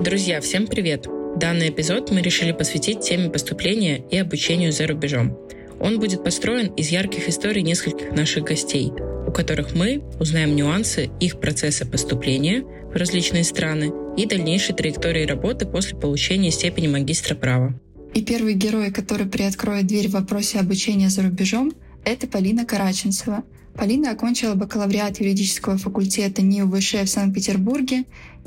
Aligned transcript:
Друзья, 0.00 0.40
всем 0.40 0.68
привет! 0.68 1.08
Данный 1.36 1.70
эпизод 1.70 2.12
мы 2.12 2.22
решили 2.22 2.52
посвятить 2.52 3.00
теме 3.00 3.30
поступления 3.30 4.04
и 4.12 4.16
обучению 4.16 4.70
за 4.70 4.86
рубежом. 4.86 5.36
Он 5.80 5.98
будет 5.98 6.22
построен 6.22 6.68
из 6.74 6.90
ярких 6.90 7.28
историй 7.28 7.62
нескольких 7.62 8.12
наших 8.12 8.44
гостей, 8.44 8.92
у 9.26 9.32
которых 9.32 9.74
мы 9.74 10.04
узнаем 10.20 10.54
нюансы 10.54 11.10
их 11.18 11.40
процесса 11.40 11.84
поступления 11.84 12.62
в 12.62 12.94
различные 12.94 13.42
страны 13.42 13.92
и 14.16 14.24
дальнейшей 14.24 14.76
траектории 14.76 15.26
работы 15.26 15.66
после 15.66 15.98
получения 15.98 16.52
степени 16.52 16.86
магистра 16.86 17.34
права. 17.34 17.74
И 18.14 18.24
первый 18.24 18.54
герой, 18.54 18.92
который 18.92 19.26
приоткроет 19.26 19.88
дверь 19.88 20.06
в 20.06 20.12
вопросе 20.12 20.60
обучения 20.60 21.10
за 21.10 21.22
рубежом, 21.22 21.72
это 22.04 22.28
Полина 22.28 22.64
Караченцева. 22.64 23.42
Полина 23.74 24.10
окончила 24.10 24.54
бакалавриат 24.54 25.20
юридического 25.20 25.78
факультета 25.78 26.42
НИУ 26.42 26.68
ВШ 26.68 26.94
в 26.94 27.06
Санкт-Петербурге 27.06 28.04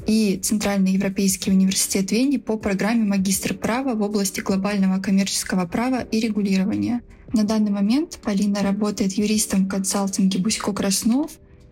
и 0.08 0.40
Центральный 0.42 0.94
Европейский 0.94 1.52
университет 1.52 2.12
Вене 2.12 2.40
по 2.40 2.58
программе 2.58 3.04
магистр 3.04 3.54
права 3.54 3.94
в 3.94 4.02
области 4.02 4.42
глобального 4.42 5.02
коммерческого 5.02 5.66
права 5.66 6.02
и 6.02 6.20
регулирования. 6.20 7.02
На 7.34 7.44
данный 7.44 7.72
момент 7.72 8.20
Полина 8.22 8.62
работает 8.62 9.14
юристом 9.14 9.66
в 9.66 9.70
консалтинге 9.70 10.40
Бусько 10.40 10.74
Краснов 10.74 11.32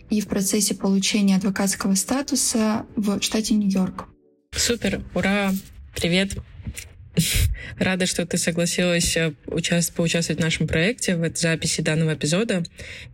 и 0.09 0.21
в 0.21 0.27
процессе 0.27 0.75
получения 0.75 1.35
адвокатского 1.35 1.95
статуса 1.95 2.85
в 2.95 3.21
штате 3.21 3.55
Нью-Йорк. 3.55 4.07
Супер, 4.55 5.03
ура, 5.13 5.51
привет. 5.95 6.37
Рада, 7.77 8.05
что 8.05 8.25
ты 8.25 8.37
согласилась 8.37 9.15
э, 9.17 9.33
участ... 9.47 9.93
поучаствовать 9.93 10.39
в 10.39 10.43
нашем 10.43 10.67
проекте, 10.67 11.15
в 11.15 11.35
записи 11.35 11.81
данного 11.81 12.13
эпизода. 12.13 12.63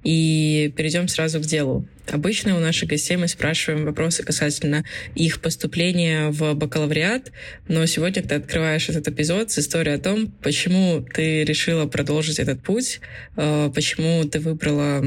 И 0.04 0.74
перейдем 0.76 1.08
сразу 1.08 1.40
к 1.40 1.44
делу. 1.44 1.88
Обычно 2.12 2.56
у 2.56 2.60
наших 2.60 2.90
гостей 2.90 3.18
мы 3.18 3.28
спрашиваем 3.28 3.86
вопросы 3.86 4.24
касательно 4.24 4.86
их 5.16 5.42
поступления 5.42 6.30
в 6.30 6.54
бакалавриат, 6.54 7.32
но 7.68 7.86
сегодня 7.88 8.22
ты 8.22 8.36
открываешь 8.36 8.90
этот 8.90 9.08
эпизод 9.08 9.52
с 9.52 9.60
историей 9.60 9.96
о 9.96 10.00
том, 10.00 10.28
почему 10.44 11.02
ты 11.02 11.44
решила 11.44 11.88
продолжить 11.88 12.40
этот 12.40 12.62
путь, 12.62 13.00
э, 13.38 13.72
почему 13.74 14.24
ты 14.26 14.40
выбрала 14.40 15.04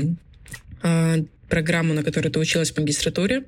э, 0.83 1.16
программу, 1.48 1.94
на 1.94 2.03
которой 2.03 2.28
ты 2.28 2.39
училась 2.39 2.72
в 2.72 2.78
магистратуре. 2.78 3.44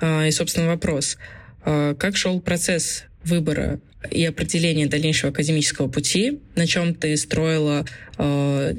И, 0.00 0.30
собственно, 0.30 0.68
вопрос. 0.68 1.18
Как 1.64 2.16
шел 2.16 2.40
процесс 2.40 3.04
выбора 3.24 3.80
и 4.10 4.24
определения 4.24 4.86
дальнейшего 4.86 5.30
академического 5.30 5.88
пути, 5.88 6.40
на 6.56 6.66
чем 6.66 6.94
ты 6.94 7.16
строила 7.16 7.86
э, 8.18 8.74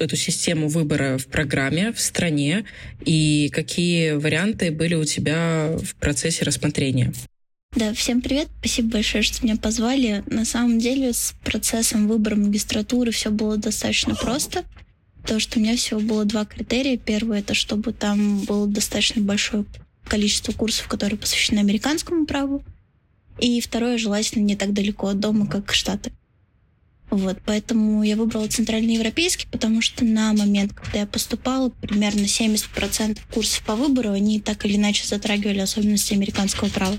эту 0.00 0.16
систему 0.16 0.68
выбора 0.68 1.16
в 1.18 1.26
программе, 1.26 1.92
в 1.92 2.00
стране, 2.00 2.64
и 3.04 3.50
какие 3.52 4.12
варианты 4.12 4.70
были 4.70 4.94
у 4.94 5.04
тебя 5.04 5.76
в 5.76 5.94
процессе 5.96 6.44
рассмотрения? 6.44 7.12
Да, 7.76 7.92
всем 7.92 8.22
привет. 8.22 8.48
Спасибо 8.60 8.92
большое, 8.92 9.24
что 9.24 9.44
меня 9.44 9.56
позвали. 9.56 10.22
На 10.26 10.44
самом 10.44 10.78
деле 10.78 11.12
с 11.12 11.34
процессом 11.42 12.06
выбора 12.06 12.36
магистратуры 12.36 13.10
все 13.10 13.30
было 13.30 13.56
достаточно 13.56 14.14
просто. 14.14 14.64
То, 15.26 15.40
что 15.40 15.58
у 15.58 15.62
меня 15.62 15.76
всего 15.76 15.98
было 15.98 16.24
два 16.24 16.44
критерия. 16.44 16.96
Первый— 16.96 17.38
это 17.40 17.54
чтобы 17.54 17.92
там 17.92 18.44
было 18.44 18.68
достаточно 18.68 19.22
большое 19.22 19.64
количество 20.06 20.52
курсов, 20.52 20.86
которые 20.86 21.18
посвящены 21.18 21.58
американскому 21.60 22.26
праву. 22.26 22.62
И 23.38 23.60
второе, 23.60 23.98
желательно 23.98 24.44
не 24.44 24.56
так 24.56 24.72
далеко 24.72 25.08
от 25.08 25.20
дома, 25.20 25.46
как 25.46 25.72
Штаты. 25.72 26.12
Вот, 27.10 27.38
поэтому 27.44 28.02
я 28.02 28.16
выбрала 28.16 28.48
центральноевропейский, 28.48 29.46
потому 29.52 29.80
что 29.82 30.04
на 30.04 30.32
момент, 30.32 30.72
когда 30.72 31.00
я 31.00 31.06
поступала, 31.06 31.68
примерно 31.68 32.22
70% 32.22 33.20
курсов 33.32 33.62
по 33.64 33.76
выбору, 33.76 34.10
они 34.10 34.40
так 34.40 34.64
или 34.66 34.76
иначе 34.76 35.06
затрагивали 35.06 35.60
особенности 35.60 36.14
американского 36.14 36.68
права. 36.68 36.96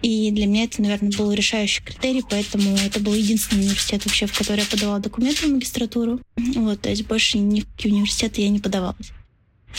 И 0.00 0.30
для 0.30 0.46
меня 0.46 0.64
это, 0.64 0.82
наверное, 0.82 1.12
был 1.12 1.32
решающий 1.32 1.82
критерий, 1.82 2.22
поэтому 2.28 2.76
это 2.76 3.00
был 3.00 3.14
единственный 3.14 3.64
университет 3.64 4.04
вообще, 4.04 4.26
в 4.26 4.36
который 4.36 4.60
я 4.60 4.66
подавала 4.66 5.00
документы 5.00 5.46
в 5.46 5.50
магистратуру. 5.50 6.20
Вот, 6.36 6.80
то 6.80 6.90
есть 6.90 7.06
больше 7.06 7.38
ни 7.38 7.60
в 7.60 7.66
какие 7.72 7.92
университеты 7.92 8.42
я 8.42 8.50
не 8.50 8.60
подавалась. 8.60 9.10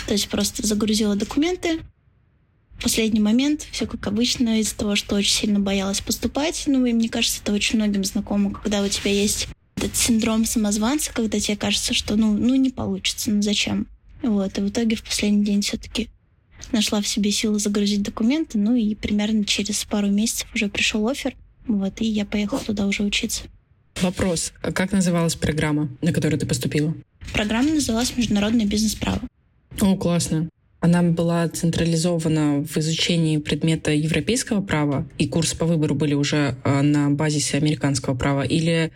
То 0.08 0.14
есть 0.14 0.28
просто 0.28 0.66
загрузила 0.66 1.16
документы, 1.16 1.80
последний 2.82 3.20
момент, 3.20 3.68
все 3.72 3.86
как 3.86 4.06
обычно, 4.08 4.60
из-за 4.60 4.76
того, 4.76 4.96
что 4.96 5.16
очень 5.16 5.34
сильно 5.34 5.60
боялась 5.60 6.02
поступать. 6.02 6.64
Ну, 6.68 6.86
и 6.86 6.94
мне 6.94 7.10
кажется, 7.10 7.42
это 7.42 7.54
очень 7.54 7.78
многим 7.78 8.04
знакомо, 8.04 8.52
когда 8.52 8.82
у 8.82 8.88
тебя 8.88 9.12
есть 9.12 9.48
этот 9.76 9.96
синдром 9.96 10.46
самозванца, 10.46 11.14
когда 11.14 11.40
тебе 11.40 11.58
кажется, 11.58 11.94
что 11.94 12.16
ну, 12.16 12.34
ну 12.34 12.56
не 12.56 12.70
получится, 12.70 13.32
ну 13.32 13.42
зачем? 13.42 13.88
Вот, 14.22 14.58
и 14.58 14.62
в 14.62 14.70
итоге 14.70 14.96
в 14.96 15.04
последний 15.04 15.44
день 15.44 15.62
все-таки 15.62 16.10
нашла 16.72 17.02
в 17.02 17.08
себе 17.08 17.32
силы 17.32 17.60
загрузить 17.60 18.02
документы, 18.02 18.58
ну 18.58 18.76
и 18.76 18.96
примерно 18.96 19.46
через 19.46 19.84
пару 19.84 20.08
месяцев 20.08 20.48
уже 20.56 20.70
пришел 20.70 21.08
офер, 21.08 21.36
вот, 21.68 22.02
и 22.02 22.06
я 22.06 22.26
поехала 22.26 22.62
туда 22.62 22.88
уже 22.88 23.04
учиться. 23.04 23.44
Вопрос. 24.02 24.54
А 24.62 24.72
как 24.72 24.92
называлась 24.92 25.36
программа, 25.36 25.90
на 26.02 26.12
которую 26.12 26.40
ты 26.40 26.46
поступила? 26.46 26.96
Программа 27.34 27.72
называлась 27.72 28.16
«Международное 28.18 28.66
бизнес-право». 28.66 29.22
О, 29.80 29.96
классно 29.96 30.50
она 30.86 31.02
была 31.02 31.50
централизована 31.50 32.64
в 32.64 32.78
изучении 32.78 33.38
предмета 33.38 33.92
европейского 33.92 34.62
права, 34.62 35.08
и 35.18 35.28
курсы 35.28 35.58
по 35.58 35.66
выбору 35.66 35.96
были 35.96 36.14
уже 36.14 36.58
а, 36.64 36.84
на 36.84 37.10
базисе 37.10 37.58
американского 37.58 38.14
права, 38.14 38.44
или, 38.44 38.92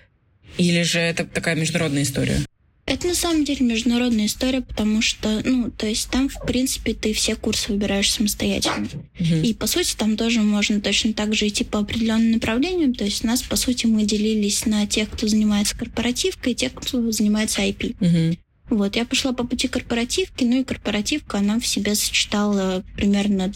или 0.60 0.84
же 0.84 1.00
это 1.00 1.26
такая 1.26 1.56
международная 1.56 2.04
история? 2.04 2.38
Это 2.86 3.08
на 3.08 3.16
самом 3.16 3.44
деле 3.44 3.66
международная 3.66 4.28
история, 4.28 4.62
потому 4.62 5.02
что, 5.02 5.42
ну, 5.44 5.72
то 5.72 5.88
есть 5.88 6.10
там, 6.10 6.30
в 6.30 6.46
принципе, 6.46 6.94
ты 6.94 7.14
все 7.14 7.36
курсы 7.36 7.72
выбираешь 7.72 8.12
самостоятельно. 8.12 8.88
Uh-huh. 9.20 9.42
И, 9.44 9.54
по 9.54 9.68
сути, 9.68 9.96
там 9.96 10.18
тоже 10.18 10.42
можно 10.42 10.82
точно 10.82 11.14
так 11.14 11.36
же 11.36 11.48
идти 11.48 11.64
по 11.64 11.80
определенным 11.80 12.32
направлениям. 12.32 12.96
То 12.96 13.04
есть 13.04 13.24
у 13.24 13.28
нас, 13.28 13.44
по 13.44 13.56
сути, 13.56 13.86
мы 13.86 14.06
делились 14.06 14.66
на 14.66 14.88
тех, 14.88 15.10
кто 15.10 15.28
занимается 15.28 15.78
корпоративкой, 15.78 16.54
и 16.54 16.56
тех, 16.56 16.74
кто 16.74 17.12
занимается 17.12 17.62
IP. 17.62 17.96
Uh-huh. 18.00 18.38
Вот, 18.70 18.96
я 18.96 19.06
пошла 19.06 19.34
по 19.34 19.44
пути 19.46 19.68
корпоративки, 19.68 20.44
ну 20.44 20.62
и 20.62 20.64
корпоративка, 20.64 21.40
она 21.40 21.60
в 21.60 21.66
себе 21.66 21.96
сочетала 21.96 22.84
примерно 22.96 23.52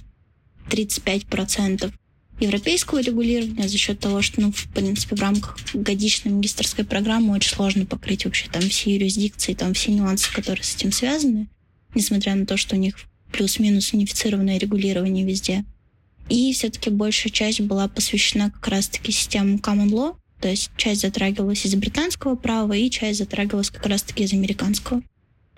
35% 0.69 1.93
европейского 2.39 2.99
регулирования 2.99 3.67
за 3.67 3.77
счет 3.77 3.99
того, 3.99 4.21
что, 4.21 4.41
ну, 4.41 4.51
в 4.51 4.67
принципе, 4.73 5.15
в 5.15 5.21
рамках 5.21 5.57
годичной 5.73 6.31
магистрской 6.31 6.83
программы 6.83 7.33
очень 7.33 7.51
сложно 7.51 7.85
покрыть 7.85 8.25
вообще 8.25 8.49
там 8.49 8.63
все 8.63 8.95
юрисдикции, 8.95 9.53
там 9.53 9.73
все 9.73 9.91
нюансы, 9.91 10.33
которые 10.33 10.63
с 10.63 10.75
этим 10.75 10.91
связаны, 10.91 11.47
несмотря 11.93 12.33
на 12.35 12.45
то, 12.45 12.57
что 12.57 12.75
у 12.75 12.79
них 12.79 12.95
плюс-минус 13.31 13.93
унифицированное 13.93 14.57
регулирование 14.57 15.25
везде. 15.25 15.63
И 16.29 16.53
все-таки 16.53 16.89
большая 16.89 17.31
часть 17.31 17.61
была 17.61 17.87
посвящена 17.87 18.49
как 18.51 18.67
раз-таки 18.67 19.11
системам 19.11 19.57
common 19.57 19.89
law, 19.89 20.15
то 20.43 20.49
есть 20.49 20.71
часть 20.75 20.99
затрагивалась 20.99 21.65
из 21.65 21.73
британского 21.75 22.35
права, 22.35 22.73
и 22.73 22.89
часть 22.89 23.19
затрагивалась 23.19 23.69
как 23.69 23.85
раз-таки 23.85 24.25
из 24.25 24.33
американского. 24.33 25.01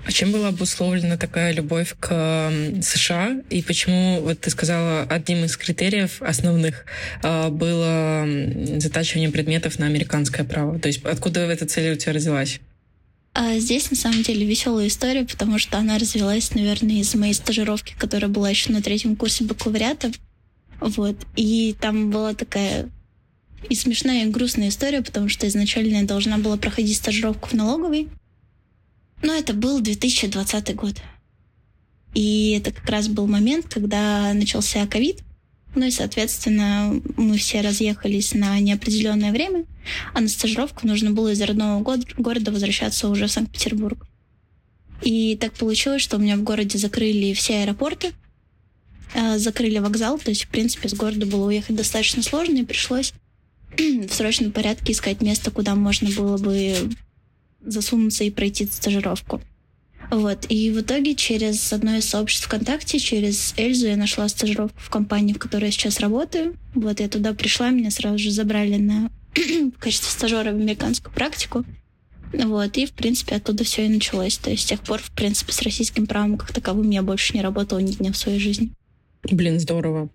А 0.05 0.11
чем 0.11 0.31
была 0.31 0.49
обусловлена 0.49 1.17
такая 1.17 1.53
любовь 1.53 1.95
к 1.99 2.51
США? 2.83 3.41
И 3.49 3.63
почему, 3.63 4.21
вот 4.21 4.41
ты 4.41 4.51
сказала, 4.51 5.01
одним 5.01 5.43
из 5.43 5.57
критериев 5.57 6.21
основных 6.21 6.85
а, 7.23 7.49
было 7.49 8.27
затачивание 8.79 9.31
предметов 9.31 9.79
на 9.79 9.87
американское 9.87 10.45
право? 10.45 10.77
То 10.77 10.87
есть 10.87 11.03
откуда 11.03 11.39
эта 11.39 11.65
цель 11.65 11.93
у 11.93 11.95
тебя 11.95 12.13
родилась? 12.13 12.59
А 13.33 13.57
здесь 13.57 13.89
на 13.89 13.97
самом 13.97 14.21
деле 14.21 14.45
веселая 14.45 14.85
история, 14.85 15.25
потому 15.25 15.57
что 15.57 15.79
она 15.79 15.97
развилась, 15.97 16.53
наверное, 16.53 16.97
из 16.97 17.15
моей 17.15 17.33
стажировки, 17.33 17.95
которая 17.97 18.29
была 18.29 18.51
еще 18.51 18.71
на 18.71 18.83
третьем 18.83 19.15
курсе 19.15 19.45
бакалавриата. 19.45 20.11
Вот. 20.79 21.15
И 21.35 21.75
там 21.81 22.11
была 22.11 22.35
такая 22.35 22.91
и 23.69 23.75
смешная 23.75 24.25
и 24.25 24.29
грустная 24.29 24.69
история, 24.69 25.01
потому 25.01 25.29
что 25.29 25.47
изначально 25.47 25.97
я 25.97 26.03
должна 26.03 26.37
была 26.37 26.57
проходить 26.57 26.97
стажировку 26.97 27.49
в 27.49 27.53
налоговой. 27.53 28.09
Но 29.21 29.33
это 29.33 29.53
был 29.53 29.79
2020 29.81 30.75
год. 30.75 30.95
И 32.13 32.51
это 32.51 32.71
как 32.71 32.89
раз 32.89 33.07
был 33.07 33.27
момент, 33.27 33.67
когда 33.69 34.33
начался 34.33 34.85
ковид. 34.87 35.19
Ну 35.75 35.85
и, 35.85 35.91
соответственно, 35.91 37.01
мы 37.17 37.37
все 37.37 37.59
разъехались 37.59 38.33
на 38.33 38.57
неопределенное 38.59 39.33
время, 39.33 39.65
а 40.13 40.21
на 40.21 40.29
стажировку 40.29 40.87
нужно 40.87 41.11
было 41.11 41.33
из 41.33 41.41
родного 41.41 41.83
города 42.17 42.51
возвращаться 42.51 43.09
уже 43.09 43.27
в 43.27 43.31
Санкт-Петербург. 43.31 44.07
И 45.01 45.35
так 45.35 45.53
получилось, 45.53 46.01
что 46.01 46.15
у 46.15 46.19
меня 46.19 46.37
в 46.37 46.43
городе 46.43 46.77
закрыли 46.77 47.33
все 47.33 47.63
аэропорты, 47.63 48.13
а, 49.13 49.37
закрыли 49.37 49.79
вокзал, 49.79 50.17
то 50.17 50.29
есть, 50.29 50.45
в 50.45 50.47
принципе, 50.47 50.87
с 50.87 50.93
города 50.93 51.25
было 51.25 51.47
уехать 51.47 51.75
достаточно 51.75 52.23
сложно, 52.23 52.59
и 52.59 52.63
пришлось 52.63 53.13
в 53.77 54.13
срочном 54.13 54.51
порядке 54.51 54.93
искать 54.93 55.21
место, 55.21 55.51
куда 55.51 55.75
можно 55.75 56.09
было 56.11 56.37
бы 56.37 56.89
засунуться 57.61 58.23
и 58.23 58.31
пройти 58.31 58.65
стажировку. 58.65 59.41
Вот. 60.11 60.45
И 60.49 60.71
в 60.71 60.81
итоге 60.81 61.15
через 61.15 61.73
одно 61.73 61.95
из 61.95 62.05
сообществ 62.05 62.45
ВКонтакте, 62.45 62.99
через 62.99 63.53
Эльзу, 63.57 63.87
я 63.87 63.95
нашла 63.95 64.27
стажировку 64.29 64.79
в 64.79 64.89
компании, 64.89 65.33
в 65.33 65.39
которой 65.39 65.65
я 65.65 65.71
сейчас 65.71 65.99
работаю. 65.99 66.55
Вот 66.73 66.99
я 66.99 67.07
туда 67.07 67.33
пришла, 67.33 67.71
меня 67.71 67.91
сразу 67.91 68.17
же 68.19 68.31
забрали 68.31 68.77
на 68.77 69.09
в 69.35 69.79
качестве 69.79 70.11
стажера 70.11 70.51
в 70.51 70.55
американскую 70.55 71.13
практику. 71.13 71.65
Вот, 72.33 72.77
и, 72.77 72.85
в 72.85 72.91
принципе, 72.91 73.35
оттуда 73.35 73.63
все 73.63 73.85
и 73.85 73.89
началось. 73.89 74.37
То 74.37 74.49
есть 74.51 74.63
с 74.63 74.65
тех 74.65 74.81
пор, 74.81 74.99
в 74.99 75.11
принципе, 75.11 75.53
с 75.53 75.61
российским 75.61 76.05
правом 76.05 76.37
как 76.37 76.51
таковым 76.51 76.89
я 76.89 77.01
больше 77.01 77.33
не 77.33 77.41
работала 77.41 77.79
ни 77.79 77.91
дня 77.91 78.11
в 78.11 78.17
своей 78.17 78.39
жизни. 78.39 78.71
Блин, 79.23 79.59
здорово. 79.59 80.09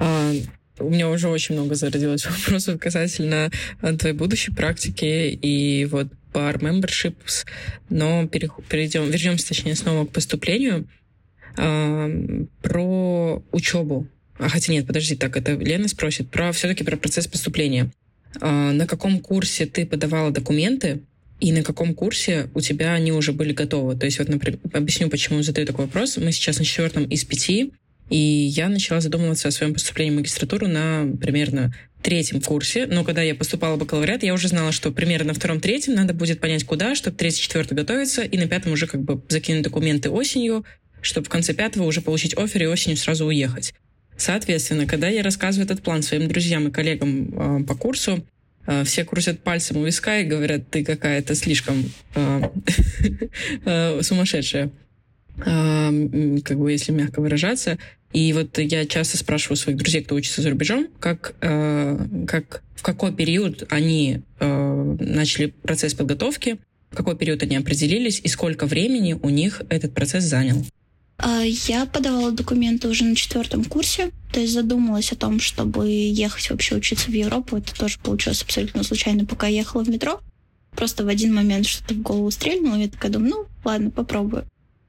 А, 0.00 0.32
У 0.78 0.90
меня 0.90 1.08
уже 1.08 1.28
очень 1.28 1.54
много 1.54 1.74
зародилось 1.74 2.26
вопросов 2.30 2.80
касательно 2.80 3.50
э, 3.82 3.96
твоей 3.96 4.14
будущей 4.14 4.52
практики 4.52 5.30
и 5.30 5.84
вот 5.86 6.08
bar 6.32 6.58
memberships, 6.60 7.46
но 7.88 8.26
перейдем, 8.26 9.10
вернемся, 9.10 9.48
точнее, 9.48 9.74
снова 9.74 10.06
к 10.06 10.10
поступлению. 10.10 10.86
Э, 11.56 12.44
про 12.62 13.42
учебу. 13.50 14.06
А, 14.38 14.48
хотя 14.48 14.72
нет, 14.72 14.86
подожди, 14.86 15.16
так, 15.16 15.36
это 15.36 15.52
Лена 15.54 15.88
спросит. 15.88 16.30
Про 16.30 16.52
все-таки 16.52 16.84
про 16.84 16.96
процесс 16.96 17.26
поступления. 17.26 17.90
Э, 18.40 18.70
на 18.70 18.86
каком 18.86 19.20
курсе 19.20 19.66
ты 19.66 19.84
подавала 19.84 20.30
документы, 20.30 21.00
и 21.40 21.52
на 21.52 21.62
каком 21.62 21.94
курсе 21.94 22.50
у 22.54 22.60
тебя 22.60 22.94
они 22.94 23.12
уже 23.12 23.32
были 23.32 23.52
готовы. 23.52 23.96
То 23.96 24.06
есть 24.06 24.18
вот, 24.18 24.28
например, 24.28 24.58
объясню, 24.72 25.08
почему 25.08 25.42
задаю 25.42 25.66
такой 25.66 25.86
вопрос. 25.86 26.16
Мы 26.16 26.32
сейчас 26.32 26.58
на 26.58 26.64
четвертом 26.64 27.04
из 27.04 27.24
пяти, 27.24 27.72
и 28.10 28.16
я 28.16 28.68
начала 28.68 29.00
задумываться 29.00 29.48
о 29.48 29.50
своем 29.50 29.74
поступлении 29.74 30.12
в 30.12 30.16
магистратуру 30.16 30.66
на 30.66 31.06
примерно 31.20 31.74
третьем 32.02 32.40
курсе. 32.40 32.86
Но 32.86 33.04
когда 33.04 33.22
я 33.22 33.34
поступала 33.34 33.76
в 33.76 33.78
бакалавриат, 33.78 34.22
я 34.22 34.34
уже 34.34 34.48
знала, 34.48 34.72
что 34.72 34.90
примерно 34.90 35.28
на 35.28 35.34
втором-третьем 35.34 35.94
надо 35.94 36.14
будет 36.14 36.40
понять, 36.40 36.64
куда, 36.64 36.94
чтобы 36.94 37.16
третий-четвертый 37.16 37.74
готовиться, 37.74 38.22
и 38.22 38.38
на 38.38 38.46
пятом 38.46 38.72
уже 38.72 38.86
как 38.86 39.02
бы 39.02 39.20
закинуть 39.28 39.62
документы 39.62 40.10
осенью, 40.10 40.64
чтобы 41.00 41.26
в 41.26 41.28
конце 41.28 41.54
пятого 41.54 41.84
уже 41.84 42.00
получить 42.00 42.36
офер 42.36 42.62
и 42.62 42.66
осенью 42.66 42.96
сразу 42.96 43.26
уехать. 43.26 43.74
Соответственно, 44.16 44.86
когда 44.86 45.08
я 45.08 45.22
рассказываю 45.22 45.64
этот 45.64 45.82
план 45.82 46.02
своим 46.02 46.28
друзьям 46.28 46.68
и 46.68 46.70
коллегам 46.72 47.60
э, 47.62 47.64
по 47.64 47.76
курсу, 47.76 48.26
э, 48.66 48.82
все 48.84 49.04
крутят 49.04 49.40
пальцем 49.40 49.76
у 49.76 49.84
виска 49.84 50.18
и 50.18 50.24
говорят, 50.24 50.68
ты 50.70 50.84
какая-то 50.84 51.36
слишком 51.36 51.84
э, 52.14 54.02
сумасшедшая, 54.02 54.70
как 55.38 56.58
бы 56.58 56.72
если 56.72 56.92
мягко 56.92 57.20
выражаться. 57.20 57.78
И 58.12 58.32
вот 58.32 58.58
я 58.58 58.86
часто 58.86 59.18
спрашиваю 59.18 59.56
своих 59.56 59.78
друзей, 59.78 60.02
кто 60.02 60.14
учится 60.14 60.40
за 60.40 60.50
рубежом, 60.50 60.88
как, 60.98 61.34
э, 61.42 61.98
как, 62.26 62.62
в 62.74 62.82
какой 62.82 63.12
период 63.12 63.66
они 63.70 64.22
э, 64.40 64.96
начали 64.98 65.46
процесс 65.46 65.92
подготовки, 65.92 66.58
в 66.90 66.96
какой 66.96 67.16
период 67.16 67.42
они 67.42 67.56
определились 67.56 68.20
и 68.24 68.28
сколько 68.28 68.64
времени 68.66 69.12
у 69.12 69.28
них 69.28 69.62
этот 69.68 69.92
процесс 69.94 70.24
занял. 70.24 70.64
А, 71.18 71.42
я 71.42 71.84
подавала 71.84 72.30
документы 72.30 72.88
уже 72.88 73.04
на 73.04 73.16
четвертом 73.16 73.64
курсе, 73.64 74.10
то 74.32 74.40
есть 74.40 74.52
задумалась 74.52 75.12
о 75.12 75.16
том, 75.16 75.40
чтобы 75.40 75.90
ехать 75.90 76.48
вообще 76.48 76.76
учиться 76.76 77.10
в 77.10 77.14
Европу. 77.14 77.56
Это 77.56 77.74
тоже 77.74 77.98
получилось 77.98 78.42
абсолютно 78.42 78.84
случайно, 78.84 79.26
пока 79.26 79.48
ехала 79.48 79.82
в 79.82 79.88
метро. 79.88 80.20
Просто 80.70 81.04
в 81.04 81.08
один 81.08 81.34
момент 81.34 81.66
что-то 81.66 81.94
в 81.94 82.02
голову 82.02 82.30
стрельнуло, 82.30 82.76
и 82.76 82.82
я 82.82 82.88
такая 82.88 83.10
думаю, 83.10 83.30
ну, 83.30 83.46
ладно, 83.64 83.90
попробую. 83.90 84.46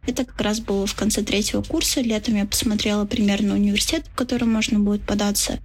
Это 0.10 0.26
как 0.26 0.42
раз 0.42 0.60
было 0.60 0.88
в 0.88 0.96
конце 0.96 1.22
третьего 1.22 1.62
курса. 1.62 2.02
Летом 2.02 2.36
я 2.36 2.48
посмотрела 2.48 3.06
примерно 3.06 3.54
университет, 3.54 4.06
в 4.12 4.16
который 4.16 4.46
можно 4.46 4.80
будет 4.80 5.04
податься. 5.04 5.60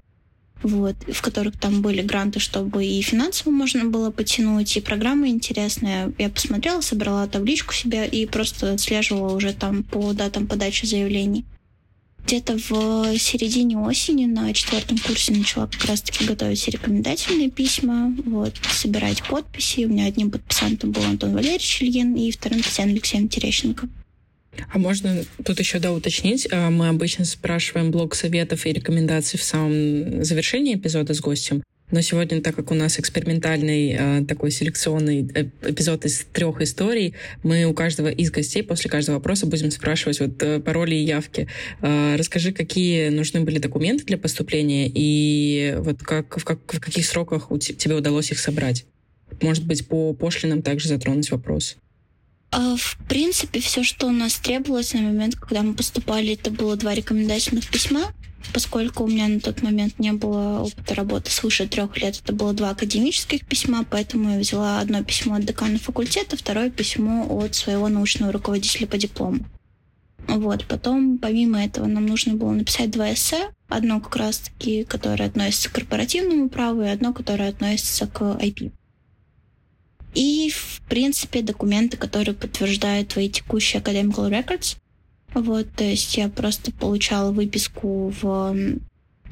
Вот, 0.63 0.97
в 1.09 1.23
которых 1.23 1.59
там 1.59 1.81
были 1.81 2.03
гранты, 2.03 2.41
чтобы 2.41 2.85
и 2.85 3.01
финансово 3.01 3.51
можно 3.51 3.87
было 3.87 4.11
потянуть, 4.11 4.77
и 4.77 4.83
программа 4.83 5.29
интересная. 5.29 6.13
Я 6.19 6.29
посмотрела, 6.29 6.83
собрала 6.83 7.27
табличку 7.27 7.73
себе 7.73 8.07
и 8.07 8.27
просто 8.27 8.75
отслеживала 8.75 9.35
уже 9.35 9.55
там 9.55 9.83
по 9.83 10.13
датам 10.13 10.47
подачи 10.47 10.85
заявлений. 10.85 11.47
Где-то 12.27 12.59
в 12.59 13.19
середине 13.19 13.79
осени 13.79 14.27
на 14.27 14.53
четвертом 14.53 14.99
курсе 14.99 15.33
начала 15.33 15.69
как 15.69 15.87
раз-таки 15.87 16.27
готовить 16.27 16.69
рекомендательные 16.69 17.51
письма, 17.51 18.15
вот, 18.27 18.55
собирать 18.71 19.23
подписи. 19.23 19.87
У 19.87 19.89
меня 19.89 20.05
одним 20.05 20.31
подписантом 20.31 20.93
был 20.93 21.03
Антон 21.05 21.33
Валерьевич 21.33 21.81
Ильин 21.81 22.15
и 22.15 22.31
вторым 22.31 22.61
Татьяна 22.61 22.93
Алексеевна 22.93 23.29
Терещенко. 23.29 23.89
А 24.73 24.79
можно 24.79 25.25
тут 25.45 25.59
еще, 25.59 25.79
да, 25.79 25.93
уточнить? 25.93 26.49
А, 26.51 26.71
мы 26.71 26.89
обычно 26.89 27.25
спрашиваем 27.25 27.91
блок 27.91 28.15
советов 28.15 28.67
и 28.67 28.73
рекомендаций 28.73 29.39
в 29.39 29.43
самом 29.43 30.25
завершении 30.25 30.75
эпизода 30.75 31.15
с 31.15 31.21
гостем. 31.21 31.63
Но 31.91 32.01
сегодня, 32.01 32.41
так 32.41 32.57
как 32.57 32.71
у 32.71 32.75
нас 32.75 32.99
экспериментальный 32.99 33.97
э, 33.97 34.25
такой 34.27 34.51
селекционный 34.51 35.31
э, 35.35 35.45
эпизод 35.63 36.07
из 36.07 36.25
трех 36.33 36.61
историй, 36.63 37.15
мы 37.43 37.67
у 37.67 37.75
каждого 37.75 38.09
из 38.09 38.31
гостей 38.31 38.63
после 38.63 38.91
каждого 38.91 39.17
вопроса 39.17 39.47
будем 39.47 39.71
спрашивать 39.71 40.19
вот 40.19 40.43
э, 40.43 40.61
пароли 40.61 40.95
и 40.95 41.05
явки. 41.05 41.47
Э, 41.83 42.17
расскажи, 42.17 42.53
какие 42.53 43.11
нужны 43.11 43.43
были 43.43 43.59
документы 43.59 44.05
для 44.07 44.17
поступления 44.17 44.91
и 44.93 45.77
вот 45.79 46.03
как 46.03 46.39
в, 46.39 46.45
как, 46.45 46.59
в 46.73 46.81
каких 46.81 47.05
сроках 47.05 47.51
у 47.51 47.59
тебе 47.59 47.95
удалось 47.95 48.33
их 48.33 48.39
собрать? 48.39 48.87
Может 49.43 49.67
быть, 49.67 49.87
по 49.87 50.15
пошлинам 50.15 50.63
также 50.63 50.89
затронуть 50.89 51.31
вопрос. 51.31 51.77
А, 52.57 52.77
в 52.77 52.97
принципе, 53.09 53.59
все, 53.59 53.83
что 53.83 54.07
у 54.07 54.13
нас 54.13 54.35
требовалось 54.35 54.95
на 54.95 55.01
момент, 55.01 55.35
когда 55.35 55.63
мы 55.63 55.75
поступали, 55.75 56.35
это 56.35 56.53
было 56.53 56.77
два 56.77 56.95
рекомендательных 56.95 57.69
письма. 57.69 58.03
Поскольку 58.53 59.03
у 59.03 59.09
меня 59.09 59.27
на 59.27 59.41
тот 59.41 59.63
момент 59.63 59.99
не 59.99 60.13
было 60.13 60.61
опыта 60.61 60.95
работы 60.95 61.33
свыше 61.33 61.67
трех 61.67 61.97
лет, 61.97 62.21
это 62.23 62.33
было 62.33 62.53
два 62.53 62.71
академических 62.71 63.45
письма, 63.47 63.85
поэтому 63.91 64.35
я 64.35 64.39
взяла 64.39 64.79
одно 64.79 65.03
письмо 65.03 65.35
от 65.35 65.45
декана 65.45 65.81
факультета, 65.81 66.37
второе 66.37 66.71
письмо 66.71 67.27
от 67.29 67.57
своего 67.57 67.89
научного 67.89 68.31
руководителя 68.31 68.87
по 68.87 68.99
диплому. 68.99 69.45
Вот, 70.29 70.65
потом, 70.67 71.19
помимо 71.19 71.65
этого, 71.65 71.87
нам 71.87 72.07
нужно 72.07 72.35
было 72.35 72.53
написать 72.53 72.93
два 72.93 73.13
эссе. 73.13 73.51
Одно 73.69 74.01
как 74.01 74.15
раз-таки, 74.15 74.85
которое 74.85 75.25
относится 75.25 75.71
к 75.71 75.73
корпоративному 75.73 76.49
праву, 76.49 76.83
и 76.83 76.89
одно, 76.89 77.13
которое 77.13 77.49
относится 77.49 78.07
к 78.07 78.21
IP. 78.23 78.71
И, 80.15 80.51
в 80.51 80.74
принципе, 80.87 81.43
документы, 81.43 81.97
которые 81.97 82.35
подтверждают 82.35 83.09
твои 83.09 83.29
текущие 83.29 83.83
academical 83.83 84.31
records. 84.31 84.77
Вот, 85.35 85.67
то 85.75 85.85
есть 85.85 86.17
я 86.17 86.29
просто 86.29 86.71
получала 86.73 87.33
выписку 87.33 88.15
в, 88.21 88.55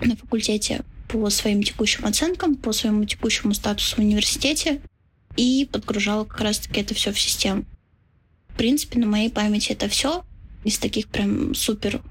на 0.00 0.16
факультете 0.16 0.82
по 1.08 1.28
своим 1.30 1.62
текущим 1.62 2.06
оценкам, 2.06 2.56
по 2.56 2.72
своему 2.72 3.04
текущему 3.04 3.54
статусу 3.54 3.96
в 3.96 3.98
университете 4.00 4.80
и 5.36 5.68
подгружала 5.70 6.24
как 6.24 6.40
раз-таки 6.40 6.80
это 6.80 6.94
все 6.94 7.12
в 7.12 7.20
систему. 7.20 7.64
В 8.48 8.56
принципе, 8.56 8.98
на 8.98 9.06
моей 9.06 9.30
памяти 9.30 9.72
это 9.72 9.88
все 9.88 10.24
из 10.64 10.78
таких 10.78 11.08
прям 11.08 11.54
супер. 11.54 12.02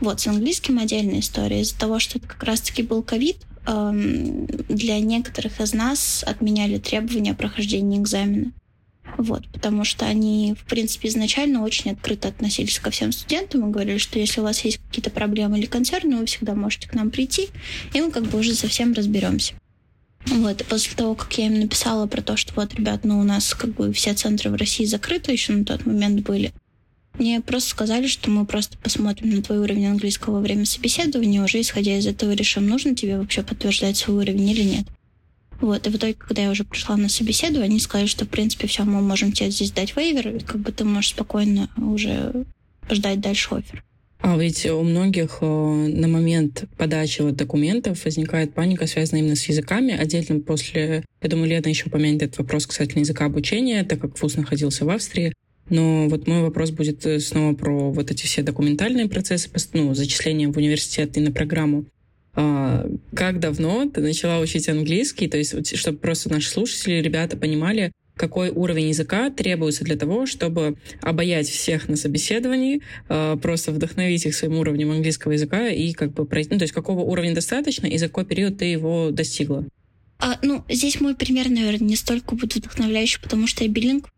Вот, 0.00 0.20
с 0.20 0.26
английским 0.26 0.78
отдельная 0.78 1.20
история. 1.20 1.60
Из-за 1.60 1.78
того, 1.78 1.98
что 1.98 2.18
это 2.18 2.28
как 2.28 2.42
раз-таки 2.42 2.82
был 2.82 3.02
ковид, 3.02 3.38
для 3.64 5.00
некоторых 5.00 5.60
из 5.60 5.72
нас 5.72 6.24
отменяли 6.26 6.78
требования 6.78 7.34
прохождения 7.34 7.98
экзамена. 7.98 8.52
Вот, 9.16 9.48
потому 9.48 9.84
что 9.84 10.06
они, 10.06 10.54
в 10.54 10.64
принципе, 10.68 11.08
изначально 11.08 11.64
очень 11.64 11.92
открыто 11.92 12.28
относились 12.28 12.78
ко 12.78 12.90
всем 12.90 13.10
студентам 13.10 13.68
и 13.68 13.72
говорили, 13.72 13.98
что 13.98 14.18
если 14.18 14.40
у 14.40 14.44
вас 14.44 14.64
есть 14.64 14.78
какие-то 14.78 15.10
проблемы 15.10 15.58
или 15.58 15.66
концерны, 15.66 16.18
вы 16.18 16.26
всегда 16.26 16.54
можете 16.54 16.88
к 16.88 16.94
нам 16.94 17.10
прийти, 17.10 17.48
и 17.94 18.00
мы 18.00 18.10
как 18.10 18.24
бы 18.24 18.38
уже 18.38 18.54
совсем 18.54 18.92
разберемся. 18.92 19.54
Вот, 20.26 20.60
и 20.60 20.64
после 20.64 20.94
того, 20.94 21.14
как 21.14 21.36
я 21.38 21.46
им 21.46 21.58
написала 21.58 22.06
про 22.06 22.20
то, 22.20 22.36
что 22.36 22.52
вот, 22.54 22.74
ребят, 22.74 23.04
ну 23.04 23.18
у 23.18 23.22
нас 23.22 23.54
как 23.54 23.70
бы 23.70 23.92
все 23.92 24.14
центры 24.14 24.50
в 24.50 24.54
России 24.54 24.84
закрыты 24.84 25.32
еще 25.32 25.52
на 25.52 25.64
тот 25.64 25.86
момент 25.86 26.20
были, 26.20 26.52
мне 27.18 27.40
просто 27.40 27.70
сказали, 27.70 28.06
что 28.06 28.30
мы 28.30 28.46
просто 28.46 28.78
посмотрим 28.78 29.30
на 29.30 29.42
твой 29.42 29.58
уровень 29.58 29.86
английского 29.86 30.34
во 30.34 30.40
время 30.40 30.64
собеседования, 30.64 31.42
уже 31.42 31.60
исходя 31.60 31.96
из 31.96 32.06
этого 32.06 32.32
решим, 32.32 32.66
нужно 32.68 32.94
тебе 32.94 33.18
вообще 33.18 33.42
подтверждать 33.42 33.96
свой 33.96 34.18
уровень 34.18 34.48
или 34.48 34.62
нет. 34.62 34.86
Вот, 35.60 35.86
и 35.86 35.90
в 35.90 35.96
итоге, 35.96 36.14
когда 36.14 36.42
я 36.42 36.50
уже 36.50 36.64
пришла 36.64 36.96
на 36.96 37.08
собеседование, 37.08 37.64
они 37.64 37.80
сказали, 37.80 38.06
что, 38.06 38.24
в 38.24 38.28
принципе, 38.28 38.68
все, 38.68 38.84
мы 38.84 39.00
можем 39.00 39.32
тебе 39.32 39.50
здесь 39.50 39.72
дать 39.72 39.96
вейвер, 39.96 40.36
и 40.36 40.40
как 40.40 40.60
бы 40.60 40.70
ты 40.70 40.84
можешь 40.84 41.10
спокойно 41.10 41.68
уже 41.76 42.44
ждать 42.90 43.20
дальше 43.20 43.54
офер. 43.54 43.82
А 44.20 44.36
ведь 44.36 44.66
у 44.66 44.82
многих 44.82 45.38
э, 45.40 45.46
на 45.46 46.08
момент 46.08 46.64
подачи 46.76 47.22
вот 47.22 47.36
документов 47.36 48.04
возникает 48.04 48.52
паника, 48.52 48.86
связанная 48.86 49.22
именно 49.22 49.36
с 49.36 49.44
языками. 49.48 49.96
Отдельно 49.96 50.40
после, 50.40 51.04
я 51.22 51.28
думаю, 51.28 51.48
Лена 51.48 51.68
еще 51.68 51.88
помянет 51.88 52.22
этот 52.22 52.38
вопрос 52.38 52.66
касательно 52.66 53.00
языка 53.00 53.26
обучения, 53.26 53.84
так 53.84 54.00
как 54.00 54.20
ВУЗ 54.20 54.36
находился 54.36 54.84
в 54.84 54.90
Австрии. 54.90 55.32
Но 55.70 56.08
вот 56.08 56.26
мой 56.26 56.42
вопрос 56.42 56.70
будет 56.70 57.04
э, 57.06 57.20
снова 57.20 57.54
про 57.54 57.90
вот 57.90 58.10
эти 58.10 58.24
все 58.24 58.42
документальные 58.42 59.08
процессы, 59.08 59.50
ну, 59.72 59.94
зачисления 59.94 60.48
в 60.48 60.56
университет 60.56 61.16
и 61.16 61.20
на 61.20 61.32
программу. 61.32 61.84
А, 62.34 62.88
как 63.14 63.40
давно 63.40 63.88
ты 63.88 64.00
начала 64.00 64.38
учить 64.38 64.68
английский? 64.68 65.28
То 65.28 65.36
есть, 65.36 65.76
чтобы 65.76 65.98
просто 65.98 66.30
наши 66.30 66.48
слушатели, 66.48 67.02
ребята 67.02 67.36
понимали, 67.36 67.92
какой 68.14 68.50
уровень 68.50 68.88
языка 68.88 69.30
требуется 69.30 69.84
для 69.84 69.96
того, 69.96 70.26
чтобы 70.26 70.76
обаять 71.00 71.48
всех 71.48 71.88
на 71.88 71.96
собеседовании, 71.96 72.82
а, 73.08 73.36
просто 73.36 73.72
вдохновить 73.72 74.26
их 74.26 74.34
своим 74.34 74.58
уровнем 74.58 74.90
английского 74.90 75.32
языка 75.32 75.68
и 75.68 75.92
как 75.92 76.12
бы 76.12 76.26
пройти, 76.26 76.50
ну, 76.52 76.58
то 76.58 76.64
есть 76.64 76.74
какого 76.74 77.00
уровня 77.00 77.34
достаточно 77.34 77.86
и 77.86 77.96
за 77.98 78.08
какой 78.08 78.24
период 78.24 78.58
ты 78.58 78.66
его 78.66 79.10
достигла? 79.10 79.64
А, 80.18 80.38
ну, 80.42 80.64
здесь 80.68 81.00
мой 81.00 81.14
пример, 81.14 81.48
наверное, 81.48 81.88
не 81.88 81.96
столько 81.96 82.34
будет 82.34 82.56
вдохновляющий, 82.56 83.20
потому 83.22 83.46
что 83.46 83.64
я 83.64 83.70
билинг, 83.70 84.08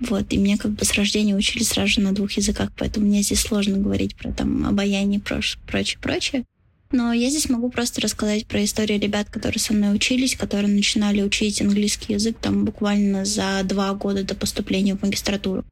вот, 0.00 0.32
и 0.32 0.38
мне 0.38 0.56
как 0.56 0.72
бы 0.72 0.84
с 0.84 0.94
рождения 0.94 1.36
учили 1.36 1.62
сразу 1.62 1.88
же 1.88 2.00
на 2.00 2.12
двух 2.12 2.32
языках, 2.32 2.70
поэтому 2.76 3.06
мне 3.06 3.22
здесь 3.22 3.40
сложно 3.40 3.76
говорить 3.76 4.16
про 4.16 4.32
там 4.32 4.66
обаяние, 4.66 5.20
прочее, 5.20 5.98
прочее. 6.00 6.44
Но 6.90 7.12
я 7.12 7.30
здесь 7.30 7.48
могу 7.48 7.70
просто 7.70 8.00
рассказать 8.00 8.46
про 8.46 8.64
историю 8.64 8.98
ребят, 8.98 9.30
которые 9.30 9.60
со 9.60 9.72
мной 9.72 9.94
учились, 9.94 10.34
которые 10.34 10.72
начинали 10.72 11.22
учить 11.22 11.62
английский 11.62 12.14
язык 12.14 12.36
там 12.40 12.64
буквально 12.64 13.24
за 13.24 13.60
два 13.62 13.92
года 13.94 14.24
до 14.24 14.34
поступления 14.34 14.96
в 14.96 15.02
магистратуру. 15.02 15.64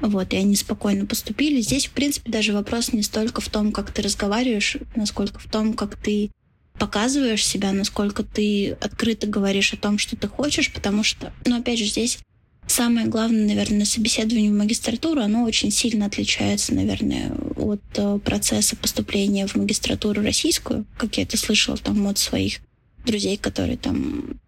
Вот, 0.00 0.32
и 0.32 0.36
они 0.36 0.56
спокойно 0.56 1.04
поступили. 1.04 1.60
Здесь, 1.60 1.86
в 1.86 1.90
принципе, 1.90 2.30
даже 2.30 2.52
вопрос 2.52 2.92
не 2.92 3.02
столько 3.02 3.40
в 3.40 3.48
том, 3.48 3.72
как 3.72 3.90
ты 3.90 4.02
разговариваешь, 4.02 4.76
насколько 4.94 5.40
в 5.40 5.50
том, 5.50 5.74
как 5.74 5.96
ты 5.96 6.30
показываешь 6.78 7.44
себя, 7.44 7.72
насколько 7.72 8.22
ты 8.22 8.72
открыто 8.80 9.26
говоришь 9.26 9.72
о 9.72 9.78
том, 9.78 9.98
что 9.98 10.16
ты 10.16 10.28
хочешь, 10.28 10.72
потому 10.72 11.02
что, 11.02 11.32
ну, 11.44 11.58
опять 11.58 11.78
же, 11.78 11.86
здесь 11.86 12.18
самое 12.66 13.06
главное, 13.06 13.46
наверное, 13.46 13.84
собеседование 13.84 14.50
в 14.50 14.54
магистратуру, 14.54 15.20
оно 15.20 15.44
очень 15.44 15.70
сильно 15.70 16.06
отличается, 16.06 16.74
наверное, 16.74 17.32
от 17.56 17.82
э, 17.96 18.18
процесса 18.24 18.76
поступления 18.76 19.46
в 19.46 19.54
магистратуру 19.54 20.22
российскую, 20.22 20.84
как 20.96 21.16
я 21.16 21.24
это 21.24 21.36
слышала 21.36 21.76
там 21.76 22.06
от 22.06 22.18
своих 22.18 22.60
друзей, 23.04 23.36
которые 23.36 23.76
там 23.76 24.40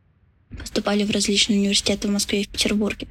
поступали 0.59 1.05
в 1.05 1.11
различные 1.11 1.61
университеты 1.61 2.09
в 2.09 2.11
Москве 2.11 2.43
и 2.43 2.45
в 2.45 2.49
Петербурге. 2.49 3.09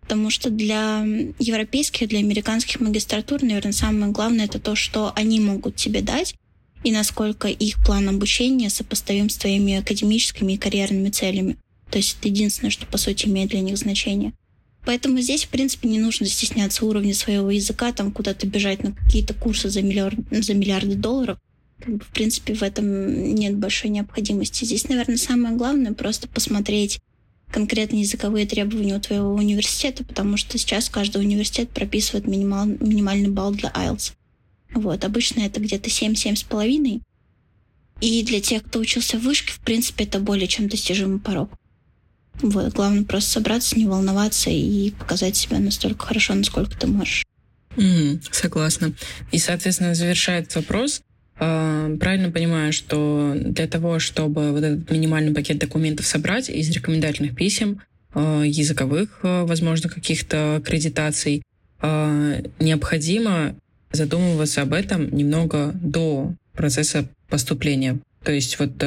Потому 0.00 0.30
что 0.30 0.50
для 0.50 1.04
европейских, 1.38 2.08
для 2.08 2.20
американских 2.20 2.80
магистратур, 2.80 3.42
наверное, 3.42 3.72
самое 3.72 4.12
главное 4.12 4.44
это 4.46 4.60
то, 4.60 4.76
что 4.76 5.12
они 5.16 5.40
могут 5.40 5.76
тебе 5.76 6.00
дать, 6.00 6.34
и 6.84 6.92
насколько 6.92 7.48
их 7.48 7.84
план 7.84 8.08
обучения 8.08 8.70
сопоставим 8.70 9.28
с 9.28 9.36
твоими 9.36 9.78
академическими 9.78 10.52
и 10.52 10.58
карьерными 10.58 11.10
целями. 11.10 11.56
То 11.90 11.98
есть 11.98 12.16
это 12.18 12.28
единственное, 12.28 12.70
что 12.70 12.86
по 12.86 12.98
сути 12.98 13.26
имеет 13.26 13.50
для 13.50 13.60
них 13.60 13.76
значение. 13.76 14.32
Поэтому 14.86 15.18
здесь, 15.20 15.44
в 15.44 15.48
принципе, 15.48 15.88
не 15.88 15.98
нужно 15.98 16.26
стесняться 16.26 16.86
уровня 16.86 17.12
своего 17.12 17.50
языка, 17.50 17.92
там 17.92 18.12
куда-то 18.12 18.46
бежать 18.46 18.84
на 18.84 18.92
какие-то 18.92 19.34
курсы 19.34 19.68
за, 19.68 19.82
миллиард, 19.82 20.16
за 20.30 20.54
миллиарды 20.54 20.94
долларов. 20.94 21.38
В 21.80 22.12
принципе, 22.14 22.54
в 22.54 22.62
этом 22.62 23.34
нет 23.34 23.56
большой 23.56 23.90
необходимости. 23.90 24.64
Здесь, 24.64 24.88
наверное, 24.88 25.16
самое 25.16 25.56
главное 25.56 25.92
просто 25.92 26.28
посмотреть 26.28 27.00
конкретные 27.50 28.02
языковые 28.02 28.46
требования 28.46 28.96
у 28.96 29.00
твоего 29.00 29.34
университета, 29.34 30.04
потому 30.04 30.36
что 30.36 30.56
сейчас 30.56 30.88
каждый 30.88 31.20
университет 31.20 31.68
прописывает 31.70 32.28
минимал, 32.28 32.66
минимальный 32.66 33.30
балл 33.30 33.52
для 33.52 33.70
IELTS. 33.70 34.12
Вот, 34.72 35.04
обычно 35.04 35.40
это 35.40 35.58
где-то 35.58 35.90
7-7,5. 35.90 37.02
И 38.02 38.22
для 38.22 38.40
тех, 38.40 38.62
кто 38.62 38.78
учился 38.78 39.18
в 39.18 39.22
вышке, 39.22 39.52
в 39.52 39.58
принципе, 39.60 40.04
это 40.04 40.20
более 40.20 40.46
чем 40.46 40.68
достижимый 40.68 41.18
порог. 41.18 41.50
Вот, 42.42 42.72
главное 42.74 43.04
просто 43.04 43.32
собраться, 43.32 43.78
не 43.78 43.86
волноваться 43.86 44.50
и 44.50 44.90
показать 44.90 45.36
себя 45.36 45.58
настолько 45.58 46.06
хорошо, 46.06 46.34
насколько 46.34 46.76
ты 46.76 46.86
можешь. 46.86 47.24
Mm, 47.76 48.22
согласна. 48.30 48.92
И, 49.32 49.38
соответственно, 49.38 49.94
завершая 49.94 50.40
этот 50.40 50.56
вопрос, 50.56 51.02
э, 51.38 51.96
правильно 52.00 52.30
понимаю, 52.30 52.72
что 52.72 53.34
для 53.34 53.66
того, 53.66 53.98
чтобы 53.98 54.52
вот 54.52 54.62
этот 54.62 54.90
минимальный 54.90 55.34
пакет 55.34 55.58
документов 55.58 56.06
собрать 56.06 56.48
из 56.48 56.70
рекомендательных 56.70 57.34
писем, 57.34 57.80
э, 58.14 58.44
языковых, 58.46 59.20
э, 59.22 59.44
возможно, 59.44 59.88
каких-то 59.88 60.56
аккредитаций, 60.56 61.42
необходимо 62.58 63.54
задумываться 63.92 64.62
об 64.62 64.72
этом 64.72 65.14
немного 65.14 65.72
до 65.74 66.32
процесса 66.54 67.06
поступления. 67.28 67.98
То 68.24 68.32
есть 68.32 68.58
вот 68.58 68.82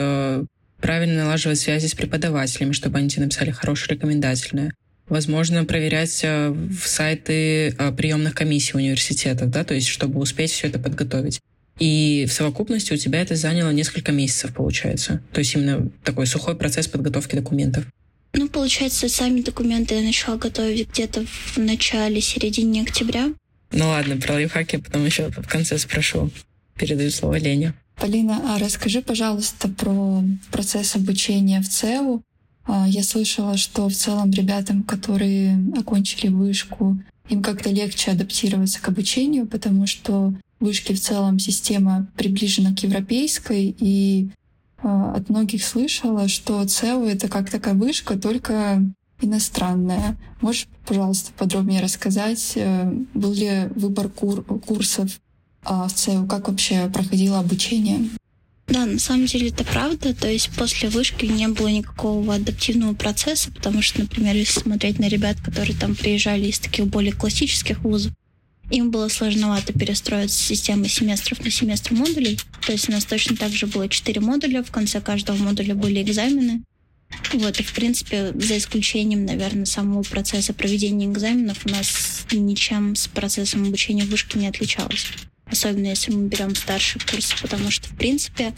правильно 0.81 1.23
налаживать 1.23 1.59
связи 1.59 1.87
с 1.87 1.95
преподавателями, 1.95 2.71
чтобы 2.71 2.97
они 2.99 3.09
тебе 3.09 3.23
написали 3.23 3.51
хорошее 3.51 3.95
рекомендательное. 3.95 4.73
Возможно, 5.07 5.65
проверять 5.65 6.21
э, 6.23 6.49
в 6.49 6.87
сайты 6.87 7.69
э, 7.69 7.91
приемных 7.91 8.35
комиссий 8.35 8.77
университетов, 8.77 9.49
да, 9.49 9.63
то 9.63 9.73
есть 9.73 9.87
чтобы 9.87 10.19
успеть 10.19 10.51
все 10.51 10.67
это 10.67 10.77
подготовить. 10.77 11.39
И 11.79 12.25
в 12.29 12.33
совокупности 12.33 12.93
у 12.93 12.97
тебя 12.97 13.21
это 13.21 13.35
заняло 13.35 13.71
несколько 13.71 14.11
месяцев, 14.11 14.53
получается. 14.53 15.23
То 15.31 15.39
есть 15.39 15.55
именно 15.55 15.89
такой 16.03 16.27
сухой 16.27 16.55
процесс 16.55 16.87
подготовки 16.87 17.35
документов. 17.35 17.85
Ну, 18.33 18.47
получается, 18.47 19.09
сами 19.09 19.41
документы 19.41 19.95
я 19.95 20.01
начала 20.01 20.37
готовить 20.37 20.89
где-то 20.89 21.25
в 21.25 21.57
начале, 21.57 22.21
середине 22.21 22.83
октября. 22.83 23.33
Ну 23.71 23.87
ладно, 23.87 24.17
про 24.17 24.33
лайфхаки 24.33 24.75
я 24.75 24.81
потом 24.81 25.05
еще 25.05 25.29
в 25.29 25.47
конце 25.47 25.77
спрошу. 25.77 26.29
Передаю 26.75 27.09
слово 27.09 27.39
Лене. 27.39 27.73
Полина, 27.99 28.55
а 28.55 28.59
расскажи, 28.59 29.01
пожалуйста, 29.01 29.67
про 29.67 30.23
процесс 30.51 30.95
обучения 30.95 31.61
в 31.61 31.67
ЦЕУ. 31.67 32.21
А, 32.65 32.87
я 32.87 33.03
слышала, 33.03 33.57
что 33.57 33.89
в 33.89 33.93
целом 33.93 34.31
ребятам, 34.31 34.83
которые 34.83 35.59
окончили 35.77 36.29
вышку, 36.29 36.97
им 37.27 37.43
как-то 37.43 37.69
легче 37.69 38.11
адаптироваться 38.11 38.81
к 38.81 38.87
обучению, 38.87 39.47
потому 39.47 39.85
что 39.85 40.33
вышки 40.61 40.93
в 40.93 41.01
целом 41.01 41.39
система 41.39 42.07
приближена 42.15 42.73
к 42.73 42.79
европейской, 42.79 43.75
и 43.77 44.29
а, 44.81 45.15
от 45.15 45.29
многих 45.29 45.63
слышала, 45.65 46.29
что 46.29 46.65
ЦЕУ— 46.65 47.03
это 47.05 47.27
как 47.27 47.49
такая 47.49 47.73
вышка, 47.73 48.17
только 48.17 48.81
иностранная. 49.21 50.15
Можешь, 50.39 50.67
пожалуйста, 50.85 51.31
подробнее 51.37 51.81
рассказать, 51.81 52.53
э, 52.55 52.89
был 53.13 53.33
ли 53.33 53.67
выбор 53.75 54.07
кур 54.07 54.43
курсов 54.43 55.19
а 55.63 55.87
в 55.87 55.93
ЦЕУ 55.93 56.25
как 56.27 56.47
вообще 56.47 56.89
проходило 56.89 57.39
обучение? 57.39 58.09
Да, 58.69 58.85
на 58.85 58.99
самом 58.99 59.25
деле 59.25 59.49
это 59.49 59.63
правда. 59.63 60.13
То 60.13 60.29
есть 60.29 60.49
после 60.51 60.89
вышки 60.89 61.25
не 61.25 61.47
было 61.47 61.67
никакого 61.67 62.35
адаптивного 62.35 62.93
процесса, 62.93 63.51
потому 63.51 63.81
что, 63.81 64.01
например, 64.01 64.35
если 64.35 64.59
смотреть 64.59 64.99
на 64.99 65.07
ребят, 65.07 65.37
которые 65.41 65.75
там 65.75 65.95
приезжали 65.95 66.47
из 66.47 66.59
таких 66.59 66.87
более 66.87 67.13
классических 67.13 67.79
вузов, 67.79 68.13
им 68.69 68.91
было 68.91 69.07
сложновато 69.07 69.73
перестроиться 69.73 70.37
с 70.37 70.45
системы 70.45 70.87
семестров 70.87 71.43
на 71.43 71.49
семестр 71.49 71.93
модулей. 71.93 72.39
То 72.65 72.71
есть 72.71 72.87
у 72.87 72.91
нас 72.91 73.05
точно 73.05 73.35
так 73.35 73.51
же 73.51 73.65
было 73.65 73.89
четыре 73.89 74.21
модуля, 74.21 74.61
в 74.61 74.69
конце 74.69 75.01
каждого 75.01 75.37
модуля 75.37 75.73
были 75.73 76.03
экзамены. 76.03 76.61
Вот, 77.33 77.59
и, 77.59 77.63
в 77.63 77.73
принципе, 77.73 78.31
за 78.35 78.59
исключением, 78.59 79.25
наверное, 79.25 79.65
самого 79.65 80.03
процесса 80.03 80.53
проведения 80.53 81.07
экзаменов 81.07 81.65
у 81.65 81.69
нас 81.69 82.27
ничем 82.31 82.95
с 82.95 83.07
процессом 83.07 83.63
обучения 83.63 84.03
в 84.03 84.09
вышке 84.09 84.37
не 84.37 84.47
отличалось 84.47 85.07
особенно 85.51 85.87
если 85.87 86.11
мы 86.11 86.27
берем 86.27 86.55
старший 86.55 87.01
курс, 87.01 87.33
потому 87.41 87.71
что, 87.71 87.87
в 87.89 87.97
принципе, 87.97 88.53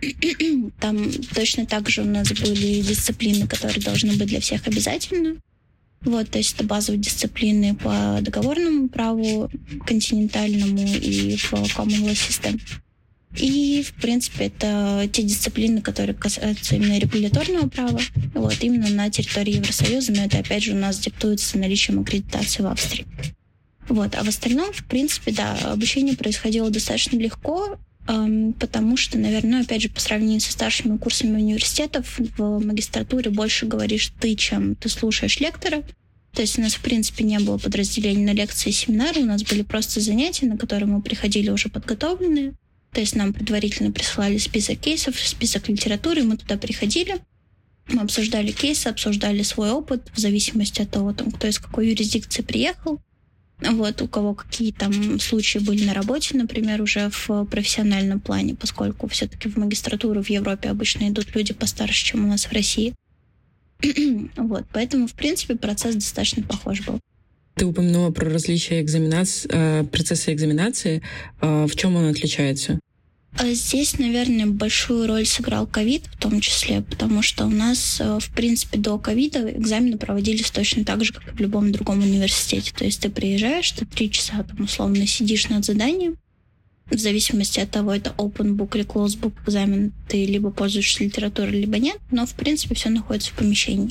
там 0.80 1.12
точно 1.34 1.66
так 1.66 1.88
же 1.88 2.02
у 2.02 2.06
нас 2.06 2.32
были 2.32 2.80
дисциплины, 2.80 3.46
которые 3.46 3.80
должны 3.80 4.14
быть 4.14 4.28
для 4.28 4.40
всех 4.40 4.66
обязательны. 4.66 5.38
Вот, 6.02 6.30
то 6.30 6.38
есть 6.38 6.54
это 6.54 6.64
базовые 6.64 7.00
дисциплины 7.00 7.76
по 7.76 8.18
договорному 8.20 8.88
праву 8.88 9.48
континентальному 9.86 10.82
и 10.82 11.36
по 11.48 11.56
Commonwealth 11.56 12.28
System. 12.28 12.60
И, 13.36 13.82
в 13.82 13.94
принципе, 14.00 14.46
это 14.46 15.08
те 15.10 15.22
дисциплины, 15.22 15.80
которые 15.80 16.14
касаются 16.14 16.76
именно 16.76 16.98
регуляторного 16.98 17.68
права, 17.68 18.00
вот, 18.34 18.56
именно 18.60 18.90
на 18.90 19.10
территории 19.10 19.56
Евросоюза, 19.56 20.12
но 20.12 20.24
это, 20.24 20.38
опять 20.38 20.64
же, 20.64 20.72
у 20.72 20.76
нас 20.76 20.98
диктуется 20.98 21.56
наличием 21.56 22.00
аккредитации 22.00 22.62
в 22.62 22.66
Австрии. 22.66 23.06
Вот. 23.88 24.14
А 24.14 24.22
в 24.22 24.28
остальном, 24.28 24.72
в 24.72 24.84
принципе, 24.84 25.32
да, 25.32 25.54
обучение 25.72 26.16
происходило 26.16 26.70
достаточно 26.70 27.16
легко, 27.16 27.78
эм, 28.08 28.52
потому 28.54 28.96
что, 28.96 29.18
наверное, 29.18 29.58
ну, 29.58 29.64
опять 29.64 29.82
же, 29.82 29.88
по 29.88 30.00
сравнению 30.00 30.40
со 30.40 30.52
старшими 30.52 30.96
курсами 30.96 31.36
университетов, 31.36 32.18
в 32.18 32.64
магистратуре 32.64 33.30
больше 33.30 33.66
говоришь 33.66 34.12
ты, 34.20 34.34
чем 34.36 34.76
ты 34.76 34.88
слушаешь 34.88 35.40
лектора. 35.40 35.82
То 36.32 36.40
есть 36.40 36.58
у 36.58 36.62
нас, 36.62 36.74
в 36.74 36.80
принципе, 36.80 37.24
не 37.24 37.38
было 37.38 37.58
подразделений 37.58 38.24
на 38.24 38.32
лекции 38.32 38.70
и 38.70 38.72
семинары, 38.72 39.20
у 39.20 39.26
нас 39.26 39.42
были 39.42 39.62
просто 39.62 40.00
занятия, 40.00 40.46
на 40.46 40.56
которые 40.56 40.86
мы 40.86 41.02
приходили 41.02 41.50
уже 41.50 41.68
подготовленные. 41.68 42.54
То 42.92 43.00
есть 43.00 43.16
нам 43.16 43.32
предварительно 43.32 43.90
присылали 43.90 44.38
список 44.38 44.78
кейсов, 44.78 45.18
список 45.18 45.68
литературы, 45.68 46.24
мы 46.24 46.36
туда 46.36 46.56
приходили, 46.56 47.16
мы 47.88 48.02
обсуждали 48.02 48.50
кейсы, 48.50 48.88
обсуждали 48.88 49.42
свой 49.42 49.70
опыт 49.70 50.10
в 50.14 50.18
зависимости 50.18 50.82
от 50.82 50.90
того, 50.90 51.12
там, 51.12 51.30
кто 51.30 51.46
из 51.46 51.58
какой 51.58 51.88
юрисдикции 51.88 52.42
приехал. 52.42 53.00
Вот, 53.70 54.02
у 54.02 54.08
кого 54.08 54.34
какие 54.34 54.72
там 54.72 55.20
случаи 55.20 55.58
были 55.58 55.84
на 55.84 55.94
работе, 55.94 56.36
например, 56.36 56.82
уже 56.82 57.10
в 57.10 57.44
профессиональном 57.44 58.20
плане, 58.20 58.54
поскольку 58.54 59.06
все-таки 59.08 59.48
в 59.48 59.56
магистратуру 59.56 60.22
в 60.22 60.28
Европе 60.30 60.68
обычно 60.68 61.08
идут 61.08 61.34
люди 61.34 61.52
постарше, 61.52 62.04
чем 62.04 62.24
у 62.24 62.28
нас 62.28 62.46
в 62.46 62.52
России. 62.52 62.94
вот, 64.36 64.64
поэтому, 64.72 65.06
в 65.06 65.14
принципе, 65.14 65.56
процесс 65.56 65.94
достаточно 65.94 66.42
похож 66.42 66.80
был. 66.82 67.00
Ты 67.54 67.66
упомянула 67.66 68.10
про 68.10 68.30
различия 68.30 68.80
экзаменации, 68.80 69.48
э, 69.52 69.84
процесса 69.84 70.32
экзаменации. 70.32 71.02
Э, 71.40 71.66
в 71.66 71.76
чем 71.76 71.96
он 71.96 72.06
отличается? 72.06 72.80
А 73.38 73.52
здесь, 73.54 73.98
наверное, 73.98 74.46
большую 74.46 75.06
роль 75.06 75.24
сыграл 75.24 75.66
ковид 75.66 76.04
в 76.06 76.18
том 76.18 76.40
числе, 76.40 76.82
потому 76.82 77.22
что 77.22 77.46
у 77.46 77.50
нас, 77.50 77.98
э, 77.98 78.18
в 78.20 78.30
принципе, 78.30 78.78
до 78.78 78.98
ковида 78.98 79.52
экзамены 79.52 79.96
проводились 79.96 80.50
точно 80.50 80.84
так 80.84 81.02
же, 81.02 81.12
как 81.12 81.28
и 81.28 81.36
в 81.36 81.40
любом 81.40 81.72
другом 81.72 82.02
университете. 82.02 82.72
То 82.76 82.84
есть 82.84 83.00
ты 83.00 83.08
приезжаешь, 83.08 83.70
ты 83.72 83.86
три 83.86 84.10
часа 84.10 84.42
там 84.42 84.64
условно 84.64 85.06
сидишь 85.06 85.48
над 85.48 85.64
заданием, 85.64 86.18
в 86.90 86.98
зависимости 86.98 87.58
от 87.58 87.70
того, 87.70 87.94
это 87.94 88.10
open 88.18 88.54
book 88.54 88.76
или 88.76 88.84
closed 88.84 89.18
book 89.18 89.32
экзамен, 89.46 89.92
ты 90.08 90.26
либо 90.26 90.50
пользуешься 90.50 91.02
литературой, 91.02 91.60
либо 91.60 91.78
нет, 91.78 91.98
но, 92.10 92.26
в 92.26 92.34
принципе, 92.34 92.74
все 92.74 92.90
находится 92.90 93.30
в 93.30 93.34
помещении. 93.34 93.90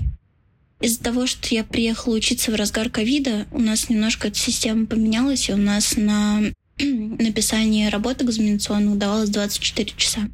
Из-за 0.82 1.02
того, 1.04 1.28
что 1.28 1.54
я 1.54 1.64
приехала 1.64 2.16
учиться 2.16 2.52
в 2.52 2.56
разгар 2.56 2.90
ковида, 2.90 3.48
у 3.52 3.60
нас 3.60 3.90
немножко 3.90 4.28
эта 4.28 4.38
система 4.38 4.86
поменялась, 4.86 5.50
и 5.50 5.54
у 5.54 5.58
нас 5.58 5.96
на 5.96 6.42
написание 7.20 7.90
работы 7.90 8.26
экзаменационных 8.26 8.98
давалось 8.98 9.30
24 9.30 9.94
часа. 9.96 10.30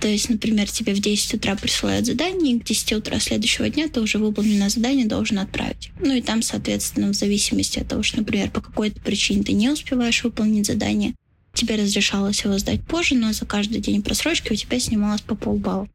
То 0.00 0.08
есть, 0.08 0.28
например, 0.28 0.68
тебе 0.68 0.94
в 0.94 1.00
10 1.00 1.34
утра 1.34 1.54
присылают 1.54 2.06
задание, 2.06 2.56
и 2.56 2.58
к 2.58 2.64
10 2.64 2.94
утра 2.94 3.20
следующего 3.20 3.68
дня 3.68 3.88
ты 3.88 4.00
уже 4.00 4.18
выполненное 4.18 4.68
задание 4.68 5.06
должен 5.06 5.38
отправить. 5.38 5.90
Ну 6.00 6.12
и 6.12 6.20
там, 6.20 6.42
соответственно, 6.42 7.12
в 7.12 7.14
зависимости 7.14 7.78
от 7.78 7.88
того, 7.88 8.02
что, 8.02 8.18
например, 8.18 8.50
по 8.50 8.60
какой-то 8.60 9.00
причине 9.00 9.44
ты 9.44 9.52
не 9.52 9.70
успеваешь 9.70 10.24
выполнить 10.24 10.66
задание, 10.66 11.14
тебе 11.54 11.76
разрешалось 11.76 12.42
его 12.42 12.58
сдать 12.58 12.82
позже, 12.82 13.14
но 13.14 13.32
за 13.32 13.46
каждый 13.46 13.80
день 13.80 14.02
просрочки 14.02 14.52
у 14.52 14.56
тебя 14.56 14.80
снималось 14.80 15.20
по 15.20 15.36
полбалла. 15.36 15.88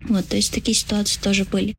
Вот, 0.00 0.26
то 0.26 0.36
есть 0.36 0.52
такие 0.52 0.74
ситуации 0.74 1.20
тоже 1.20 1.44
были. 1.44 1.76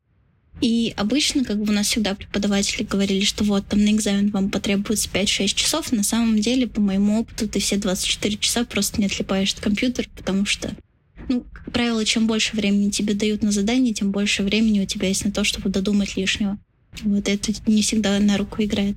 И 0.60 0.94
обычно, 0.96 1.44
как 1.44 1.58
бы 1.58 1.70
у 1.70 1.74
нас 1.74 1.88
всегда 1.88 2.14
преподаватели 2.14 2.82
говорили, 2.82 3.24
что 3.24 3.44
вот 3.44 3.66
там 3.66 3.84
на 3.84 3.90
экзамен 3.90 4.30
вам 4.30 4.50
потребуется 4.50 5.08
5-6 5.12 5.48
часов. 5.48 5.92
На 5.92 6.02
самом 6.02 6.38
деле, 6.40 6.66
по 6.66 6.80
моему 6.80 7.20
опыту, 7.20 7.46
ты 7.46 7.60
все 7.60 7.76
24 7.76 8.36
часа 8.38 8.64
просто 8.64 9.00
не 9.00 9.06
отлипаешь 9.06 9.52
от 9.52 9.60
компьютера, 9.60 10.08
потому 10.16 10.46
что, 10.46 10.74
ну, 11.28 11.44
как 11.52 11.72
правило, 11.72 12.04
чем 12.04 12.26
больше 12.26 12.56
времени 12.56 12.90
тебе 12.90 13.12
дают 13.12 13.42
на 13.42 13.52
задание, 13.52 13.92
тем 13.92 14.12
больше 14.12 14.42
времени 14.42 14.80
у 14.80 14.86
тебя 14.86 15.08
есть 15.08 15.24
на 15.24 15.32
то, 15.32 15.44
чтобы 15.44 15.68
додумать 15.68 16.16
лишнего. 16.16 16.58
Вот 17.02 17.28
это 17.28 17.52
не 17.66 17.82
всегда 17.82 18.18
на 18.18 18.38
руку 18.38 18.62
играет. 18.62 18.96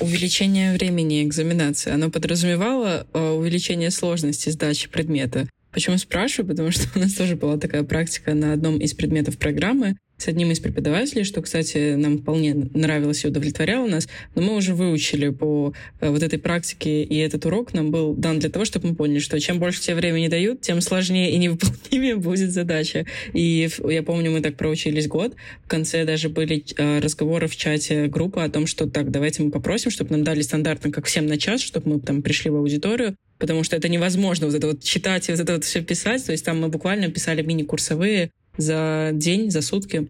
Увеличение 0.00 0.74
времени 0.74 1.24
экзаменации, 1.24 1.90
оно 1.90 2.10
подразумевало 2.10 3.06
э, 3.12 3.30
увеличение 3.30 3.90
сложности 3.90 4.50
сдачи 4.50 4.88
предмета? 4.88 5.48
Почему 5.72 5.98
спрашиваю? 5.98 6.50
Потому 6.50 6.70
что 6.70 6.86
у 6.94 7.00
нас 7.00 7.14
тоже 7.14 7.34
была 7.34 7.56
такая 7.56 7.82
практика 7.82 8.34
на 8.34 8.52
одном 8.52 8.78
из 8.78 8.94
предметов 8.94 9.38
программы 9.38 9.96
с 10.18 10.28
одним 10.28 10.50
из 10.50 10.60
преподавателей, 10.60 11.24
что, 11.24 11.42
кстати, 11.42 11.94
нам 11.94 12.18
вполне 12.18 12.54
нравилось 12.54 13.24
и 13.24 13.28
удовлетворяло 13.28 13.86
нас, 13.86 14.08
но 14.34 14.42
мы 14.42 14.56
уже 14.56 14.74
выучили 14.74 15.28
по 15.28 15.74
э, 16.00 16.08
вот 16.08 16.22
этой 16.22 16.38
практике, 16.38 17.02
и 17.02 17.16
этот 17.18 17.44
урок 17.44 17.74
нам 17.74 17.90
был 17.90 18.14
дан 18.14 18.38
для 18.38 18.48
того, 18.48 18.64
чтобы 18.64 18.88
мы 18.88 18.94
поняли, 18.94 19.18
что 19.18 19.38
чем 19.38 19.58
больше 19.58 19.80
тебе 19.80 19.96
времени 19.96 20.28
дают, 20.28 20.62
тем 20.62 20.80
сложнее 20.80 21.32
и 21.32 21.38
невыполнимее 21.38 22.16
будет 22.16 22.52
задача. 22.52 23.06
И 23.32 23.68
я 23.88 24.02
помню, 24.02 24.30
мы 24.30 24.40
так 24.40 24.56
проучились 24.56 25.06
год. 25.06 25.34
В 25.64 25.68
конце 25.68 26.04
даже 26.04 26.28
были 26.28 26.64
э, 26.76 27.00
разговоры 27.00 27.46
в 27.46 27.56
чате 27.56 28.06
группы 28.06 28.40
о 28.40 28.48
том, 28.48 28.66
что 28.66 28.88
так, 28.88 29.10
давайте 29.10 29.42
мы 29.42 29.50
попросим, 29.50 29.90
чтобы 29.90 30.12
нам 30.12 30.24
дали 30.24 30.40
стандартно, 30.40 30.90
как 30.90 31.04
всем 31.06 31.26
на 31.26 31.36
час, 31.36 31.60
чтобы 31.60 31.90
мы 31.90 32.00
там 32.00 32.22
пришли 32.22 32.50
в 32.50 32.56
аудиторию, 32.56 33.16
потому 33.38 33.64
что 33.64 33.76
это 33.76 33.88
невозможно 33.88 34.46
вот 34.46 34.56
это 34.56 34.66
вот 34.68 34.82
читать 34.82 35.28
и 35.28 35.32
вот 35.32 35.40
это 35.40 35.52
вот 35.54 35.64
все 35.64 35.82
писать. 35.82 36.24
То 36.24 36.32
есть 36.32 36.44
там 36.44 36.60
мы 36.60 36.68
буквально 36.68 37.10
писали 37.10 37.42
мини-курсовые 37.42 38.30
за 38.56 39.10
день, 39.12 39.50
за 39.50 39.62
сутки. 39.62 40.08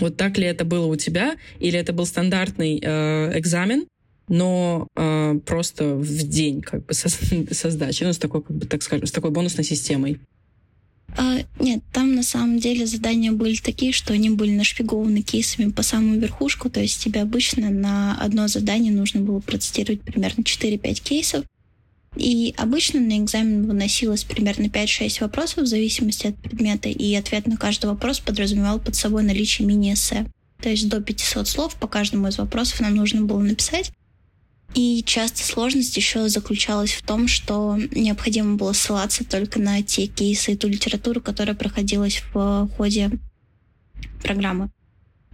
Вот 0.00 0.16
так 0.16 0.38
ли 0.38 0.44
это 0.44 0.64
было 0.64 0.86
у 0.86 0.96
тебя? 0.96 1.36
Или 1.58 1.78
это 1.78 1.92
был 1.92 2.06
стандартный 2.06 2.80
э, 2.82 3.38
экзамен, 3.38 3.86
но 4.28 4.86
э, 4.96 5.38
просто 5.44 5.94
в 5.94 6.28
день 6.28 6.62
как 6.62 6.86
бы 6.86 6.94
со, 6.94 7.08
со 7.50 7.70
сдачей, 7.70 8.06
ну, 8.06 8.12
с 8.12 8.18
такой, 8.18 8.42
как 8.42 8.56
бы, 8.56 8.66
так 8.66 8.82
скажем, 8.82 9.06
с 9.06 9.12
такой 9.12 9.30
бонусной 9.30 9.64
системой? 9.64 10.20
А, 11.16 11.38
нет, 11.58 11.82
там 11.92 12.14
на 12.14 12.22
самом 12.22 12.58
деле 12.58 12.86
задания 12.86 13.32
были 13.32 13.56
такие, 13.56 13.92
что 13.92 14.12
они 14.12 14.30
были 14.30 14.52
нашпигованы 14.52 15.22
кейсами 15.22 15.70
по 15.70 15.82
самую 15.82 16.20
верхушку, 16.20 16.70
то 16.70 16.80
есть 16.80 17.02
тебе 17.02 17.22
обычно 17.22 17.70
на 17.70 18.16
одно 18.20 18.46
задание 18.46 18.92
нужно 18.92 19.20
было 19.20 19.40
процитировать 19.40 20.02
примерно 20.02 20.42
4-5 20.42 21.02
кейсов, 21.02 21.44
и 22.16 22.54
обычно 22.56 23.00
на 23.00 23.18
экзамен 23.18 23.66
выносилось 23.66 24.24
примерно 24.24 24.66
5-6 24.66 25.20
вопросов 25.20 25.64
в 25.64 25.66
зависимости 25.66 26.26
от 26.26 26.36
предмета, 26.36 26.88
и 26.88 27.14
ответ 27.14 27.46
на 27.46 27.56
каждый 27.56 27.86
вопрос 27.86 28.20
подразумевал 28.20 28.80
под 28.80 28.96
собой 28.96 29.22
наличие 29.22 29.66
мини-эссе. 29.66 30.26
То 30.60 30.68
есть 30.68 30.88
до 30.88 31.00
500 31.00 31.48
слов 31.48 31.76
по 31.76 31.86
каждому 31.86 32.28
из 32.28 32.38
вопросов 32.38 32.80
нам 32.80 32.96
нужно 32.96 33.22
было 33.22 33.40
написать. 33.40 33.92
И 34.74 35.02
часто 35.04 35.42
сложность 35.42 35.96
еще 35.96 36.28
заключалась 36.28 36.92
в 36.92 37.02
том, 37.02 37.26
что 37.26 37.76
необходимо 37.90 38.56
было 38.56 38.72
ссылаться 38.72 39.24
только 39.24 39.58
на 39.58 39.82
те 39.82 40.06
кейсы 40.06 40.52
и 40.52 40.56
ту 40.56 40.68
литературу, 40.68 41.20
которая 41.20 41.56
проходилась 41.56 42.22
в 42.32 42.68
ходе 42.76 43.10
программы. 44.22 44.70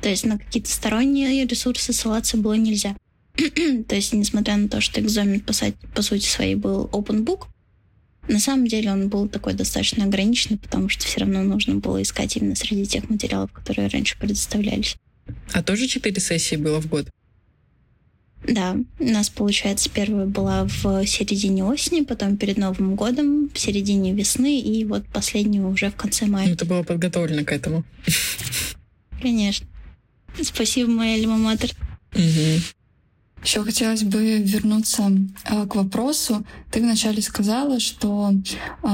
То 0.00 0.08
есть 0.08 0.24
на 0.24 0.38
какие-то 0.38 0.70
сторонние 0.70 1.46
ресурсы 1.46 1.92
ссылаться 1.92 2.36
было 2.36 2.54
нельзя. 2.54 2.96
то 3.88 3.94
есть, 3.94 4.12
несмотря 4.12 4.56
на 4.56 4.68
то, 4.68 4.80
что 4.80 5.00
экзамен, 5.00 5.40
по, 5.40 5.52
по 5.94 6.02
сути 6.02 6.26
своей, 6.26 6.54
был 6.54 6.86
open 6.92 7.24
book, 7.24 7.46
на 8.28 8.40
самом 8.40 8.66
деле 8.66 8.90
он 8.90 9.08
был 9.08 9.28
такой 9.28 9.54
достаточно 9.54 10.04
ограниченный, 10.04 10.58
потому 10.58 10.88
что 10.88 11.04
все 11.04 11.20
равно 11.20 11.42
нужно 11.42 11.76
было 11.76 12.02
искать 12.02 12.36
именно 12.36 12.56
среди 12.56 12.86
тех 12.86 13.08
материалов, 13.08 13.52
которые 13.52 13.88
раньше 13.88 14.18
предоставлялись. 14.18 14.96
А 15.52 15.62
тоже 15.62 15.86
четыре 15.86 16.20
сессии 16.20 16.56
было 16.56 16.80
в 16.80 16.88
год? 16.88 17.08
Да, 18.46 18.76
у 18.98 19.04
нас, 19.04 19.28
получается, 19.28 19.90
первая 19.90 20.26
была 20.26 20.64
в 20.64 21.04
середине 21.06 21.64
осени, 21.64 22.02
потом 22.02 22.36
перед 22.36 22.58
Новым 22.58 22.94
годом, 22.94 23.48
в 23.52 23.58
середине 23.58 24.12
весны, 24.12 24.60
и 24.60 24.84
вот 24.84 25.04
последняя 25.06 25.62
уже 25.62 25.90
в 25.90 25.96
конце 25.96 26.26
мая. 26.26 26.48
Ну, 26.48 26.56
ты 26.56 26.64
была 26.64 26.82
подготовлена 26.82 27.44
к 27.44 27.52
этому. 27.52 27.84
Конечно. 29.20 29.66
Спасибо, 30.40 30.90
моя 30.90 31.16
альма-матер. 31.16 31.72
Угу. 32.14 32.62
Еще 33.46 33.62
хотелось 33.62 34.02
бы 34.02 34.38
вернуться 34.38 35.08
э, 35.44 35.66
к 35.68 35.76
вопросу. 35.76 36.44
Ты 36.72 36.80
вначале 36.80 37.22
сказала, 37.22 37.78
что 37.78 38.32
э, 38.82 38.88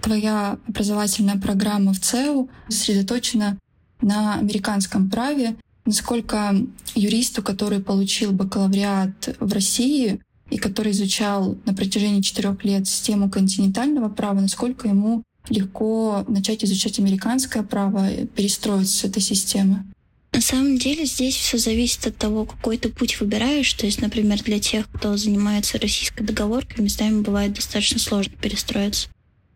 твоя 0.00 0.58
образовательная 0.68 1.36
программа 1.38 1.92
в 1.92 1.98
ЦЕУ 1.98 2.48
сосредоточена 2.68 3.58
на 4.00 4.34
американском 4.34 5.10
праве. 5.10 5.56
Насколько 5.84 6.54
юристу, 6.94 7.42
который 7.42 7.80
получил 7.80 8.30
бакалавриат 8.30 9.36
в 9.40 9.52
России 9.52 10.20
и 10.48 10.56
который 10.56 10.92
изучал 10.92 11.58
на 11.64 11.74
протяжении 11.74 12.20
четырех 12.20 12.64
лет 12.64 12.86
систему 12.86 13.28
континентального 13.28 14.08
права, 14.08 14.38
насколько 14.38 14.86
ему 14.86 15.24
легко 15.48 16.24
начать 16.28 16.62
изучать 16.62 17.00
американское 17.00 17.64
право, 17.64 18.08
перестроиться 18.36 18.98
с 18.98 19.04
этой 19.04 19.20
системы? 19.20 19.84
На 20.32 20.40
самом 20.40 20.78
деле 20.78 21.04
здесь 21.04 21.36
все 21.36 21.58
зависит 21.58 22.06
от 22.06 22.16
того, 22.16 22.46
какой 22.46 22.78
ты 22.78 22.88
путь 22.88 23.20
выбираешь. 23.20 23.72
То 23.74 23.84
есть, 23.84 24.00
например, 24.00 24.42
для 24.42 24.58
тех, 24.58 24.88
кто 24.90 25.16
занимается 25.16 25.78
российской 25.78 26.24
договоркой, 26.24 26.82
местами 26.82 27.20
бывает 27.20 27.52
достаточно 27.52 27.98
сложно 27.98 28.34
перестроиться. 28.40 29.08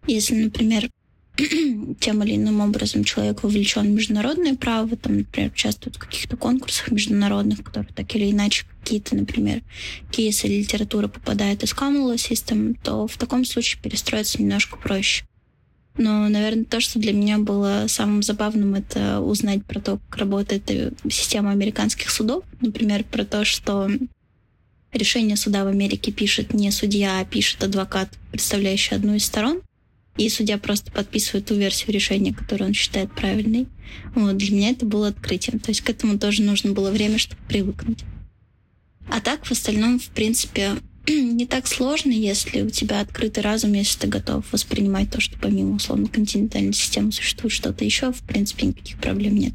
Если, 0.06 0.34
например, 0.34 0.90
тем 2.00 2.22
или 2.22 2.36
иным 2.36 2.60
образом 2.60 3.04
человек 3.04 3.42
вовлечен 3.42 3.86
в 3.86 3.90
международное 3.90 4.54
право, 4.54 4.96
там, 4.96 5.18
например, 5.18 5.50
участвует 5.50 5.96
в 5.96 5.98
каких-то 5.98 6.36
конкурсах 6.36 6.90
международных, 6.90 7.62
которые 7.62 7.92
так 7.94 8.14
или 8.14 8.30
иначе 8.30 8.64
какие-то, 8.80 9.16
например, 9.16 9.62
кейсы 10.10 10.46
или 10.46 10.60
литература 10.60 11.08
попадает 11.08 11.62
из 11.62 11.72
common 11.72 12.14
system, 12.16 12.76
то 12.82 13.06
в 13.06 13.16
таком 13.16 13.44
случае 13.44 13.82
перестроиться 13.82 14.40
немножко 14.40 14.76
проще. 14.76 15.24
Но, 15.98 16.28
наверное, 16.28 16.64
то, 16.64 16.80
что 16.80 16.98
для 16.98 17.12
меня 17.12 17.38
было 17.38 17.86
самым 17.88 18.22
забавным, 18.22 18.74
это 18.74 19.20
узнать 19.20 19.64
про 19.64 19.80
то, 19.80 19.98
как 20.08 20.18
работает 20.18 20.70
э, 20.70 20.92
система 21.08 21.52
американских 21.52 22.10
судов. 22.10 22.44
Например, 22.60 23.02
про 23.04 23.24
то, 23.24 23.44
что 23.44 23.90
решение 24.92 25.36
суда 25.36 25.64
в 25.64 25.68
Америке 25.68 26.12
пишет 26.12 26.52
не 26.52 26.70
судья, 26.70 27.20
а 27.20 27.24
пишет 27.24 27.64
адвокат, 27.64 28.10
представляющий 28.30 28.96
одну 28.96 29.14
из 29.14 29.24
сторон. 29.24 29.62
И 30.16 30.28
судья 30.28 30.58
просто 30.58 30.90
подписывает 30.90 31.46
ту 31.46 31.54
версию 31.54 31.92
решения, 31.92 32.34
которую 32.34 32.68
он 32.68 32.74
считает 32.74 33.12
правильной. 33.12 33.66
Вот, 34.14 34.36
для 34.36 34.54
меня 34.54 34.70
это 34.70 34.86
было 34.86 35.08
открытием. 35.08 35.58
То 35.58 35.70
есть 35.70 35.82
к 35.82 35.90
этому 35.90 36.18
тоже 36.18 36.42
нужно 36.42 36.72
было 36.72 36.90
время, 36.90 37.18
чтобы 37.18 37.40
привыкнуть. 37.48 38.04
А 39.10 39.20
так, 39.20 39.44
в 39.44 39.52
остальном, 39.52 39.98
в 39.98 40.08
принципе, 40.08 40.72
не 41.08 41.46
так 41.46 41.66
сложно, 41.66 42.10
если 42.10 42.62
у 42.62 42.70
тебя 42.70 43.00
открытый 43.00 43.42
разум, 43.42 43.72
если 43.72 44.00
ты 44.00 44.06
готов 44.08 44.44
воспринимать 44.52 45.10
то, 45.10 45.20
что 45.20 45.38
помимо 45.38 45.76
условно 45.76 46.08
континентальной 46.08 46.72
системы 46.72 47.12
существует 47.12 47.52
что-то 47.52 47.84
еще, 47.84 48.12
в 48.12 48.20
принципе, 48.22 48.66
никаких 48.66 48.98
проблем 48.98 49.36
нет. 49.36 49.54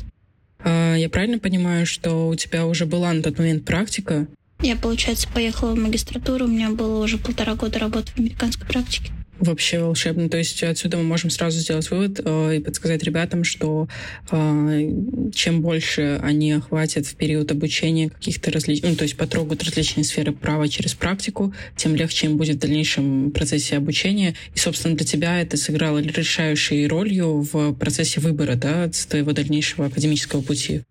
А, 0.63 0.95
я 0.95 1.09
правильно 1.09 1.39
понимаю, 1.39 1.85
что 1.85 2.29
у 2.29 2.35
тебя 2.35 2.65
уже 2.65 2.85
была 2.85 3.11
на 3.13 3.21
тот 3.21 3.37
момент 3.37 3.65
практика? 3.65 4.27
Я, 4.61 4.75
получается, 4.75 5.27
поехала 5.33 5.73
в 5.73 5.79
магистратуру, 5.79 6.45
у 6.45 6.47
меня 6.47 6.69
было 6.69 7.03
уже 7.03 7.17
полтора 7.17 7.55
года 7.55 7.79
работы 7.79 8.11
в 8.11 8.19
американской 8.19 8.67
практике 8.67 9.11
вообще 9.41 9.79
волшебно. 9.79 10.29
То 10.29 10.37
есть 10.37 10.63
отсюда 10.63 10.97
мы 10.97 11.03
можем 11.03 11.29
сразу 11.29 11.59
сделать 11.59 11.89
вывод 11.91 12.19
э, 12.23 12.57
и 12.57 12.59
подсказать 12.59 13.03
ребятам, 13.03 13.43
что 13.43 13.87
э, 14.31 14.91
чем 15.33 15.61
больше 15.61 16.19
они 16.23 16.53
охватят 16.53 17.05
в 17.05 17.15
период 17.15 17.51
обучения 17.51 18.09
каких-то 18.09 18.51
различных, 18.51 18.91
ну, 18.91 18.97
то 18.97 19.03
есть 19.03 19.17
потрогают 19.17 19.63
различные 19.63 20.03
сферы 20.03 20.31
права 20.31 20.67
через 20.67 20.93
практику, 20.93 21.53
тем 21.75 21.95
легче 21.95 22.27
им 22.27 22.37
будет 22.37 22.57
в 22.57 22.59
дальнейшем 22.59 23.31
процессе 23.31 23.77
обучения. 23.77 24.35
И, 24.55 24.59
собственно, 24.59 24.95
для 24.95 25.05
тебя 25.05 25.41
это 25.41 25.57
сыграло 25.57 25.99
решающей 25.99 26.87
ролью 26.87 27.47
в 27.51 27.73
процессе 27.73 28.19
выбора, 28.19 28.55
да, 28.55 28.89
твоего 29.09 29.33
дальнейшего 29.33 29.87
академического 29.87 30.41
пути. 30.41 30.83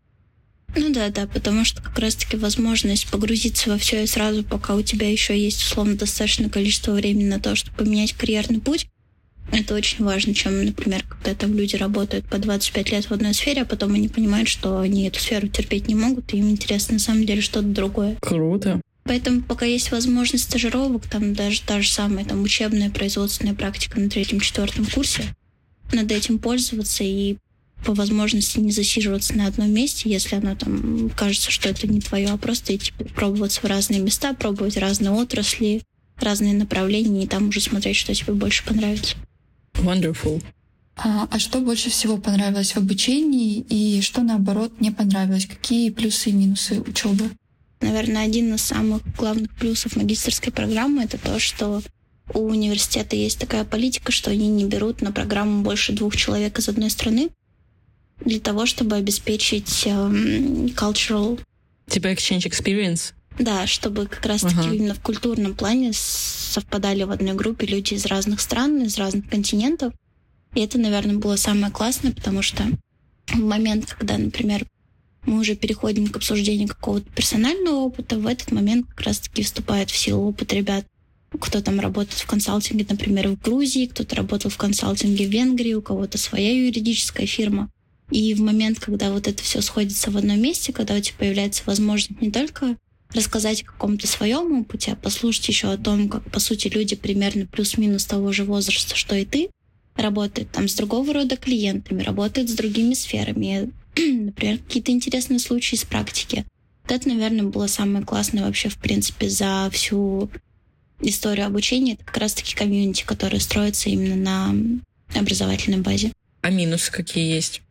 Ну 0.77 0.93
да, 0.93 1.09
да, 1.11 1.27
потому 1.27 1.65
что 1.65 1.83
как 1.83 1.99
раз-таки 1.99 2.37
возможность 2.37 3.09
погрузиться 3.09 3.71
во 3.71 3.79
все 3.79 4.05
и 4.05 4.07
сразу, 4.07 4.45
пока 4.45 4.75
у 4.75 4.83
тебя 4.83 5.11
еще 5.11 5.39
есть 5.39 5.63
условно 5.63 5.97
достаточное 5.97 6.49
количество 6.49 6.93
времени 6.93 7.25
на 7.25 7.41
то, 7.41 7.57
чтобы 7.57 7.77
поменять 7.77 8.13
карьерный 8.13 8.61
путь, 8.61 8.87
это 9.53 9.75
очень 9.75 10.05
важно, 10.05 10.33
чем, 10.33 10.65
например, 10.65 11.03
когда 11.09 11.35
там 11.35 11.55
люди 11.57 11.75
работают 11.75 12.27
по 12.27 12.39
25 12.39 12.93
лет 12.93 13.05
в 13.07 13.13
одной 13.13 13.35
сфере, 13.35 13.63
а 13.63 13.65
потом 13.65 13.95
они 13.95 14.09
понимают, 14.09 14.49
что 14.49 14.79
они 14.79 15.09
эту 15.09 15.19
сферу 15.19 15.49
терпеть 15.49 15.89
не 15.89 15.95
могут, 15.97 16.33
и 16.33 16.39
им 16.39 16.51
интересно 16.51 16.95
на 16.95 17.01
самом 17.01 17.27
деле 17.27 17.41
что-то 17.41 17.67
другое. 17.67 18.17
Круто. 18.21 18.81
Поэтому 19.05 19.43
пока 19.43 19.67
есть 19.67 19.91
возможность 19.91 20.45
стажировок, 20.45 21.07
там 21.09 21.35
даже 21.35 21.63
та 21.63 21.81
же 21.81 21.91
самая 21.91 22.25
там, 22.25 22.43
учебная 22.43 22.91
производственная 22.91 23.55
практика 23.55 23.99
на 23.99 24.09
третьем-четвертом 24.09 24.87
курсе, 24.87 25.25
надо 25.93 26.15
этим 26.15 26.39
пользоваться 26.39 27.03
и 27.03 27.37
по 27.85 27.95
возможности 27.95 28.59
не 28.59 28.73
засиживаться 28.73 29.35
на 29.35 29.47
одном 29.47 29.71
месте, 29.71 30.11
если 30.11 30.37
оно 30.37 30.55
там 30.55 31.11
кажется, 31.11 31.51
что 31.51 31.69
это 31.69 31.87
не 31.87 32.01
твое, 32.01 32.29
а 32.29 32.37
просто 32.37 32.77
идти 32.77 32.93
пробоваться 33.15 33.61
в 33.61 33.65
разные 33.65 34.01
места, 34.01 34.35
пробовать 34.35 34.77
разные 34.77 35.11
отрасли, 35.11 35.83
разные 36.19 36.55
направления 36.55 37.25
и 37.25 37.27
там 37.27 37.49
уже 37.49 37.61
смотреть, 37.61 37.97
что 37.97 38.15
тебе 38.15 38.35
больше 38.35 38.65
понравится. 38.65 39.17
Wonderful. 39.75 40.43
А, 40.97 41.27
а 41.31 41.39
что 41.39 41.61
больше 41.61 41.89
всего 41.89 42.19
понравилось 42.19 42.73
в 42.73 42.77
обучении 42.77 43.65
и 43.69 44.03
что 44.03 44.23
наоборот 44.23 44.81
не 44.81 44.91
понравилось? 44.91 45.47
Какие 45.47 45.91
плюсы 45.91 46.31
и 46.31 46.35
минусы 46.35 46.81
учебы? 46.81 47.31
Наверное, 47.81 48.25
один 48.25 48.55
из 48.55 48.61
самых 48.61 49.03
главных 49.17 49.51
плюсов 49.55 49.97
магистрской 49.97 50.53
программы 50.53 51.05
это 51.05 51.17
то, 51.17 51.39
что 51.39 51.83
у 52.35 52.41
университета 52.41 53.17
есть 53.17 53.39
такая 53.39 53.65
политика, 53.65 54.13
что 54.13 54.31
они 54.31 54.49
не 54.49 54.67
берут 54.67 55.01
на 55.01 55.13
программу 55.13 55.63
больше 55.63 55.93
двух 55.93 56.15
человек 56.17 56.59
из 56.59 56.69
одной 56.69 56.91
страны 56.91 57.31
для 58.25 58.41
того, 58.41 58.67
чтобы 58.67 58.97
обеспечить 58.97 59.87
um, 59.87 60.75
cultural... 60.75 61.41
Типа 61.89 62.09
exchange 62.09 62.49
experience? 62.49 63.13
Да, 63.39 63.67
чтобы 63.67 64.07
как 64.07 64.25
раз-таки 64.27 64.59
ага. 64.59 64.75
именно 64.75 64.95
в 64.95 65.01
культурном 65.01 65.55
плане 65.55 65.93
совпадали 65.95 67.05
в 67.05 67.11
одной 67.11 67.35
группе 67.35 67.67
люди 67.67 67.95
из 67.95 68.07
разных 68.07 68.41
стран, 68.41 68.83
из 68.83 68.99
разных 68.99 69.29
континентов. 69.29 69.95
И 70.55 70.61
это, 70.61 70.79
наверное, 70.79 71.17
было 71.17 71.37
самое 71.37 71.73
классное, 71.73 72.13
потому 72.13 72.43
что 72.43 72.65
в 73.29 73.39
момент, 73.39 73.95
когда, 73.99 74.19
например, 74.19 74.67
мы 75.25 75.41
уже 75.41 75.55
переходим 75.55 76.09
к 76.09 76.17
обсуждению 76.17 76.69
какого-то 76.69 77.11
персонального 77.13 77.77
опыта, 77.77 78.19
в 78.19 78.27
этот 78.27 78.53
момент 78.53 78.87
как 78.89 79.03
раз-таки 79.03 79.43
вступает 79.43 79.91
в 79.91 79.97
силу 79.97 80.29
опыт 80.29 80.53
ребят, 80.53 80.87
кто 81.39 81.61
там 81.61 81.79
работает 81.79 82.19
в 82.19 82.27
консалтинге, 82.27 82.87
например, 82.89 83.29
в 83.29 83.41
Грузии, 83.41 83.87
кто-то 83.87 84.17
работал 84.17 84.51
в 84.51 84.57
консалтинге 84.57 85.27
в 85.27 85.31
Венгрии, 85.31 85.75
у 85.75 85.83
кого-то 85.83 86.19
своя 86.19 86.53
юридическая 86.53 87.27
фирма. 87.27 87.71
И 88.11 88.35
в 88.35 88.41
момент, 88.41 88.81
когда 88.81 89.11
вот 89.11 89.29
это 89.29 89.43
все 89.43 89.61
сходится 89.61 90.11
в 90.11 90.17
одном 90.17 90.41
месте, 90.41 90.73
когда 90.73 90.95
у 90.95 91.01
тебя 91.01 91.17
появляется 91.19 91.63
возможность 91.67 92.21
не 92.21 92.31
только 92.31 92.77
рассказать 93.15 93.63
о 93.63 93.67
каком-то 93.67 94.07
своем 94.07 94.61
опыте, 94.61 94.93
а 94.93 94.97
послушать 94.97 95.49
еще 95.49 95.73
о 95.73 95.79
том, 95.79 96.09
как, 96.09 96.31
по 96.31 96.41
сути, 96.41 96.69
люди 96.69 96.97
примерно 96.97 97.47
плюс-минус 97.47 98.05
того 98.05 98.33
же 98.33 98.45
возраста, 98.45 98.97
что 98.97 99.17
и 99.17 99.25
ты, 99.25 99.51
работают 99.97 100.51
там 100.51 100.69
с 100.69 100.75
другого 100.75 101.13
рода 101.13 101.37
клиентами, 101.37 102.03
работают 102.03 102.49
с 102.49 102.55
другими 102.55 102.95
сферами, 102.95 103.73
например, 103.97 104.59
какие-то 104.59 104.93
интересные 104.93 105.39
случаи 105.39 105.75
из 105.75 105.85
практики. 105.85 106.47
Вот 106.85 106.93
это, 106.93 107.09
наверное, 107.09 107.45
было 107.45 107.67
самое 107.67 108.05
классное 108.05 108.45
вообще, 108.45 108.69
в 108.69 108.79
принципе, 108.79 109.29
за 109.29 109.69
всю 109.73 110.31
историю 111.01 111.47
обучения. 111.47 111.95
Это 111.95 112.05
как 112.05 112.19
раз-таки 112.19 112.55
комьюнити, 112.55 113.05
которое 113.05 113.41
строится 113.41 113.91
именно 113.91 114.17
на 114.17 115.19
образовательной 115.19 115.79
базе. 115.79 116.13
А 116.43 116.51
минусы 116.51 116.91
какие 116.91 117.35
есть? 117.35 117.63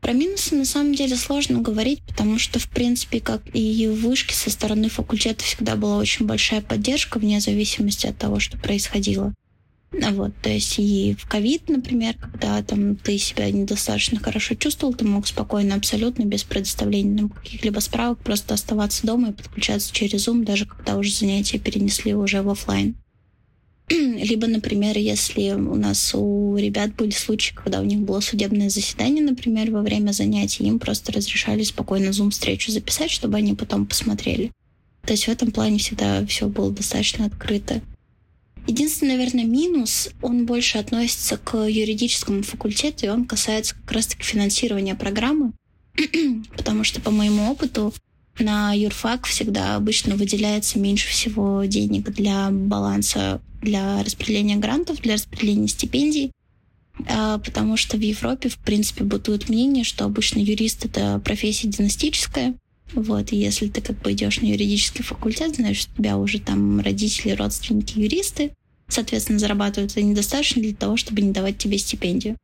Про 0.00 0.12
минусы 0.12 0.54
на 0.54 0.64
самом 0.64 0.94
деле 0.94 1.16
сложно 1.16 1.60
говорить, 1.60 2.02
потому 2.06 2.38
что, 2.38 2.58
в 2.58 2.68
принципе, 2.68 3.20
как 3.20 3.42
и 3.52 3.88
в 3.88 4.00
вышке 4.06 4.34
со 4.34 4.50
стороны 4.50 4.88
факультета 4.88 5.44
всегда 5.44 5.76
была 5.76 5.96
очень 5.96 6.24
большая 6.24 6.60
поддержка, 6.60 7.18
вне 7.18 7.40
зависимости 7.40 8.06
от 8.06 8.16
того, 8.16 8.38
что 8.38 8.56
происходило. 8.58 9.34
Вот, 9.90 10.32
то 10.42 10.50
есть 10.50 10.78
и 10.78 11.16
в 11.18 11.26
ковид, 11.26 11.70
например, 11.70 12.14
когда 12.14 12.62
там 12.62 12.94
ты 12.94 13.16
себя 13.16 13.50
недостаточно 13.50 14.20
хорошо 14.20 14.54
чувствовал, 14.54 14.92
ты 14.92 15.06
мог 15.06 15.26
спокойно, 15.26 15.74
абсолютно 15.74 16.24
без 16.24 16.44
предоставления 16.44 17.28
каких-либо 17.28 17.80
справок 17.80 18.18
просто 18.18 18.54
оставаться 18.54 19.06
дома 19.06 19.30
и 19.30 19.32
подключаться 19.32 19.92
через 19.92 20.28
Zoom, 20.28 20.44
даже 20.44 20.66
когда 20.66 20.96
уже 20.96 21.12
занятия 21.12 21.58
перенесли 21.58 22.14
уже 22.14 22.42
в 22.42 22.50
офлайн. 22.50 22.96
Либо, 23.90 24.46
например, 24.46 24.98
если 24.98 25.52
у 25.52 25.74
нас 25.74 26.14
у 26.14 26.56
ребят 26.56 26.94
были 26.94 27.10
случаи, 27.10 27.54
когда 27.54 27.80
у 27.80 27.84
них 27.84 28.00
было 28.00 28.20
судебное 28.20 28.68
заседание, 28.68 29.24
например, 29.24 29.70
во 29.70 29.80
время 29.80 30.12
занятий, 30.12 30.64
им 30.64 30.78
просто 30.78 31.12
разрешали 31.12 31.62
спокойно 31.62 32.10
Zoom-встречу 32.10 32.70
записать, 32.70 33.10
чтобы 33.10 33.38
они 33.38 33.54
потом 33.54 33.86
посмотрели. 33.86 34.52
То 35.02 35.12
есть 35.12 35.24
в 35.24 35.28
этом 35.28 35.52
плане 35.52 35.78
всегда 35.78 36.24
все 36.26 36.48
было 36.48 36.70
достаточно 36.70 37.24
открыто. 37.24 37.80
Единственный, 38.66 39.16
наверное, 39.16 39.44
минус, 39.44 40.10
он 40.20 40.44
больше 40.44 40.76
относится 40.76 41.38
к 41.38 41.56
юридическому 41.56 42.42
факультету, 42.42 43.06
и 43.06 43.08
он 43.08 43.24
касается 43.24 43.74
как 43.74 43.92
раз-таки 43.92 44.22
финансирования 44.22 44.94
программы, 44.94 45.52
потому 46.56 46.84
что 46.84 47.00
по 47.00 47.10
моему 47.10 47.50
опыту 47.50 47.94
на 48.40 48.72
юрфак 48.72 49.26
всегда 49.26 49.76
обычно 49.76 50.16
выделяется 50.16 50.78
меньше 50.78 51.08
всего 51.08 51.64
денег 51.64 52.10
для 52.10 52.50
баланса, 52.50 53.40
для 53.62 54.02
распределения 54.02 54.56
грантов, 54.56 55.00
для 55.00 55.14
распределения 55.14 55.68
стипендий, 55.68 56.32
а, 57.08 57.38
потому 57.38 57.76
что 57.76 57.96
в 57.96 58.00
Европе, 58.00 58.48
в 58.48 58.58
принципе, 58.58 59.04
бытует 59.04 59.48
мнение, 59.48 59.84
что 59.84 60.04
обычно 60.04 60.38
юрист— 60.40 60.84
это 60.84 61.20
профессия 61.24 61.68
династическая, 61.68 62.54
вот, 62.92 63.32
и 63.32 63.36
если 63.36 63.68
ты 63.68 63.80
как 63.80 64.00
бы 64.00 64.12
идешь 64.12 64.40
на 64.40 64.46
юридический 64.46 65.04
факультет, 65.04 65.56
значит, 65.56 65.88
у 65.94 65.98
тебя 65.98 66.16
уже 66.16 66.40
там 66.40 66.80
родители, 66.80 67.32
родственники 67.32 67.98
юристы, 67.98 68.52
соответственно, 68.88 69.38
зарабатывают 69.38 69.92
это 69.92 70.02
недостаточно 70.02 70.62
для 70.62 70.74
того, 70.74 70.96
чтобы 70.96 71.20
не 71.20 71.32
давать 71.32 71.58
тебе 71.58 71.78
стипендию. 71.78 72.36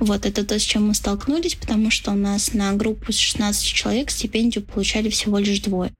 Вот, 0.00 0.24
это 0.24 0.44
то, 0.44 0.58
с 0.58 0.62
чем 0.62 0.88
мы 0.88 0.94
столкнулись, 0.94 1.54
потому 1.54 1.90
что 1.90 2.12
у 2.12 2.16
нас 2.16 2.54
на 2.54 2.72
группу 2.72 3.12
с 3.12 3.16
16 3.18 3.62
человек 3.62 4.10
стипендию 4.10 4.64
получали 4.64 5.10
всего 5.10 5.38
лишь 5.38 5.60
двое. 5.60 5.92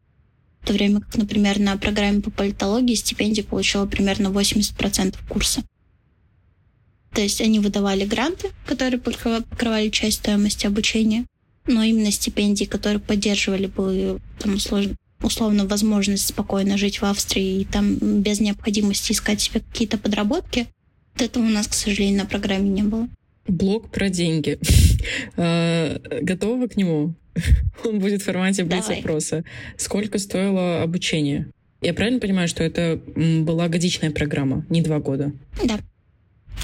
В 0.63 0.67
то 0.67 0.73
время 0.73 1.01
как, 1.01 1.17
например, 1.17 1.59
на 1.59 1.77
программе 1.77 2.23
по 2.23 2.31
политологии 2.31 2.95
стипендию 2.95 3.45
получало 3.45 3.87
примерно 3.87 4.29
80% 4.29 5.17
курса. 5.29 5.63
То 7.13 7.21
есть 7.21 7.41
они 7.41 7.61
выдавали 7.61 8.07
гранты, 8.07 8.51
которые 8.67 9.01
покрывали 9.01 9.91
часть 9.91 10.19
стоимости 10.19 10.67
обучения, 10.67 11.27
но 11.67 11.83
именно 11.83 12.11
стипендии, 12.11 12.65
которые 12.65 13.01
поддерживали 13.01 13.67
бы 13.67 14.19
там, 14.39 14.57
условно 15.23 15.67
возможность 15.67 16.27
спокойно 16.27 16.79
жить 16.79 17.03
в 17.03 17.05
Австрии 17.05 17.61
и 17.61 17.65
там 17.67 17.97
без 17.97 18.41
необходимости 18.41 19.13
искать 19.13 19.43
себе 19.43 19.61
какие-то 19.61 19.99
подработки, 19.99 20.69
вот 21.15 21.23
этого 21.23 21.43
у 21.43 21.51
нас, 21.51 21.67
к 21.67 21.75
сожалению, 21.75 22.21
на 22.21 22.27
программе 22.27 22.71
не 22.71 22.83
было. 22.83 23.09
Блог 23.47 23.91
про 23.91 24.09
деньги. 24.09 24.59
А, 25.37 25.99
готовы 26.21 26.69
к 26.69 26.77
нему? 26.77 27.15
Он 27.85 28.01
будет 28.01 28.21
в 28.21 28.27
формате 28.27 28.65
блиц-опроса. 28.65 29.45
Сколько 29.79 30.19
стоило 30.19 30.83
обучение? 30.83 31.49
Я 31.81 31.95
правильно 31.95 32.21
понимаю, 32.21 32.49
что 32.49 32.63
это 32.63 33.01
была 33.17 33.69
годичная 33.69 34.11
программа, 34.11 34.67
не 34.69 34.83
два 34.83 34.99
года? 34.99 35.33
Да, 35.65 35.79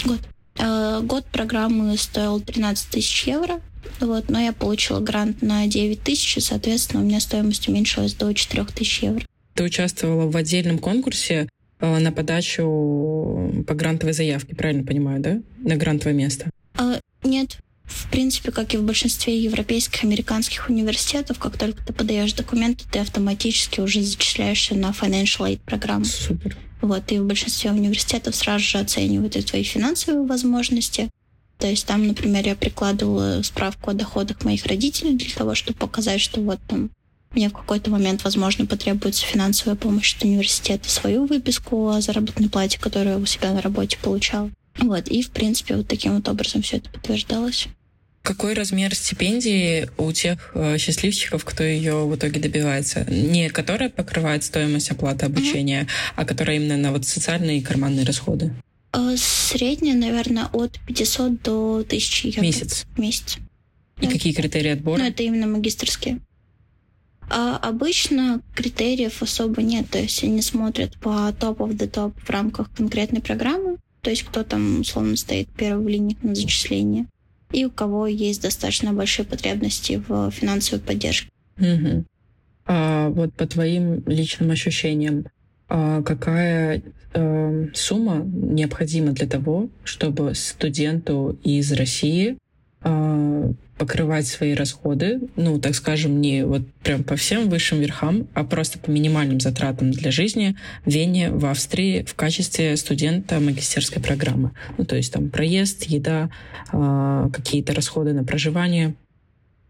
год. 0.05 0.21
А, 0.59 1.01
год 1.01 1.25
программы 1.27 1.97
стоил 1.97 2.41
13 2.41 2.91
тысяч 2.91 3.27
евро. 3.27 3.61
Вот, 4.01 4.29
но 4.29 4.41
я 4.41 4.53
получила 4.53 5.01
грант 5.01 5.43
на 5.43 5.67
9 5.67 6.03
тысяч, 6.03 6.37
и, 6.37 6.41
соответственно, 6.41 7.03
у 7.03 7.07
меня 7.07 7.21
стоимость 7.21 7.69
уменьшилась 7.69 8.15
до 8.15 8.33
4 8.33 8.65
тысяч 8.67 9.03
евро. 9.03 9.25
Ты 9.55 9.65
участвовала 9.65 10.31
в 10.31 10.37
отдельном 10.37 10.79
конкурсе 10.79 11.49
э, 11.81 11.99
на 11.99 12.12
подачу 12.12 13.65
по 13.67 13.75
грантовой 13.75 14.12
заявке, 14.12 14.55
правильно 14.55 14.85
понимаю, 14.85 15.21
да? 15.21 15.41
На 15.59 15.77
грантовое 15.77 16.15
место? 16.15 16.51
А, 16.79 17.01
нет. 17.23 17.59
В 17.85 18.11
принципе, 18.11 18.51
как 18.51 18.75
и 18.75 18.77
в 18.77 18.83
большинстве 18.83 19.39
европейских, 19.39 20.03
американских 20.03 20.69
университетов, 20.69 21.39
как 21.39 21.57
только 21.57 21.85
ты 21.85 21.93
подаешь 21.93 22.33
документы, 22.33 22.85
ты 22.91 22.99
автоматически 22.99 23.81
уже 23.81 24.03
зачисляешься 24.03 24.75
на 24.75 24.91
financial 24.91 25.49
aid 25.49 25.61
программу. 25.65 26.05
Супер. 26.05 26.57
Вот, 26.83 27.11
и 27.12 27.19
в 27.19 27.25
большинстве 27.25 27.71
университетов 27.71 28.35
сразу 28.35 28.65
же 28.65 28.79
оценивают 28.79 29.37
и 29.37 29.43
твои 29.43 29.62
финансовые 29.62 30.27
возможности, 30.27 31.09
то 31.59 31.67
есть 31.67 31.87
там, 31.87 32.07
например, 32.07 32.47
я 32.47 32.55
прикладывала 32.55 33.43
справку 33.43 33.91
о 33.91 33.95
доходах 33.95 34.45
моих 34.45 34.67
родителей 34.67 35.15
для 35.15 35.35
того, 35.35 35.55
чтобы 35.55 35.79
показать, 35.79 36.21
что 36.21 36.41
вот 36.41 36.61
там 36.69 36.91
мне 37.33 37.49
в 37.49 37.53
какой-то 37.53 37.91
момент, 37.91 38.25
возможно, 38.25 38.67
потребуется 38.67 39.25
финансовая 39.25 39.77
помощь 39.77 40.17
от 40.17 40.25
университета, 40.25 40.89
свою 40.89 41.27
выписку 41.27 41.89
о 41.89 42.01
заработной 42.01 42.49
плате, 42.49 42.79
которую 42.79 43.17
я 43.17 43.19
у 43.19 43.27
себя 43.27 43.53
на 43.53 43.61
работе 43.61 43.99
получала. 44.03 44.51
Вот, 44.79 45.09
и, 45.09 45.23
в 45.23 45.31
принципе, 45.31 45.77
вот 45.77 45.89
таким 45.89 46.17
вот 46.17 46.29
образом 46.29 46.62
все 46.62 46.79
это 46.79 46.91
подтверждалось. 46.91 47.69
Какой 48.23 48.55
размер 48.55 48.93
стипендии 48.95 49.89
у 49.99 50.11
тех 50.11 50.51
э, 50.55 50.79
счастливчиков, 50.79 51.45
кто 51.45 51.62
ее 51.62 52.07
в 52.07 52.17
итоге 52.17 52.41
добивается? 52.41 53.05
Не 53.09 53.49
которая 53.51 53.89
покрывает 53.89 54.43
стоимость 54.43 54.91
оплаты 54.91 55.27
обучения, 55.27 55.83
mm-hmm. 55.83 56.12
а 56.17 56.25
которая 56.25 56.57
именно 56.57 56.77
на 56.77 56.91
вот 56.91 57.07
социальные 57.07 57.59
и 57.59 57.62
карманные 57.62 58.05
расходы? 58.05 58.53
Э, 58.93 59.15
средняя, 59.17 59.95
наверное, 59.95 60.47
от 60.53 60.81
500 60.87 61.43
до 61.43 61.77
1000 61.87 62.29
евро. 62.29 62.41
Месяц? 62.41 62.85
Месяц. 62.97 63.37
И 64.01 64.07
да. 64.07 64.12
какие 64.12 64.33
критерии 64.33 64.71
отбора? 64.71 64.99
Ну, 64.99 65.07
это 65.07 65.23
именно 65.23 65.47
магистрские. 65.47 66.19
А 67.29 67.57
обычно 67.57 68.41
критериев 68.55 69.23
особо 69.23 69.62
нет, 69.62 69.91
то 69.91 69.99
есть 69.99 70.23
они 70.23 70.43
смотрят 70.43 70.97
по 70.99 71.33
топ 71.33 71.61
of 71.61 71.77
the 71.77 71.91
top 71.91 72.12
в 72.19 72.31
рамках 72.31 72.71
конкретной 72.73 73.21
программы, 73.21 73.79
то 74.07 74.11
есть 74.11 74.23
кто 74.23 74.45
там 74.45 74.83
условно 74.83 75.16
стоит 75.16 75.49
первой 75.49 75.85
в 75.85 75.88
линии 75.88 76.16
на 76.23 76.33
зачисление, 76.33 77.07
и 77.51 77.64
у 77.64 77.73
кого 77.73 78.07
есть 78.07 78.40
достаточно 78.40 78.92
большие 78.92 79.27
потребности 79.27 80.01
в 80.07 80.31
финансовой 80.31 80.81
поддержке. 80.81 81.29
Угу. 81.59 82.05
А 82.66 83.09
вот 83.09 83.35
по 83.35 83.49
твоим 83.49 84.05
личным 84.07 84.53
ощущениям, 84.53 85.27
а 85.69 86.03
какая 86.03 86.85
э, 87.14 87.66
сумма 87.75 88.19
необходима 88.25 89.11
для 89.11 89.27
того, 89.27 89.71
чтобы 89.83 90.37
студенту 90.37 91.37
из 91.42 91.73
России 91.73 92.38
э, 92.85 93.53
покрывать 93.79 94.27
свои 94.27 94.55
расходы, 94.55 95.21
ну, 95.37 95.61
так 95.61 95.75
скажем, 95.75 96.21
не 96.21 96.45
вот 96.45 96.62
прям 96.83 97.05
по 97.05 97.17
всем 97.17 97.49
высшим 97.49 97.81
верхам, 97.81 98.27
а 98.35 98.45
просто 98.45 98.79
по 98.79 98.91
минимальным 98.91 99.41
затратам 99.41 99.91
для 99.91 100.11
жизни 100.11 100.57
в 100.85 100.91
Вене, 100.91 101.31
в 101.31 101.45
Австрии 101.47 102.03
в 102.03 102.15
качестве 102.15 102.77
студента 102.77 103.39
магистерской 103.39 104.03
программы. 104.03 104.53
Ну, 104.79 104.85
то 104.85 104.97
есть 104.97 105.12
там 105.12 105.31
проезд, 105.31 105.85
еда, 105.85 106.31
э, 106.73 107.29
какие-то 107.33 107.75
расходы 107.75 108.12
на 108.12 108.25
проживание. 108.25 108.95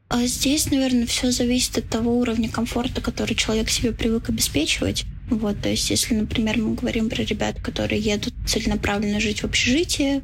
А 0.08 0.24
здесь, 0.26 0.70
наверное, 0.70 1.06
все 1.06 1.32
зависит 1.32 1.78
от 1.78 1.88
того 1.88 2.16
уровня 2.16 2.48
комфорта, 2.48 3.00
который 3.00 3.34
человек 3.34 3.68
себе 3.70 3.90
привык 3.90 4.28
обеспечивать. 4.28 5.04
Вот, 5.28 5.60
то 5.60 5.68
есть, 5.68 5.90
если, 5.90 6.14
например, 6.14 6.58
мы 6.58 6.76
говорим 6.76 7.10
про 7.10 7.24
ребят, 7.24 7.60
которые 7.60 8.00
едут 8.00 8.32
целенаправленно 8.46 9.18
жить 9.18 9.40
в 9.40 9.44
общежитии, 9.44 10.22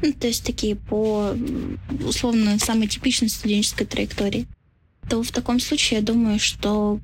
ну, 0.00 0.12
то 0.12 0.26
есть 0.26 0.44
такие 0.44 0.76
по, 0.76 1.34
условно, 2.04 2.58
самой 2.58 2.88
типичной 2.88 3.28
студенческой 3.28 3.84
траектории, 3.84 4.46
то 5.08 5.22
в 5.22 5.30
таком 5.30 5.60
случае 5.60 6.00
я 6.00 6.04
думаю, 6.04 6.38
что 6.38 7.00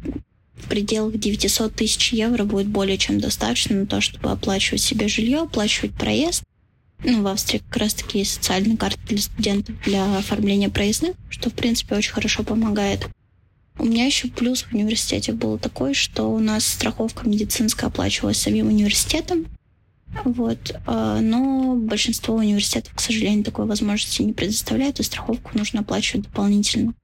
в 0.55 0.68
пределах 0.68 1.18
900 1.18 1.74
тысяч 1.74 2.12
евро 2.12 2.44
будет 2.44 2.66
более 2.66 2.98
чем 2.98 3.20
достаточно 3.20 3.77
на 3.77 3.87
то, 3.87 4.01
чтобы 4.01 4.31
оплачивать 4.31 4.81
себе 4.81 5.09
жилье, 5.09 5.40
оплачивать 5.42 5.92
проезд. 5.94 6.42
Ну, 7.05 7.22
в 7.22 7.29
Австрии 7.29 7.59
как 7.59 7.77
раз-таки 7.77 8.18
есть 8.18 8.35
социальные 8.35 8.77
карты 8.77 8.98
для 9.07 9.18
студентов 9.18 9.77
для 9.85 10.18
оформления 10.18 10.68
проездных, 10.68 11.14
что, 11.31 11.51
в 11.51 11.55
принципе, 11.55 11.94
очень 11.94 12.12
хорошо 12.12 12.42
помогает. 12.42 13.07
У 13.79 13.85
меня 13.85 14.07
еще 14.07 14.27
плюс 14.27 14.62
в 14.64 14.74
университете 14.74 15.33
был 15.33 15.57
такой, 15.59 15.94
что 15.94 16.33
у 16.33 16.40
нас 16.40 16.66
страховка 16.66 17.29
медицинская 17.29 17.88
оплачивалась 17.88 18.38
самим 18.38 18.66
университетом, 18.66 19.46
вот. 20.25 20.75
А, 20.87 21.21
но 21.21 21.75
большинство 21.77 22.37
университетов, 22.37 22.94
к 22.94 23.01
сожалению, 23.01 23.44
такой 23.44 23.66
возможности 23.66 24.23
не 24.23 24.33
предоставляют, 24.33 25.01
и 25.01 25.03
страховку 25.03 25.57
нужно 25.57 25.81
оплачивать 25.81 26.27
дополнительно. 26.27 26.94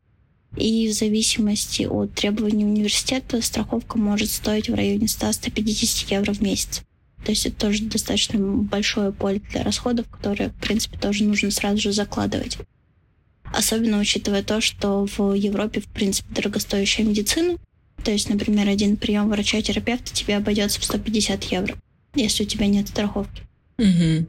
И 0.57 0.89
в 0.89 0.93
зависимости 0.93 1.83
от 1.83 2.15
требований 2.15 2.65
университета 2.65 3.43
страховка 3.43 3.99
может 3.99 4.31
стоить 4.31 4.69
в 4.69 4.75
районе 4.75 5.07
100-150 5.07 6.13
евро 6.13 6.33
в 6.33 6.41
месяц. 6.41 6.83
То 7.25 7.31
есть 7.31 7.47
это 7.47 7.57
тоже 7.57 7.85
достаточно 7.85 8.39
большое 8.39 9.13
поле 9.13 9.41
для 9.51 9.63
расходов, 9.63 10.09
которые, 10.09 10.51
в 10.51 10.55
принципе, 10.57 10.99
тоже 10.99 11.25
нужно 11.25 11.51
сразу 11.51 11.79
же 11.79 11.93
закладывать. 11.93 12.59
Особенно 13.45 13.99
учитывая 13.99 14.43
то, 14.43 14.61
что 14.61 15.07
в 15.07 15.33
Европе, 15.35 15.81
в 15.81 15.87
принципе, 15.87 16.33
дорогостоящая 16.35 17.05
медицина. 17.05 17.57
То 18.05 18.11
есть, 18.11 18.29
например, 18.29 18.69
один 18.69 18.97
прием 18.97 19.31
врача-терапевта 19.31 20.13
тебе 20.13 20.37
обойдется 20.37 20.81
в 20.81 20.85
150 20.85 21.45
евро 21.45 21.77
если 22.15 22.45
у 22.45 22.47
тебя 22.47 22.67
нет 22.67 22.89
страховки. 22.89 23.43
Угу. 23.79 24.27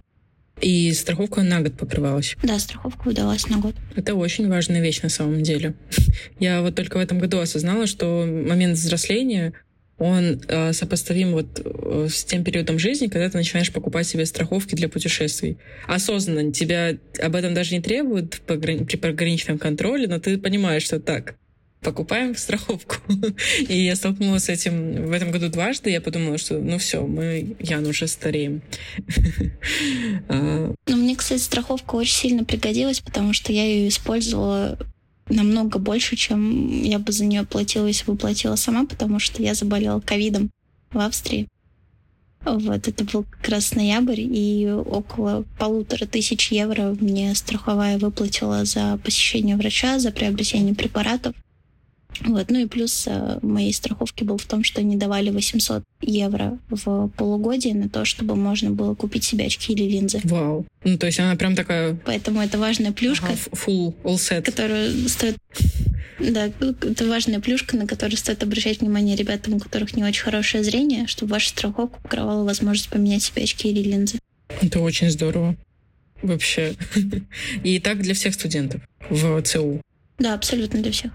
И 0.61 0.93
страховка 0.93 1.43
на 1.43 1.61
год 1.61 1.73
покрывалась? 1.73 2.35
Да, 2.41 2.57
страховка 2.59 3.03
выдалась 3.05 3.47
на 3.49 3.57
год. 3.57 3.75
Это 3.95 4.15
очень 4.15 4.47
важная 4.47 4.81
вещь 4.81 5.01
на 5.01 5.09
самом 5.09 5.43
деле. 5.43 5.73
Я 6.39 6.61
вот 6.61 6.75
только 6.75 6.97
в 6.97 7.01
этом 7.01 7.19
году 7.19 7.39
осознала, 7.39 7.87
что 7.87 8.25
момент 8.25 8.77
взросления 8.77 9.53
он 9.97 10.41
э, 10.47 10.73
сопоставим 10.73 11.31
вот 11.31 11.61
э, 11.63 12.07
с 12.09 12.25
тем 12.25 12.43
периодом 12.43 12.77
жизни, 12.79 13.07
когда 13.07 13.29
ты 13.29 13.37
начинаешь 13.37 13.71
покупать 13.71 14.05
себе 14.05 14.25
страховки 14.25 14.75
для 14.75 14.89
путешествий. 14.89 15.57
Осознанно 15.87 16.51
тебя 16.51 16.97
об 17.21 17.35
этом 17.35 17.53
даже 17.53 17.73
не 17.73 17.81
требуют 17.81 18.41
при 18.45 18.97
пограничном 18.97 19.57
контроле, 19.57 20.07
но 20.07 20.19
ты 20.19 20.37
понимаешь, 20.37 20.83
что 20.83 20.99
так, 20.99 21.35
покупаем 21.85 22.35
страховку. 22.35 22.95
И 23.69 23.85
я 23.85 23.95
столкнулась 23.95 24.45
с 24.45 24.49
этим 24.49 25.05
в 25.05 25.11
этом 25.11 25.31
году 25.31 25.49
дважды. 25.49 25.91
Я 25.91 26.01
подумала, 26.01 26.39
что 26.39 26.57
ну 26.57 26.79
все, 26.79 27.05
мы, 27.05 27.55
Ян, 27.59 27.85
уже 27.85 28.07
стареем. 28.07 28.61
А. 30.27 30.73
Ну, 30.87 30.95
мне, 30.95 31.15
кстати, 31.15 31.41
страховка 31.41 31.95
очень 31.95 32.15
сильно 32.15 32.43
пригодилась, 32.43 32.99
потому 32.99 33.33
что 33.33 33.53
я 33.53 33.63
ее 33.63 33.89
использовала 33.89 34.77
намного 35.29 35.77
больше, 35.77 36.15
чем 36.15 36.83
я 36.83 36.99
бы 36.99 37.11
за 37.11 37.25
нее 37.25 37.43
платила, 37.43 37.85
если 37.85 38.05
бы 38.05 38.17
платила 38.17 38.55
сама, 38.55 38.85
потому 38.85 39.19
что 39.19 39.43
я 39.43 39.53
заболела 39.53 39.99
ковидом 39.99 40.49
в 40.91 40.99
Австрии. 40.99 41.47
Вот, 42.43 42.87
это 42.87 43.03
был 43.03 43.23
как 43.23 43.49
раз 43.49 43.73
ноябрь, 43.73 44.21
и 44.21 44.67
около 44.67 45.45
полутора 45.57 46.05
тысяч 46.05 46.51
евро 46.51 46.95
мне 46.99 47.33
страховая 47.35 47.97
выплатила 47.97 48.65
за 48.65 48.99
посещение 49.03 49.55
врача, 49.55 49.99
за 49.99 50.11
приобретение 50.11 50.75
препаратов. 50.75 51.35
Вот. 52.21 52.49
Ну 52.49 52.60
и 52.60 52.65
плюс 52.67 53.06
э, 53.08 53.39
моей 53.41 53.73
страховки 53.73 54.23
был 54.23 54.38
в 54.38 54.45
том, 54.45 54.63
что 54.63 54.82
они 54.82 54.95
давали 54.95 55.30
800 55.30 55.84
евро 56.01 56.58
в 56.69 57.10
полугодие 57.10 57.75
на 57.75 57.89
то, 57.89 58.06
чтобы 58.06 58.36
можно 58.36 58.71
было 58.71 58.95
купить 58.95 59.23
себе 59.23 59.45
очки 59.45 59.73
или 59.73 59.84
линзы. 59.84 60.21
Вау. 60.23 60.65
Ну, 60.84 60.97
то 60.97 61.06
есть 61.06 61.19
она 61.19 61.36
прям 61.36 61.56
такая... 61.56 61.97
Поэтому 62.06 62.41
это 62.41 62.58
важная 62.58 62.91
плюшка. 62.91 63.28
Ага, 63.28 63.38
full, 63.51 63.93
all 64.04 64.15
set. 64.15 64.43
Которую 64.43 65.10
стоит... 65.10 65.38
Да, 66.19 66.45
это 66.45 67.08
важная 67.08 67.39
плюшка, 67.39 67.75
на 67.75 67.88
которую 67.88 68.17
стоит 68.17 68.41
обращать 68.43 68.80
внимание 68.80 69.15
ребятам, 69.15 69.56
у 69.56 69.60
которых 69.60 69.95
не 69.95 70.04
очень 70.04 70.23
хорошее 70.23 70.63
зрение, 70.63 71.08
чтобы 71.08 71.34
ваша 71.34 71.49
страховка 71.49 71.99
покрывала 72.01 72.43
возможность 72.43 72.89
поменять 72.89 73.23
себе 73.23 73.43
очки 73.43 73.69
или 73.69 73.82
линзы. 73.82 74.19
Это 74.62 74.80
очень 74.80 75.10
здорово. 75.10 75.56
Вообще. 76.21 76.75
И 77.63 77.80
так 77.80 78.01
для 78.01 78.13
всех 78.13 78.34
студентов 78.34 78.82
в 79.10 79.41
ЦУ. 79.41 79.82
Да, 80.17 80.34
абсолютно 80.34 80.82
для 80.82 80.91
всех. 80.91 81.12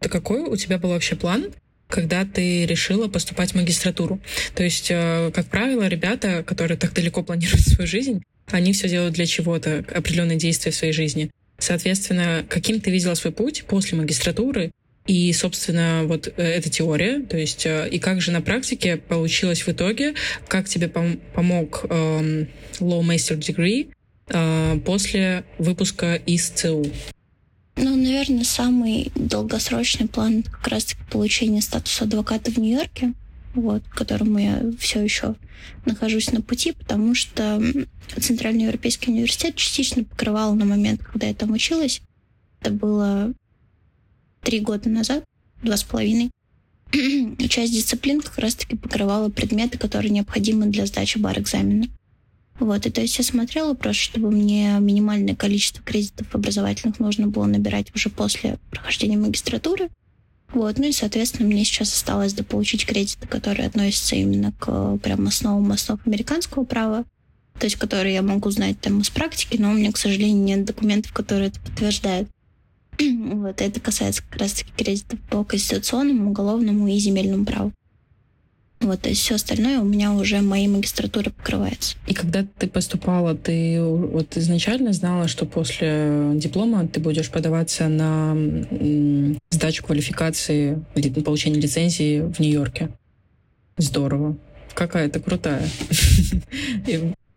Это 0.00 0.08
какой 0.08 0.42
у 0.42 0.56
тебя 0.56 0.78
был 0.78 0.90
вообще 0.90 1.16
план, 1.16 1.52
когда 1.88 2.24
ты 2.24 2.66
решила 2.66 3.08
поступать 3.08 3.52
в 3.52 3.54
магистратуру? 3.56 4.20
То 4.54 4.62
есть, 4.62 4.88
э, 4.90 5.30
как 5.34 5.46
правило, 5.46 5.88
ребята, 5.88 6.42
которые 6.42 6.78
так 6.78 6.92
далеко 6.92 7.22
планируют 7.22 7.62
свою 7.62 7.88
жизнь, 7.88 8.22
они 8.46 8.72
все 8.72 8.88
делают 8.88 9.14
для 9.14 9.26
чего-то, 9.26 9.84
определенные 9.92 10.38
действия 10.38 10.72
в 10.72 10.74
своей 10.74 10.92
жизни. 10.92 11.30
Соответственно, 11.58 12.44
каким 12.48 12.80
ты 12.80 12.90
видела 12.90 13.14
свой 13.14 13.32
путь 13.32 13.64
после 13.66 13.98
магистратуры? 13.98 14.70
И, 15.06 15.32
собственно, 15.32 16.02
вот 16.04 16.28
э, 16.28 16.42
эта 16.42 16.68
теория, 16.68 17.20
то 17.20 17.38
есть, 17.38 17.64
э, 17.64 17.88
и 17.90 17.98
как 17.98 18.20
же 18.20 18.30
на 18.30 18.42
практике 18.42 18.98
получилось 18.98 19.66
в 19.66 19.68
итоге, 19.70 20.14
как 20.46 20.68
тебе 20.68 20.86
пом- 20.86 21.18
помог 21.34 21.86
эм, 21.88 22.46
Law 22.78 23.00
Master 23.00 23.38
Degree 23.38 23.88
э, 24.28 24.78
после 24.84 25.44
выпуска 25.58 26.14
из 26.14 26.50
ЦУ? 26.50 26.84
Ну, 27.80 27.94
наверное, 27.94 28.42
самый 28.42 29.12
долгосрочный 29.14 30.08
план 30.08 30.42
как 30.42 30.66
раз-таки 30.66 31.00
получение 31.10 31.62
статуса 31.62 32.04
адвоката 32.04 32.50
в 32.50 32.56
Нью-Йорке, 32.58 33.14
вот, 33.54 33.84
к 33.84 33.96
которому 33.96 34.38
я 34.38 34.62
все 34.80 35.00
еще 35.00 35.36
нахожусь 35.86 36.32
на 36.32 36.42
пути, 36.42 36.72
потому 36.72 37.14
что 37.14 37.62
Центральный 38.18 38.64
Европейский 38.64 39.12
университет 39.12 39.54
частично 39.54 40.02
покрывал 40.02 40.54
на 40.54 40.64
момент, 40.64 41.04
когда 41.04 41.28
я 41.28 41.34
там 41.34 41.52
училась. 41.52 42.02
Это 42.60 42.72
было 42.72 43.32
три 44.42 44.58
года 44.58 44.88
назад, 44.88 45.24
два 45.62 45.76
с 45.76 45.84
половиной. 45.84 46.30
Часть 47.48 47.72
дисциплин 47.72 48.20
как 48.20 48.38
раз-таки 48.38 48.76
покрывала 48.76 49.28
предметы, 49.28 49.78
которые 49.78 50.10
необходимы 50.10 50.66
для 50.66 50.86
сдачи 50.86 51.18
бар-экзамена. 51.18 51.86
Вот, 52.58 52.86
и 52.86 52.90
то 52.90 53.00
есть 53.00 53.16
я 53.18 53.24
смотрела 53.24 53.74
просто, 53.74 54.02
чтобы 54.02 54.30
мне 54.30 54.78
минимальное 54.80 55.36
количество 55.36 55.82
кредитов 55.82 56.34
образовательных 56.34 56.98
нужно 56.98 57.28
было 57.28 57.46
набирать 57.46 57.94
уже 57.94 58.10
после 58.10 58.58
прохождения 58.70 59.16
магистратуры. 59.16 59.90
Вот, 60.52 60.78
ну 60.78 60.86
и, 60.86 60.92
соответственно, 60.92 61.48
мне 61.48 61.64
сейчас 61.64 61.92
осталось 61.92 62.32
дополучить 62.32 62.86
кредиты, 62.86 63.28
которые 63.28 63.68
относятся 63.68 64.16
именно 64.16 64.52
к 64.52 64.96
прям 64.98 65.26
основам 65.26 65.70
основ 65.72 66.00
американского 66.06 66.64
права, 66.64 67.04
то 67.58 67.64
есть 67.64 67.76
которые 67.76 68.14
я 68.14 68.22
могу 68.22 68.50
знать 68.50 68.80
там 68.80 69.00
из 69.00 69.10
практики, 69.10 69.56
но 69.60 69.70
у 69.70 69.74
меня, 69.74 69.92
к 69.92 69.98
сожалению, 69.98 70.42
нет 70.42 70.64
документов, 70.64 71.12
которые 71.12 71.48
это 71.48 71.60
подтверждают. 71.60 72.28
вот, 72.98 73.60
это 73.60 73.78
касается 73.78 74.22
как 74.22 74.40
раз-таки 74.40 74.72
кредитов 74.76 75.20
по 75.30 75.44
конституционному, 75.44 76.30
уголовному 76.30 76.88
и 76.88 76.98
земельному 76.98 77.44
праву. 77.44 77.72
Вот, 78.80 79.02
то 79.02 79.08
есть 79.08 79.22
все 79.22 79.34
остальное 79.34 79.80
у 79.80 79.84
меня 79.84 80.12
уже 80.12 80.40
моей 80.40 80.68
магистратуры 80.68 81.30
покрывается. 81.30 81.96
И 82.06 82.14
когда 82.14 82.46
ты 82.58 82.68
поступала, 82.68 83.34
ты 83.34 83.82
вот 83.82 84.36
изначально 84.36 84.92
знала, 84.92 85.26
что 85.26 85.46
после 85.46 86.32
диплома 86.34 86.86
ты 86.86 87.00
будешь 87.00 87.30
подаваться 87.30 87.88
на 87.88 88.36
сдачу 89.50 89.84
квалификации 89.84 90.84
на 90.94 91.22
получение 91.22 91.60
лицензии 91.60 92.20
в 92.20 92.38
Нью-Йорке? 92.38 92.90
Здорово. 93.78 94.36
Какая 94.74 95.08
то 95.08 95.18
крутая. 95.18 95.68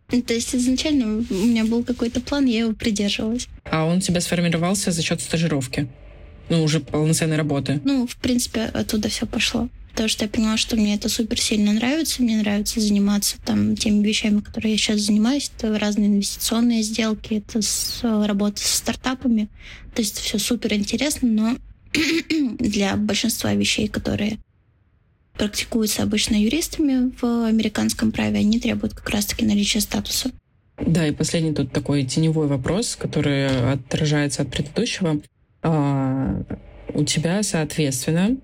То 0.08 0.34
есть 0.34 0.54
изначально 0.54 1.24
у 1.28 1.46
меня 1.46 1.64
был 1.64 1.82
какой-то 1.82 2.20
план, 2.20 2.44
я 2.44 2.60
его 2.60 2.72
придерживалась. 2.72 3.48
А 3.64 3.84
он 3.84 3.98
у 3.98 4.00
тебя 4.00 4.20
сформировался 4.20 4.92
за 4.92 5.02
счет 5.02 5.20
стажировки? 5.20 5.88
Ну, 6.50 6.62
уже 6.62 6.80
полноценной 6.80 7.36
работы? 7.36 7.80
Ну, 7.84 8.06
в 8.06 8.16
принципе, 8.16 8.64
оттуда 8.64 9.08
все 9.08 9.26
пошло 9.26 9.68
потому 9.92 10.08
что 10.08 10.24
я 10.24 10.30
поняла, 10.30 10.56
что 10.56 10.76
мне 10.76 10.94
это 10.94 11.08
супер 11.08 11.40
сильно 11.40 11.72
нравится. 11.72 12.22
Мне 12.22 12.38
нравится 12.38 12.80
заниматься 12.80 13.36
там 13.44 13.76
теми 13.76 14.04
вещами, 14.04 14.40
которые 14.40 14.72
я 14.72 14.78
сейчас 14.78 15.00
занимаюсь. 15.00 15.50
Это 15.56 15.78
разные 15.78 16.08
инвестиционные 16.08 16.82
сделки, 16.82 17.34
это 17.34 17.62
с, 17.62 18.00
работа 18.02 18.60
с 18.60 18.74
стартапами. 18.74 19.48
То 19.94 20.02
есть 20.02 20.18
все 20.18 20.38
супер 20.38 20.74
интересно, 20.74 21.28
но 21.28 21.56
для 22.58 22.96
большинства 22.96 23.54
вещей, 23.54 23.86
которые 23.88 24.38
практикуются 25.34 26.02
обычно 26.02 26.36
юристами 26.36 27.12
в 27.20 27.46
американском 27.46 28.12
праве, 28.12 28.38
они 28.40 28.60
требуют 28.60 28.94
как 28.94 29.08
раз-таки 29.10 29.44
наличия 29.44 29.80
статуса. 29.80 30.30
Да, 30.78 31.06
и 31.06 31.12
последний 31.12 31.52
тут 31.52 31.72
такой 31.72 32.04
теневой 32.04 32.46
вопрос, 32.46 32.96
который 32.96 33.72
отражается 33.72 34.42
от 34.42 34.50
предыдущего. 34.50 35.20
А, 35.62 36.42
у 36.94 37.04
тебя, 37.04 37.42
соответственно, 37.42 38.36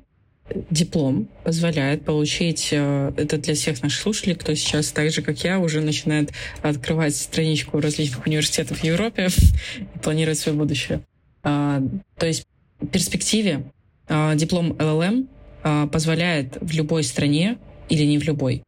диплом 0.70 1.28
позволяет 1.44 2.04
получить, 2.04 2.68
э, 2.72 3.12
это 3.16 3.38
для 3.38 3.54
всех 3.54 3.82
наших 3.82 4.00
слушателей, 4.00 4.36
кто 4.36 4.54
сейчас 4.54 4.90
так 4.92 5.10
же, 5.10 5.22
как 5.22 5.42
я, 5.44 5.58
уже 5.58 5.80
начинает 5.80 6.32
открывать 6.62 7.16
страничку 7.16 7.80
различных 7.80 8.26
университетов 8.26 8.80
в 8.80 8.84
Европе 8.84 9.28
и 9.78 9.98
планировать 9.98 10.38
свое 10.38 10.56
будущее. 10.56 11.00
А, 11.42 11.82
то 12.16 12.26
есть 12.26 12.46
в 12.80 12.86
перспективе 12.86 13.70
а, 14.08 14.34
диплом 14.34 14.72
LLM 14.72 15.26
а, 15.62 15.86
позволяет 15.86 16.58
в 16.60 16.72
любой 16.72 17.04
стране 17.04 17.58
или 17.88 18.04
не 18.04 18.18
в 18.18 18.24
любой 18.24 18.62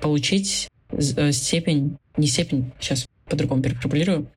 получить 0.00 0.68
э, 0.90 1.32
степень, 1.32 1.96
не 2.16 2.26
степень, 2.26 2.72
сейчас 2.78 3.06
по-другому 3.24 3.62
переформулирую, 3.62 4.30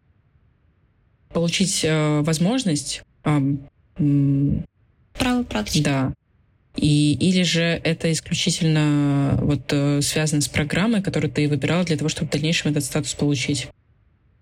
получить 1.34 1.84
э, 1.84 2.22
возможность 2.22 3.04
Практики. 5.44 5.84
Да. 5.84 6.14
И, 6.76 7.14
или 7.14 7.42
же 7.42 7.62
это 7.62 8.12
исключительно 8.12 9.40
вот 9.42 9.64
э, 9.72 10.02
связано 10.02 10.42
с 10.42 10.48
программой, 10.48 11.02
которую 11.02 11.32
ты 11.32 11.48
выбирала 11.48 11.84
для 11.84 11.98
того, 11.98 12.08
чтобы 12.08 12.30
в 12.30 12.32
дальнейшем 12.32 12.72
этот 12.72 12.84
статус 12.84 13.14
получить? 13.16 13.68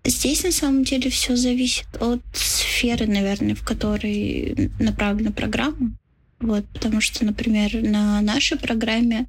Здесь 0.04 0.44
на 0.44 0.52
самом 0.52 0.84
деле 0.84 1.10
все 1.10 1.34
зависит 1.34 1.86
от 1.98 2.20
сферы, 2.34 3.06
наверное, 3.06 3.54
в 3.54 3.64
которой 3.64 4.70
направлена 4.78 5.32
программа. 5.32 5.96
Вот, 6.38 6.66
потому 6.68 7.00
что, 7.00 7.24
например, 7.24 7.82
на 7.82 8.20
нашей 8.20 8.58
программе 8.58 9.26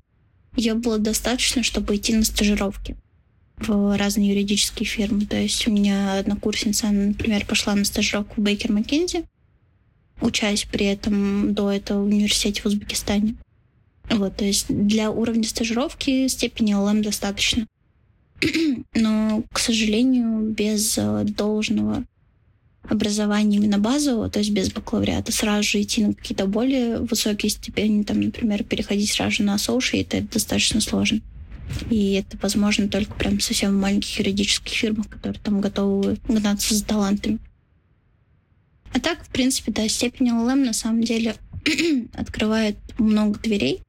ее 0.55 0.73
было 0.73 0.99
достаточно, 0.99 1.63
чтобы 1.63 1.95
идти 1.95 2.13
на 2.13 2.25
стажировки 2.25 2.97
в 3.57 3.97
разные 3.97 4.29
юридические 4.29 4.85
фирмы. 4.85 5.25
То 5.25 5.37
есть 5.37 5.67
у 5.67 5.71
меня 5.71 6.19
однокурсница, 6.19 6.87
например, 6.87 7.45
пошла 7.45 7.73
на 7.73 7.85
стажировку 7.85 8.35
в 8.41 8.43
Бейкер 8.43 8.71
Маккензи, 8.71 9.23
учась 10.21 10.65
при 10.69 10.85
этом 10.85 11.53
до 11.53 11.71
этого 11.71 12.01
в 12.01 12.05
университете 12.05 12.61
в 12.61 12.65
Узбекистане. 12.65 13.35
Вот, 14.09 14.37
то 14.37 14.45
есть 14.45 14.67
для 14.69 15.11
уровня 15.11 15.43
стажировки 15.43 16.27
степени 16.27 16.73
ЛМ 16.73 17.01
достаточно. 17.01 17.67
Но, 18.93 19.43
к 19.51 19.59
сожалению, 19.59 20.49
без 20.51 20.97
э, 20.97 21.23
должного 21.25 22.03
образования 22.83 23.57
именно 23.57 23.79
базового, 23.79 24.29
то 24.29 24.39
есть 24.39 24.51
без 24.51 24.71
бакалавриата, 24.71 25.31
сразу 25.31 25.63
же 25.63 25.81
идти 25.81 26.05
на 26.05 26.13
какие-то 26.13 26.45
более 26.45 26.99
высокие 26.99 27.49
степени, 27.49 28.03
там, 28.03 28.21
например, 28.21 28.63
переходить 28.63 29.11
сразу 29.11 29.37
же 29.37 29.43
на 29.43 29.55
associate, 29.55 30.07
это 30.11 30.33
достаточно 30.33 30.79
сложно. 30.79 31.21
И 31.89 32.13
это 32.13 32.37
возможно 32.41 32.87
только 32.87 33.13
прям 33.13 33.41
совсем 33.41 33.71
в 33.71 33.81
маленьких 33.81 34.19
юридических 34.19 34.71
фирмах, 34.71 35.09
которые 35.09 35.39
там 35.43 35.59
готовы 35.59 36.17
гнаться 36.27 36.73
за 36.73 36.85
талантами. 36.85 37.39
А 38.93 38.99
так, 38.99 39.23
в 39.23 39.29
принципе, 39.29 39.71
да, 39.71 39.87
степень 39.87 40.29
LLM 40.29 40.65
на 40.65 40.73
самом 40.73 41.03
деле 41.03 41.35
открывает 42.13 42.77
много 42.97 43.39
дверей, 43.39 43.81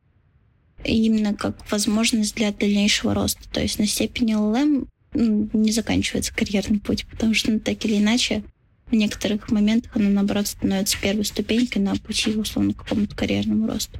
именно 0.84 1.34
как 1.34 1.70
возможность 1.70 2.34
для 2.34 2.52
дальнейшего 2.52 3.14
роста. 3.14 3.42
То 3.50 3.60
есть 3.60 3.78
на 3.78 3.86
степени 3.86 4.34
LLM 4.34 4.86
не 5.14 5.72
заканчивается 5.72 6.34
карьерный 6.34 6.80
путь, 6.80 7.06
потому 7.10 7.34
что 7.34 7.50
ну, 7.50 7.60
так 7.60 7.84
или 7.84 7.98
иначе 7.98 8.42
в 8.90 8.94
некоторых 8.94 9.50
моментах 9.50 9.96
она, 9.96 10.08
наоборот, 10.08 10.46
становится 10.46 10.98
первой 11.00 11.24
ступенькой 11.24 11.82
на 11.82 11.94
пути, 11.96 12.30
условно, 12.30 12.72
к 12.72 12.78
какому-то 12.78 13.14
карьерному 13.14 13.66
росту. 13.66 13.98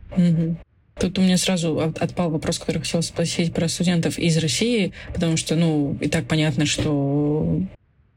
Тут 0.98 1.16
у 1.18 1.22
меня 1.22 1.37
сразу 1.37 1.78
отпал 1.78 2.30
вопрос, 2.30 2.58
который 2.58 2.82
хотел 2.82 3.02
спросить 3.02 3.54
про 3.54 3.68
студентов 3.68 4.18
из 4.18 4.37
России, 4.38 4.92
потому 5.14 5.37
что, 5.37 5.54
ну, 5.54 5.96
и 6.00 6.08
так 6.08 6.26
понятно, 6.26 6.66
что 6.66 7.62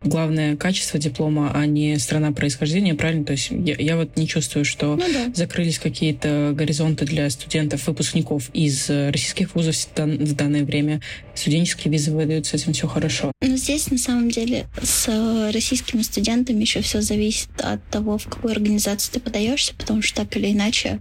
главное 0.03 0.55
качество 0.55 0.99
диплома, 0.99 1.51
а 1.53 1.65
не 1.65 1.97
страна 1.99 2.31
происхождения, 2.31 2.95
правильно? 2.95 3.25
То 3.25 3.33
есть 3.33 3.49
я, 3.51 3.75
я 3.77 3.97
вот 3.97 4.17
не 4.17 4.27
чувствую, 4.27 4.65
что 4.65 4.95
ну, 4.95 5.05
да. 5.13 5.31
закрылись 5.33 5.79
какие-то 5.79 6.53
горизонты 6.55 7.05
для 7.05 7.29
студентов, 7.29 7.87
выпускников 7.87 8.49
из 8.53 8.89
российских 8.89 9.55
вузов 9.55 9.75
в 9.95 10.35
данное 10.35 10.63
время. 10.63 11.01
Студенческие 11.35 11.91
визы 11.91 12.11
выдают, 12.11 12.45
с 12.45 12.53
этим 12.53 12.73
все 12.73 12.87
хорошо. 12.87 13.31
Но 13.41 13.55
здесь, 13.55 13.89
на 13.91 13.97
самом 13.97 14.29
деле, 14.29 14.65
с 14.81 15.51
российскими 15.53 16.01
студентами 16.01 16.61
еще 16.61 16.81
все 16.81 17.01
зависит 17.01 17.49
от 17.57 17.83
того, 17.89 18.17
в 18.17 18.25
какую 18.25 18.51
организацию 18.51 19.13
ты 19.13 19.19
подаешься, 19.19 19.73
потому 19.75 20.01
что 20.01 20.23
так 20.23 20.35
или 20.37 20.51
иначе 20.51 20.99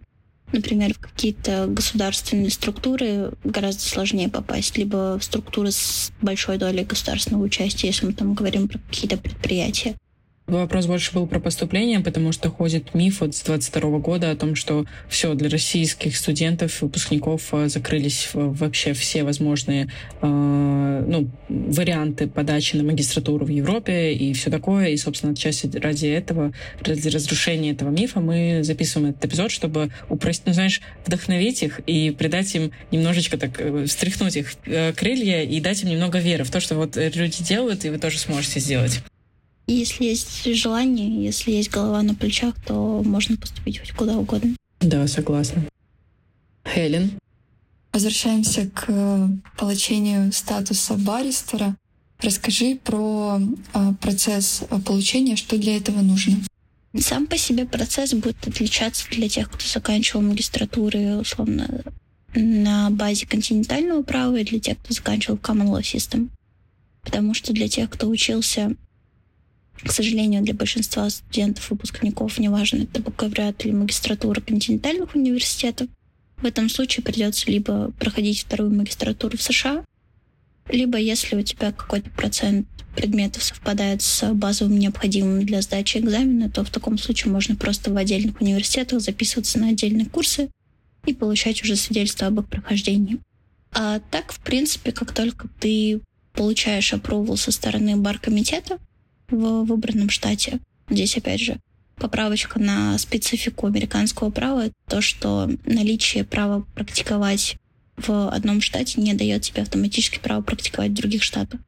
например, 0.52 0.94
в 0.94 0.98
какие-то 0.98 1.66
государственные 1.66 2.50
структуры 2.50 3.32
гораздо 3.44 3.82
сложнее 3.82 4.28
попасть, 4.28 4.76
либо 4.76 5.18
в 5.18 5.24
структуры 5.24 5.70
с 5.70 6.12
большой 6.20 6.58
долей 6.58 6.84
государственного 6.84 7.44
участия, 7.44 7.88
если 7.88 8.06
мы 8.06 8.12
там 8.12 8.34
говорим 8.34 8.68
про 8.68 8.78
какие-то 8.78 9.16
предприятия. 9.16 9.96
Вопрос 10.50 10.86
больше 10.86 11.12
был 11.12 11.28
про 11.28 11.38
поступление, 11.38 12.00
потому 12.00 12.32
что 12.32 12.50
ходит 12.50 12.92
миф 12.92 13.20
вот 13.20 13.36
с 13.36 13.42
22 13.42 13.98
года 13.98 14.32
о 14.32 14.36
том, 14.36 14.56
что 14.56 14.84
все 15.08 15.34
для 15.34 15.48
российских 15.48 16.16
студентов, 16.16 16.82
выпускников 16.82 17.54
э, 17.54 17.68
закрылись 17.68 18.30
вообще 18.34 18.92
все 18.92 19.22
возможные 19.22 19.92
э, 20.20 21.04
ну, 21.06 21.30
варианты 21.48 22.26
подачи 22.26 22.74
на 22.74 22.82
магистратуру 22.82 23.46
в 23.46 23.48
Европе 23.48 24.12
и 24.12 24.32
все 24.32 24.50
такое. 24.50 24.88
И, 24.88 24.96
собственно, 24.96 25.34
отчасти 25.34 25.70
ради 25.78 26.08
этого, 26.08 26.52
ради 26.82 27.06
разрушения 27.06 27.70
этого 27.70 27.90
мифа 27.90 28.18
мы 28.18 28.64
записываем 28.64 29.10
этот 29.10 29.26
эпизод, 29.26 29.52
чтобы 29.52 29.90
упростить, 30.08 30.46
ну, 30.46 30.52
знаешь, 30.52 30.80
вдохновить 31.06 31.62
их 31.62 31.78
и 31.86 32.10
придать 32.10 32.52
им 32.56 32.72
немножечко 32.90 33.38
так, 33.38 33.60
э, 33.60 33.86
встряхнуть 33.86 34.34
их 34.34 34.54
э, 34.66 34.92
крылья 34.94 35.44
и 35.44 35.60
дать 35.60 35.84
им 35.84 35.90
немного 35.90 36.18
веры 36.18 36.42
в 36.42 36.50
то, 36.50 36.58
что 36.58 36.74
вот 36.74 36.96
люди 36.96 37.44
делают, 37.44 37.84
и 37.84 37.90
вы 37.90 37.98
тоже 37.98 38.18
сможете 38.18 38.58
сделать. 38.58 39.00
Если 39.70 40.04
есть 40.04 40.44
желание, 40.56 41.24
если 41.24 41.52
есть 41.52 41.70
голова 41.70 42.02
на 42.02 42.16
плечах, 42.16 42.56
то 42.66 43.02
можно 43.04 43.37
поступить 43.37 43.78
хоть 43.78 43.92
куда 43.92 44.18
угодно. 44.18 44.56
Да, 44.80 45.06
согласна. 45.06 45.62
Хелен? 46.64 47.12
Возвращаемся 47.92 48.68
к 48.68 48.87
э, 48.88 49.28
получению 49.56 50.33
статуса 50.33 50.94
баристера. 50.94 51.76
Расскажи 52.20 52.80
про 52.83 53.40
э, 53.72 53.92
процесс 54.00 54.64
э, 54.68 54.78
получения, 54.80 55.37
что 55.37 55.56
для 55.56 55.76
этого 55.76 56.00
нужно. 56.00 56.38
Сам 56.98 57.28
по 57.28 57.38
себе 57.38 57.64
процесс 57.64 58.12
будет 58.12 58.44
отличаться 58.48 59.06
для 59.12 59.28
тех, 59.28 59.48
кто 59.48 59.64
заканчивал 59.64 60.22
магистратуры, 60.22 61.18
условно, 61.18 61.85
на 62.35 62.90
базе 62.90 63.24
континентального 63.24 64.02
права 64.02 64.37
и 64.37 64.44
для 64.44 64.59
тех, 64.59 64.78
кто 64.78 64.94
заканчивал 64.94 65.38
Common 65.38 65.68
Law 65.68 65.83
System. 65.83 66.28
Потому 67.02 67.35
что 67.35 67.52
для 67.52 67.68
тех, 67.68 67.88
кто 67.88 68.09
учился 68.09 68.74
к 69.84 69.90
сожалению, 69.90 70.42
для 70.42 70.54
большинства 70.54 71.08
студентов, 71.10 71.70
выпускников, 71.70 72.38
неважно, 72.38 72.82
это 72.82 73.00
бакалавриат 73.00 73.64
или 73.64 73.72
магистратура 73.72 74.40
континентальных 74.40 75.14
университетов, 75.14 75.88
в 76.36 76.46
этом 76.46 76.68
случае 76.68 77.04
придется 77.04 77.50
либо 77.50 77.92
проходить 77.98 78.40
вторую 78.40 78.74
магистратуру 78.74 79.36
в 79.36 79.42
США, 79.42 79.84
либо 80.68 80.98
если 80.98 81.36
у 81.36 81.42
тебя 81.42 81.72
какой-то 81.72 82.10
процент 82.10 82.66
предметов 82.94 83.42
совпадает 83.42 84.02
с 84.02 84.32
базовым 84.34 84.78
необходимым 84.78 85.44
для 85.44 85.62
сдачи 85.62 85.98
экзамена, 85.98 86.50
то 86.50 86.64
в 86.64 86.70
таком 86.70 86.98
случае 86.98 87.32
можно 87.32 87.56
просто 87.56 87.92
в 87.92 87.96
отдельных 87.96 88.40
университетах 88.40 89.00
записываться 89.00 89.58
на 89.58 89.68
отдельные 89.68 90.06
курсы 90.06 90.50
и 91.06 91.14
получать 91.14 91.62
уже 91.62 91.76
свидетельство 91.76 92.26
об 92.26 92.40
их 92.40 92.48
прохождении. 92.48 93.18
А 93.72 94.00
так, 94.10 94.32
в 94.32 94.40
принципе, 94.40 94.92
как 94.92 95.12
только 95.12 95.48
ты 95.60 96.00
получаешь 96.32 96.92
опровол 96.92 97.36
со 97.36 97.52
стороны 97.52 97.96
бар-комитета, 97.96 98.78
в 99.30 99.64
выбранном 99.64 100.10
штате. 100.10 100.60
Здесь, 100.88 101.16
опять 101.16 101.40
же, 101.40 101.58
поправочка 101.96 102.58
на 102.58 102.98
специфику 102.98 103.66
американского 103.66 104.30
права, 104.30 104.70
то, 104.88 105.00
что 105.00 105.50
наличие 105.66 106.24
права 106.24 106.64
практиковать 106.74 107.56
в 107.96 108.30
одном 108.30 108.60
штате 108.60 109.00
не 109.00 109.14
дает 109.14 109.42
тебе 109.42 109.62
автоматически 109.62 110.18
право 110.18 110.42
практиковать 110.42 110.92
в 110.92 110.94
других 110.94 111.22
штатах. 111.22 111.60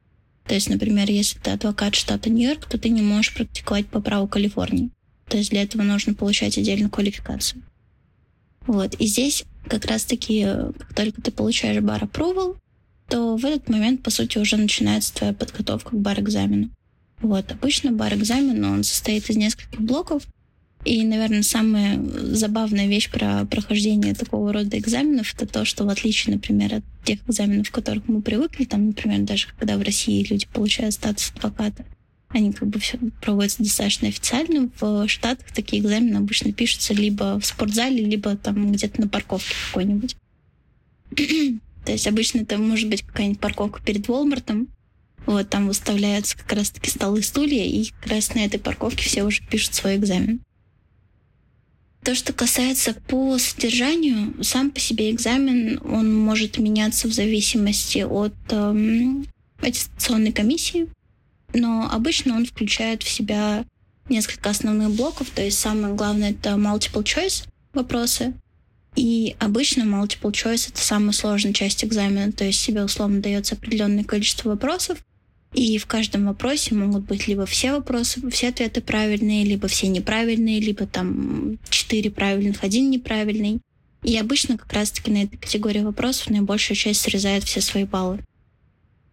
То 0.45 0.55
есть, 0.55 0.69
например, 0.69 1.09
если 1.09 1.39
ты 1.39 1.51
адвокат 1.51 1.95
штата 1.95 2.29
Нью-Йорк, 2.29 2.65
то 2.65 2.77
ты 2.77 2.89
не 2.89 3.01
можешь 3.01 3.33
практиковать 3.33 3.87
по 3.87 4.01
праву 4.01 4.27
Калифорнии. 4.27 4.89
То 5.29 5.37
есть 5.37 5.51
для 5.51 5.63
этого 5.63 5.83
нужно 5.83 6.13
получать 6.13 6.57
отдельную 6.57 6.89
квалификацию. 6.89 7.63
Вот. 8.67 8.95
И 8.95 9.07
здесь 9.07 9.45
как 9.67 9.85
раз-таки, 9.85 10.45
как 10.77 10.93
только 10.93 11.21
ты 11.21 11.31
получаешь 11.31 11.81
бар 11.81 12.03
approval, 12.03 12.57
то 13.07 13.37
в 13.37 13.45
этот 13.45 13.69
момент, 13.69 14.03
по 14.03 14.09
сути, 14.09 14.37
уже 14.37 14.57
начинается 14.57 15.13
твоя 15.13 15.33
подготовка 15.33 15.91
к 15.91 15.99
бар-экзамену. 15.99 16.69
Вот, 17.23 17.51
обычно 17.51 17.91
бар-экзамен, 17.91 18.63
он 18.65 18.83
состоит 18.83 19.29
из 19.29 19.37
нескольких 19.37 19.79
блоков, 19.79 20.23
и, 20.83 21.03
наверное, 21.05 21.43
самая 21.43 21.97
забавная 22.13 22.87
вещь 22.87 23.09
про 23.09 23.45
прохождение 23.45 24.13
такого 24.13 24.51
рода 24.51 24.77
экзаменов 24.77 25.33
это 25.33 25.47
то, 25.47 25.63
что 25.63 25.85
в 25.85 25.89
отличие, 25.89 26.35
например, 26.35 26.75
от 26.75 26.83
тех 27.05 27.19
экзаменов, 27.25 27.71
к 27.71 27.73
которых 27.73 28.07
мы 28.09 28.21
привыкли, 28.21 28.65
там, 28.65 28.87
например, 28.87 29.21
даже 29.21 29.47
когда 29.57 29.77
в 29.77 29.81
России 29.81 30.27
люди 30.29 30.45
получают 30.53 30.93
статус 30.93 31.31
адвоката, 31.35 31.85
они 32.27 32.51
как 32.51 32.67
бы 32.67 32.79
все 32.79 32.97
проводятся 33.21 33.63
достаточно 33.63 34.09
официально. 34.09 34.69
В 34.81 35.07
Штатах 35.07 35.45
такие 35.53 35.81
экзамены 35.81 36.17
обычно 36.17 36.51
пишутся 36.51 36.93
либо 36.93 37.39
в 37.39 37.45
спортзале, 37.45 38.03
либо 38.03 38.35
там 38.35 38.73
где-то 38.73 38.99
на 38.99 39.07
парковке 39.07 39.53
какой-нибудь. 39.67 40.17
То 41.85 41.91
есть 41.91 42.07
обычно 42.07 42.39
это 42.39 42.57
может 42.57 42.89
быть 42.89 43.03
какая-нибудь 43.03 43.39
парковка 43.39 43.81
перед 43.81 44.07
Волмартом, 44.07 44.67
Вот 45.25 45.49
там 45.49 45.67
выставляются 45.67 46.37
как 46.37 46.51
раз-таки 46.53 46.89
столы, 46.89 47.21
стулья, 47.23 47.63
и 47.63 47.85
как 47.85 48.11
раз 48.11 48.33
на 48.35 48.45
этой 48.45 48.59
парковке 48.59 49.03
все 49.05 49.23
уже 49.23 49.41
пишут 49.43 49.73
свой 49.73 49.95
экзамен. 49.95 50.41
То, 52.03 52.15
что 52.15 52.33
касается 52.33 52.93
по 53.07 53.37
содержанию, 53.37 54.33
сам 54.43 54.71
по 54.71 54.79
себе 54.79 55.09
экзамен, 55.09 55.79
он 55.85 56.13
может 56.13 56.57
меняться 56.57 57.07
в 57.07 57.13
зависимости 57.13 57.99
от 57.99 58.33
эм, 58.49 59.25
аттестационной 59.59 60.33
комиссии, 60.33 60.89
но 61.53 61.89
обычно 61.89 62.35
он 62.35 62.45
включает 62.45 63.03
в 63.03 63.09
себя 63.09 63.63
несколько 64.09 64.49
основных 64.49 64.91
блоков, 64.91 65.29
то 65.29 65.41
есть 65.41 65.59
самое 65.59 65.93
главное 65.93 66.31
это 66.31 66.49
multiple 66.51 67.03
choice 67.03 67.47
вопросы, 67.73 68.33
и 68.97 69.37
обычно 69.39 69.83
multiple 69.83 70.31
choice 70.31 70.69
это 70.69 70.81
самая 70.81 71.13
сложная 71.13 71.53
часть 71.53 71.85
экзамена, 71.85 72.33
то 72.33 72.43
есть 72.43 72.59
себе 72.59 72.83
условно 72.83 73.21
дается 73.21 73.55
определенное 73.55 74.03
количество 74.03 74.49
вопросов, 74.49 74.97
и 75.53 75.77
в 75.77 75.85
каждом 75.85 76.25
вопросе 76.25 76.73
могут 76.73 77.03
быть 77.03 77.27
либо 77.27 77.45
все 77.45 77.73
вопросы, 77.73 78.27
все 78.31 78.49
ответы 78.49 78.81
правильные, 78.81 79.43
либо 79.43 79.67
все 79.67 79.87
неправильные, 79.87 80.59
либо 80.59 80.87
там 80.87 81.59
четыре 81.69 82.09
правильных, 82.09 82.63
один 82.63 82.89
неправильный. 82.89 83.59
И 84.03 84.17
обычно 84.17 84.57
как 84.57 84.73
раз-таки 84.73 85.11
на 85.11 85.23
этой 85.23 85.37
категории 85.37 85.79
вопросов 85.79 86.29
наибольшая 86.29 86.75
часть 86.75 87.01
срезает 87.01 87.43
все 87.43 87.61
свои 87.61 87.85
баллы. 87.85 88.19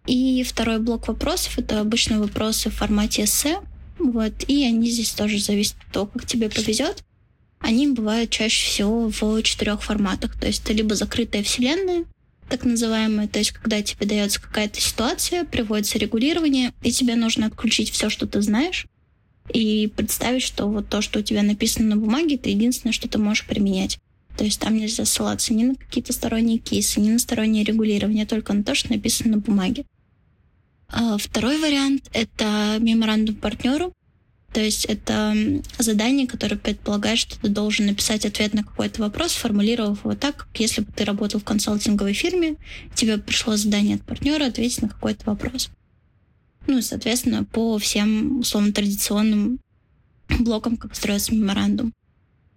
И 0.06 0.42
второй 0.42 0.80
блок 0.80 1.08
вопросов— 1.08 1.58
это 1.58 1.80
обычно 1.80 2.18
вопросы 2.18 2.70
в 2.70 2.74
формате 2.74 3.24
эссе. 3.24 3.58
Вот, 3.98 4.32
и 4.48 4.64
они 4.64 4.90
здесь 4.90 5.10
тоже 5.10 5.38
зависят 5.38 5.76
от 5.86 5.92
того, 5.92 6.06
как 6.06 6.26
тебе 6.26 6.48
повезет. 6.48 7.04
Они 7.60 7.86
бывают 7.86 8.30
чаще 8.30 8.66
всего 8.66 9.10
в 9.10 9.42
четырех 9.42 9.82
форматах. 9.82 10.40
То 10.40 10.46
есть 10.46 10.64
это 10.64 10.72
либо 10.72 10.94
закрытая 10.94 11.42
вселенная, 11.42 12.06
так 12.50 12.64
называемое, 12.64 13.28
то 13.28 13.38
есть 13.38 13.52
когда 13.52 13.80
тебе 13.80 14.06
дается 14.06 14.40
какая-то 14.40 14.80
ситуация, 14.80 15.44
приводится 15.44 15.98
регулирование, 15.98 16.72
и 16.82 16.90
тебе 16.90 17.14
нужно 17.14 17.46
отключить 17.46 17.90
все, 17.90 18.10
что 18.10 18.26
ты 18.26 18.42
знаешь, 18.42 18.86
и 19.52 19.90
представить, 19.96 20.42
что 20.42 20.66
вот 20.68 20.88
то, 20.88 21.00
что 21.00 21.20
у 21.20 21.22
тебя 21.22 21.42
написано 21.42 21.94
на 21.94 21.96
бумаге, 21.96 22.34
это 22.34 22.50
единственное, 22.50 22.92
что 22.92 23.08
ты 23.08 23.18
можешь 23.18 23.46
применять. 23.46 23.98
То 24.36 24.44
есть 24.44 24.60
там 24.60 24.76
нельзя 24.76 25.04
ссылаться 25.04 25.52
ни 25.54 25.64
на 25.64 25.74
какие-то 25.74 26.12
сторонние 26.12 26.58
кейсы, 26.58 27.00
ни 27.00 27.10
на 27.10 27.18
стороннее 27.18 27.64
регулирование, 27.64 28.26
только 28.26 28.52
на 28.52 28.62
то, 28.62 28.74
что 28.74 28.92
написано 28.92 29.32
на 29.32 29.38
бумаге. 29.38 29.84
А 30.88 31.18
второй 31.18 31.58
вариант— 31.58 32.08
это 32.12 32.78
меморандум 32.80 33.36
партнеру. 33.36 33.92
То 34.52 34.60
есть 34.60 34.84
это 34.84 35.34
задание, 35.78 36.26
которое 36.26 36.56
предполагает, 36.56 37.18
что 37.18 37.40
ты 37.40 37.48
должен 37.48 37.86
написать 37.86 38.26
ответ 38.26 38.52
на 38.52 38.64
какой-то 38.64 39.00
вопрос, 39.02 39.32
сформулировав 39.32 40.04
его 40.04 40.14
так, 40.16 40.36
как 40.38 40.60
если 40.60 40.80
бы 40.80 40.90
ты 40.92 41.04
работал 41.04 41.38
в 41.38 41.44
консалтинговой 41.44 42.14
фирме, 42.14 42.56
тебе 42.94 43.18
пришло 43.18 43.56
задание 43.56 43.96
от 43.96 44.02
партнера 44.02 44.46
ответить 44.46 44.82
на 44.82 44.88
какой-то 44.88 45.24
вопрос. 45.26 45.70
Ну 46.66 46.78
и, 46.78 46.82
соответственно, 46.82 47.44
по 47.44 47.78
всем 47.78 48.40
условно 48.40 48.72
традиционным 48.72 49.60
блокам, 50.40 50.76
как 50.76 50.96
строится 50.96 51.34
меморандум. 51.34 51.92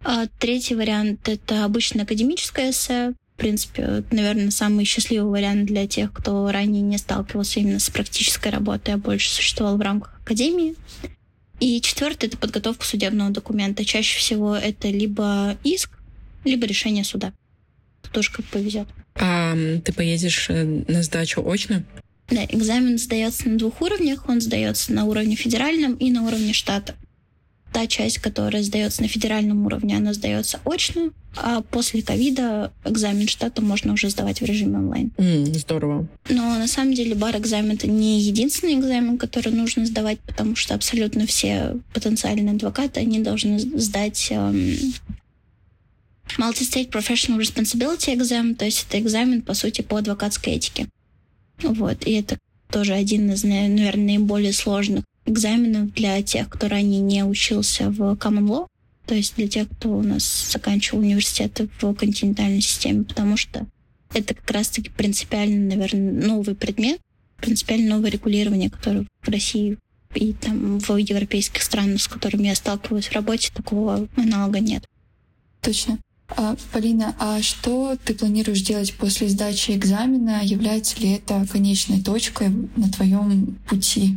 А 0.03 0.25
третий 0.39 0.75
вариант— 0.75 1.21
это 1.29 1.63
обычно 1.63 2.03
академическое 2.03 2.71
эссе. 2.71 3.13
В 3.35 3.37
принципе, 3.37 4.03
наверное, 4.11 4.51
самый 4.51 4.85
счастливый 4.85 5.31
вариант 5.31 5.65
для 5.65 5.87
тех, 5.87 6.11
кто 6.11 6.51
ранее 6.51 6.81
не 6.81 6.97
сталкивался 6.97 7.59
именно 7.59 7.79
с 7.79 7.89
практической 7.89 8.49
работой, 8.49 8.95
а 8.95 8.97
больше 8.97 9.31
существовал 9.31 9.77
в 9.77 9.81
рамках 9.81 10.19
академии. 10.21 10.75
И 11.63 11.79
четвертое— 11.79 12.27
это 12.27 12.37
подготовка 12.37 12.85
судебного 12.85 13.29
документа. 13.29 13.85
Чаще 13.85 14.19
всего 14.19 14.53
это 14.53 14.89
либо 14.89 15.57
иск, 15.63 15.91
либо 16.43 16.65
решение 16.65 17.05
суда. 17.05 17.31
Тоже 18.11 18.33
как 18.33 18.43
повезет. 18.47 18.85
А 19.15 19.55
ты 19.85 19.93
поедешь 19.93 20.49
э, 20.49 20.65
на 20.65 21.03
сдачу 21.03 21.41
очно? 21.49 21.85
Да, 22.27 22.43
экзамен 22.43 22.97
сдается 22.97 23.47
на 23.47 23.57
двух 23.57 23.81
уровнях. 23.81 24.27
Он 24.27 24.41
сдается 24.41 24.91
на 24.91 25.05
уровне 25.05 25.37
федеральном 25.37 25.93
и 25.93 26.11
на 26.11 26.23
уровне 26.23 26.51
штата 26.51 26.95
та 27.73 27.87
часть, 27.87 28.19
которая 28.19 28.63
сдается 28.63 29.01
на 29.01 29.07
федеральном 29.07 29.65
уровне, 29.65 29.97
она 29.97 30.13
сдается 30.13 30.59
очно, 30.63 31.11
а 31.35 31.61
после 31.61 32.03
ковида 32.03 32.71
экзамен 32.85 33.27
штата 33.27 33.61
можно 33.61 33.93
уже 33.93 34.09
сдавать 34.09 34.41
в 34.41 34.45
режиме 34.45 34.77
онлайн. 34.77 35.11
Mm, 35.17 35.57
здорово. 35.57 36.07
Но 36.29 36.57
на 36.59 36.67
самом 36.67 36.93
деле 36.93 37.15
бар-экзамен 37.15 37.71
это 37.71 37.87
не 37.87 38.21
единственный 38.21 38.75
экзамен, 38.75 39.17
который 39.17 39.51
нужно 39.51 39.85
сдавать, 39.85 40.19
потому 40.19 40.55
что 40.55 40.75
абсолютно 40.75 41.25
все 41.25 41.77
потенциальные 41.93 42.53
адвокаты, 42.53 42.99
они 42.99 43.19
должны 43.19 43.59
сдать 43.59 44.27
эм, 44.29 44.75
Multi-State 46.37 46.91
Professional 46.91 47.39
Responsibility 47.39 48.15
Exam, 48.15 48.55
то 48.55 48.65
есть 48.65 48.85
это 48.87 48.99
экзамен, 48.99 49.41
по 49.41 49.55
сути, 49.55 49.81
по 49.81 49.97
адвокатской 49.97 50.53
этике. 50.53 50.87
Вот, 51.61 52.05
и 52.05 52.13
это 52.13 52.37
тоже 52.69 52.93
один 52.93 53.31
из, 53.31 53.43
наверное, 53.43 53.95
наиболее 53.95 54.53
сложных 54.53 55.03
экзаменов 55.25 55.93
для 55.93 56.21
тех, 56.21 56.49
кто 56.49 56.67
ранее 56.67 57.01
не 57.01 57.23
учился 57.23 57.89
в 57.89 58.01
Common 58.15 58.47
Law, 58.47 58.67
то 59.05 59.15
есть 59.15 59.35
для 59.35 59.47
тех, 59.47 59.69
кто 59.69 59.97
у 59.97 60.01
нас 60.01 60.49
заканчивал 60.51 60.99
университеты 60.99 61.69
в 61.81 61.93
континентальной 61.93 62.61
системе, 62.61 63.03
потому 63.03 63.37
что 63.37 63.65
это 64.13 64.33
как 64.33 64.49
раз-таки 64.51 64.89
принципиально, 64.89 65.75
наверное, 65.75 66.11
новый 66.11 66.55
предмет, 66.55 66.99
принципиально 67.37 67.95
новое 67.95 68.11
регулирование, 68.11 68.69
которое 68.69 69.05
в 69.21 69.29
России 69.29 69.77
и 70.15 70.33
там 70.33 70.79
в 70.79 70.95
европейских 70.95 71.63
странах, 71.63 72.01
с 72.01 72.07
которыми 72.07 72.47
я 72.47 72.55
сталкиваюсь 72.55 73.07
в 73.07 73.13
работе, 73.13 73.51
такого 73.53 74.07
аналога 74.15 74.59
нет. 74.59 74.85
Точно. 75.61 75.97
А, 76.29 76.55
Полина, 76.71 77.15
а 77.19 77.41
что 77.41 77.97
ты 78.03 78.13
планируешь 78.13 78.61
делать 78.61 78.93
после 78.93 79.27
сдачи 79.27 79.71
экзамена? 79.71 80.41
Является 80.43 80.99
ли 80.99 81.13
это 81.13 81.45
конечной 81.51 82.01
точкой 82.01 82.49
на 82.75 82.89
твоем 82.89 83.57
пути? 83.67 84.15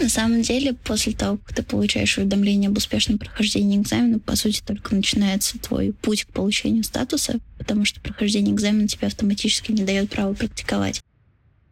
На 0.00 0.08
самом 0.08 0.42
деле, 0.42 0.74
после 0.74 1.12
того, 1.12 1.36
как 1.36 1.54
ты 1.54 1.62
получаешь 1.62 2.18
уведомление 2.18 2.68
об 2.68 2.76
успешном 2.76 3.18
прохождении 3.18 3.78
экзамена, 3.78 4.18
по 4.18 4.34
сути, 4.34 4.60
только 4.60 4.94
начинается 4.94 5.58
твой 5.58 5.92
путь 5.92 6.24
к 6.24 6.32
получению 6.32 6.82
статуса, 6.82 7.38
потому 7.58 7.84
что 7.84 8.00
прохождение 8.00 8.54
экзамена 8.54 8.88
тебе 8.88 9.06
автоматически 9.06 9.70
не 9.70 9.84
дает 9.84 10.10
права 10.10 10.34
практиковать. 10.34 11.00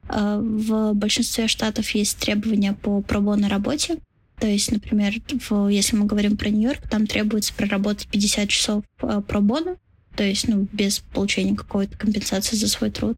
А 0.08 0.38
в 0.38 0.92
большинстве 0.94 1.48
штатов 1.48 1.90
есть 1.90 2.18
требования 2.18 2.74
по 2.74 3.02
пробону 3.02 3.48
работе. 3.48 3.98
То 4.38 4.46
есть, 4.46 4.70
например, 4.70 5.14
в, 5.48 5.68
если 5.68 5.96
мы 5.96 6.06
говорим 6.06 6.36
про 6.36 6.48
Нью-Йорк, 6.48 6.88
там 6.88 7.06
требуется 7.06 7.54
проработать 7.54 8.08
50 8.08 8.48
часов 8.48 8.84
а, 9.00 9.20
пробона, 9.20 9.76
то 10.16 10.24
есть 10.24 10.48
ну, 10.48 10.66
без 10.72 10.98
получения 10.98 11.56
какой-то 11.56 11.96
компенсации 11.96 12.56
за 12.56 12.68
свой 12.68 12.90
труд. 12.90 13.16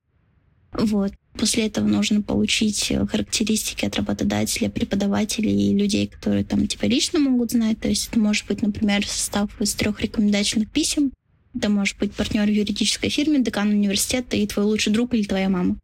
Вот. 0.73 1.13
После 1.37 1.67
этого 1.67 1.87
нужно 1.87 2.23
получить 2.23 2.91
э, 2.91 3.07
характеристики 3.07 3.85
от 3.85 3.97
работодателя, 3.97 4.71
преподавателей 4.71 5.71
и 5.71 5.77
людей, 5.77 6.07
которые 6.07 6.45
там 6.45 6.67
тебя 6.69 6.89
лично 6.89 7.19
могут 7.19 7.51
знать. 7.51 7.81
То 7.81 7.89
есть 7.89 8.09
это 8.09 8.21
может 8.21 8.47
быть, 8.47 8.63
например, 8.63 9.07
состав 9.07 9.61
из 9.61 9.75
трех 9.75 10.01
рекомендательных 10.01 10.71
писем. 10.71 11.13
Это 11.55 11.69
может 11.69 11.99
быть 11.99 12.13
партнер 12.13 12.47
в 12.47 12.53
юридической 12.53 13.09
фирме, 13.09 13.43
декан 13.43 13.69
университета 13.69 14.37
и 14.37 14.47
твой 14.47 14.65
лучший 14.65 14.93
друг 14.93 15.15
или 15.15 15.25
твоя 15.25 15.49
мама. 15.49 15.77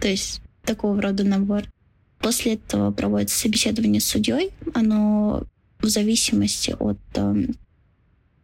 То 0.00 0.08
есть 0.08 0.40
такого 0.64 1.00
рода 1.00 1.24
набор. 1.24 1.64
После 2.18 2.54
этого 2.54 2.90
проводится 2.90 3.38
собеседование 3.38 4.00
с 4.00 4.06
судьей. 4.06 4.50
Оно 4.74 5.44
в 5.80 5.86
зависимости 5.86 6.74
от 6.78 6.98
э, 7.14 7.46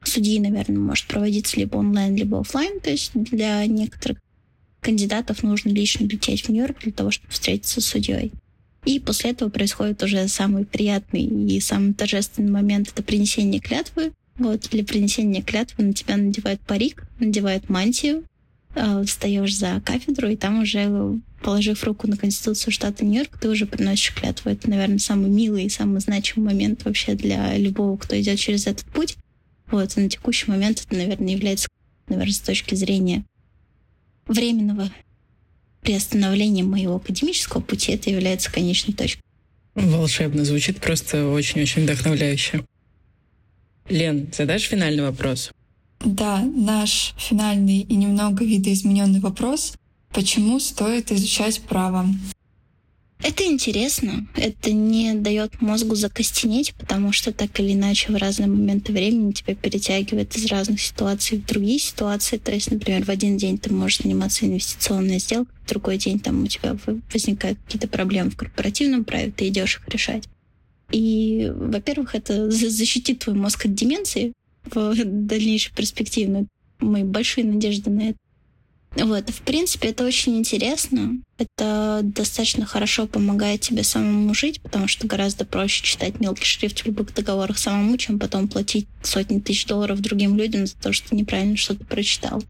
судьи, 0.04 0.40
наверное, 0.40 0.78
может 0.78 1.06
проводиться 1.06 1.58
либо 1.58 1.78
онлайн, 1.78 2.14
либо 2.14 2.40
офлайн. 2.40 2.80
То 2.80 2.90
есть 2.90 3.12
для 3.14 3.64
некоторых 3.66 4.18
кандидатов 4.84 5.42
нужно 5.42 5.70
лично 5.70 6.04
лететь 6.04 6.42
в 6.42 6.50
Нью-Йорк 6.50 6.80
для 6.82 6.92
того, 6.92 7.10
чтобы 7.10 7.32
встретиться 7.32 7.80
с 7.80 7.86
судьей. 7.86 8.32
И 8.84 9.00
после 9.00 9.30
этого 9.30 9.48
происходит 9.48 10.02
уже 10.02 10.28
самый 10.28 10.66
приятный 10.66 11.22
и 11.22 11.58
самый 11.60 11.94
торжественный 11.94 12.50
момент— 12.50 12.88
это 12.92 13.02
принесение 13.02 13.60
клятвы. 13.60 14.12
Вот, 14.36 14.68
для 14.70 14.84
принесения 14.84 15.42
клятвы 15.42 15.84
на 15.84 15.92
тебя 15.94 16.16
надевают 16.16 16.60
парик, 16.60 17.04
надевают 17.18 17.70
мантию, 17.70 18.24
э, 18.74 19.04
встаешь 19.06 19.56
за 19.56 19.80
кафедру, 19.82 20.28
и 20.28 20.36
там 20.36 20.62
уже, 20.62 21.18
положив 21.42 21.82
руку 21.84 22.06
на 22.06 22.18
Конституцию 22.18 22.72
штата 22.72 23.06
Нью-Йорк, 23.06 23.38
ты 23.40 23.48
уже 23.48 23.64
приносишь 23.64 24.14
клятву. 24.14 24.50
Это, 24.50 24.68
наверное, 24.68 24.98
самый 24.98 25.30
милый 25.30 25.64
и 25.64 25.70
самый 25.70 26.00
значимый 26.00 26.52
момент 26.52 26.84
вообще 26.84 27.14
для 27.14 27.56
любого, 27.56 27.96
кто 27.96 28.20
идет 28.20 28.38
через 28.38 28.66
этот 28.66 28.84
путь. 28.86 29.16
Вот, 29.70 29.96
и 29.96 30.00
на 30.00 30.10
текущий 30.10 30.50
момент 30.50 30.84
это, 30.84 30.94
наверное, 30.94 31.32
является, 31.32 31.68
наверное, 32.08 32.34
с 32.34 32.40
точки 32.40 32.74
зрения 32.74 33.24
временного 34.26 34.90
приостановления 35.82 36.64
моего 36.64 36.96
академического 36.96 37.60
пути 37.60 37.92
это 37.92 38.10
является 38.10 38.50
конечной 38.50 38.94
точкой. 38.94 39.22
Волшебно 39.74 40.44
звучит, 40.44 40.80
просто 40.80 41.28
очень-очень 41.28 41.82
вдохновляюще. 41.82 42.64
Лен, 43.88 44.28
задашь 44.32 44.62
финальный 44.62 45.02
вопрос? 45.02 45.50
Да, 46.04 46.40
наш 46.40 47.14
финальный 47.18 47.80
и 47.80 47.94
немного 47.96 48.44
видоизмененный 48.44 49.20
вопрос. 49.20 49.74
Почему 50.12 50.60
стоит 50.60 51.10
изучать 51.12 51.60
право? 51.62 52.06
Это 53.24 53.42
интересно. 53.44 54.26
Это 54.36 54.70
не 54.70 55.14
дает 55.14 55.62
мозгу 55.62 55.94
закостенеть, 55.94 56.74
потому 56.74 57.10
что 57.10 57.32
так 57.32 57.58
или 57.58 57.72
иначе 57.72 58.12
в 58.12 58.16
разные 58.16 58.48
моменты 58.48 58.92
времени 58.92 59.32
тебя 59.32 59.54
перетягивает 59.54 60.36
из 60.36 60.44
разных 60.44 60.78
ситуаций 60.82 61.38
в 61.38 61.46
другие 61.46 61.78
ситуации. 61.78 62.36
То 62.36 62.52
есть, 62.52 62.70
например, 62.70 63.02
в 63.06 63.08
один 63.08 63.38
день 63.38 63.56
ты 63.56 63.72
можешь 63.72 64.02
заниматься 64.02 64.44
инвестиционной 64.44 65.20
сделкой, 65.20 65.54
в 65.64 65.68
другой 65.70 65.96
день 65.96 66.20
там 66.20 66.42
у 66.44 66.46
тебя 66.46 66.76
возникают 67.14 67.58
какие-то 67.64 67.88
проблемы 67.88 68.28
в 68.28 68.36
корпоративном 68.36 69.04
праве, 69.04 69.32
ты 69.34 69.48
идешь 69.48 69.76
их 69.76 69.88
решать. 69.88 70.24
И, 70.90 71.50
во-первых, 71.56 72.14
это 72.14 72.50
защитит 72.50 73.20
твой 73.20 73.36
мозг 73.36 73.64
от 73.64 73.74
деменции 73.74 74.34
в 74.66 74.94
дальнейшей 75.02 75.74
перспективе. 75.74 76.44
Мои 76.78 77.04
большие 77.04 77.46
надежды 77.46 77.88
на 77.88 78.10
это. 78.10 78.18
Вот, 78.96 79.28
в 79.28 79.42
принципе, 79.42 79.88
это 79.88 80.04
очень 80.04 80.38
интересно. 80.38 81.18
Это 81.36 82.00
достаточно 82.02 82.64
хорошо 82.64 83.06
помогает 83.06 83.60
тебе 83.60 83.82
самому 83.82 84.34
жить, 84.34 84.60
потому 84.60 84.86
что 84.86 85.08
гораздо 85.08 85.44
проще 85.44 85.84
читать 85.84 86.20
мелкий 86.20 86.44
шрифт 86.44 86.80
в 86.80 86.86
любых 86.86 87.12
договорах 87.12 87.58
самому, 87.58 87.96
чем 87.96 88.20
потом 88.20 88.46
платить 88.46 88.86
сотни 89.02 89.40
тысяч 89.40 89.66
долларов 89.66 90.00
другим 90.00 90.36
людям 90.36 90.66
за 90.66 90.76
то, 90.76 90.92
что 90.92 91.08
ты 91.08 91.16
неправильно 91.16 91.56
что-то 91.56 91.84
прочитал. 91.84 92.42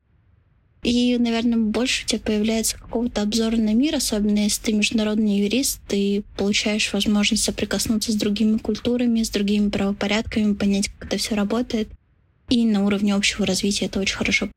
И, 0.82 1.16
наверное, 1.16 1.56
больше 1.56 2.04
у 2.04 2.08
тебя 2.08 2.20
появляется 2.20 2.78
какого-то 2.78 3.22
обзора 3.22 3.56
на 3.56 3.72
мир, 3.72 3.94
особенно 3.94 4.40
если 4.40 4.64
ты 4.64 4.72
международный 4.74 5.38
юрист, 5.38 5.80
ты 5.88 6.24
получаешь 6.36 6.92
возможность 6.92 7.42
соприкоснуться 7.42 8.12
с 8.12 8.16
другими 8.16 8.58
культурами, 8.58 9.22
с 9.22 9.30
другими 9.30 9.70
правопорядками, 9.70 10.52
понять, 10.52 10.88
как 10.88 11.08
это 11.08 11.16
все 11.16 11.36
работает. 11.36 11.88
И 12.50 12.66
на 12.66 12.84
уровне 12.84 13.14
общего 13.14 13.46
развития 13.46 13.86
это 13.86 13.98
очень 13.98 14.16
хорошо 14.16 14.50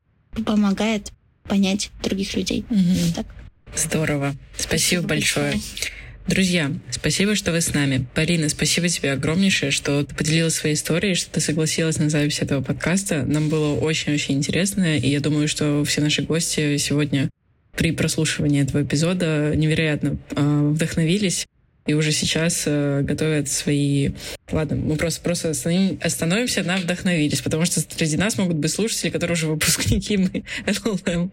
помогает 0.44 1.12
понять 1.48 1.90
других 2.02 2.34
людей. 2.36 2.64
Угу. 2.70 3.14
Так. 3.16 3.26
Здорово. 3.74 4.34
Спасибо, 4.56 5.02
спасибо 5.02 5.08
большое. 5.08 5.52
большое. 5.52 5.92
Друзья, 6.28 6.70
спасибо, 6.90 7.34
что 7.34 7.52
вы 7.52 7.62
с 7.62 7.72
нами. 7.72 8.06
Полина, 8.14 8.50
спасибо 8.50 8.88
тебе 8.88 9.12
огромнейшее, 9.12 9.70
что 9.70 10.04
ты 10.04 10.14
поделилась 10.14 10.56
своей 10.56 10.74
историей, 10.74 11.14
что 11.14 11.30
ты 11.30 11.40
согласилась 11.40 11.96
на 11.96 12.10
запись 12.10 12.40
этого 12.40 12.62
подкаста. 12.62 13.24
Нам 13.24 13.48
было 13.48 13.74
очень-очень 13.74 14.34
интересно, 14.34 14.98
и 14.98 15.08
я 15.08 15.20
думаю, 15.20 15.48
что 15.48 15.82
все 15.86 16.02
наши 16.02 16.20
гости 16.20 16.76
сегодня 16.76 17.30
при 17.74 17.92
прослушивании 17.92 18.62
этого 18.62 18.82
эпизода 18.82 19.54
невероятно 19.56 20.18
э, 20.36 20.70
вдохновились 20.74 21.46
и 21.88 21.94
уже 21.94 22.12
сейчас 22.12 22.64
э, 22.66 23.00
готовят 23.00 23.48
свои... 23.48 24.10
Ладно, 24.52 24.76
мы 24.76 24.96
просто, 24.96 25.22
просто 25.22 25.50
остановим, 25.50 25.98
остановимся 26.02 26.62
на 26.62 26.76
вдохновились, 26.76 27.40
потому 27.40 27.64
что 27.64 27.80
среди 27.80 28.18
нас 28.18 28.36
могут 28.36 28.56
быть 28.56 28.70
слушатели, 28.70 29.08
которые 29.08 29.32
уже 29.34 29.46
выпускники 29.46 30.18
мы 30.18 30.28
LLM. 30.66 31.30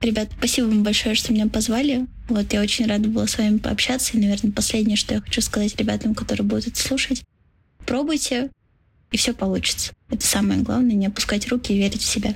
Ребят, 0.00 0.28
спасибо 0.36 0.66
вам 0.66 0.82
большое, 0.82 1.14
что 1.14 1.32
меня 1.32 1.46
позвали. 1.46 2.06
Вот 2.28 2.52
я 2.52 2.60
очень 2.60 2.86
рада 2.86 3.08
была 3.08 3.28
с 3.28 3.38
вами 3.38 3.58
пообщаться. 3.58 4.16
И, 4.16 4.20
наверное, 4.20 4.50
последнее, 4.50 4.96
что 4.96 5.14
я 5.14 5.20
хочу 5.20 5.40
сказать 5.40 5.76
ребятам, 5.76 6.16
которые 6.16 6.44
будут 6.44 6.66
это 6.66 6.78
слушать. 6.80 7.22
Пробуйте, 7.86 8.50
и 9.12 9.16
все 9.16 9.34
получится. 9.34 9.92
Это 10.10 10.26
самое 10.26 10.62
главное, 10.62 10.96
не 10.96 11.06
опускать 11.06 11.46
руки 11.46 11.72
и 11.72 11.78
верить 11.78 12.02
в 12.02 12.10
себя. 12.10 12.34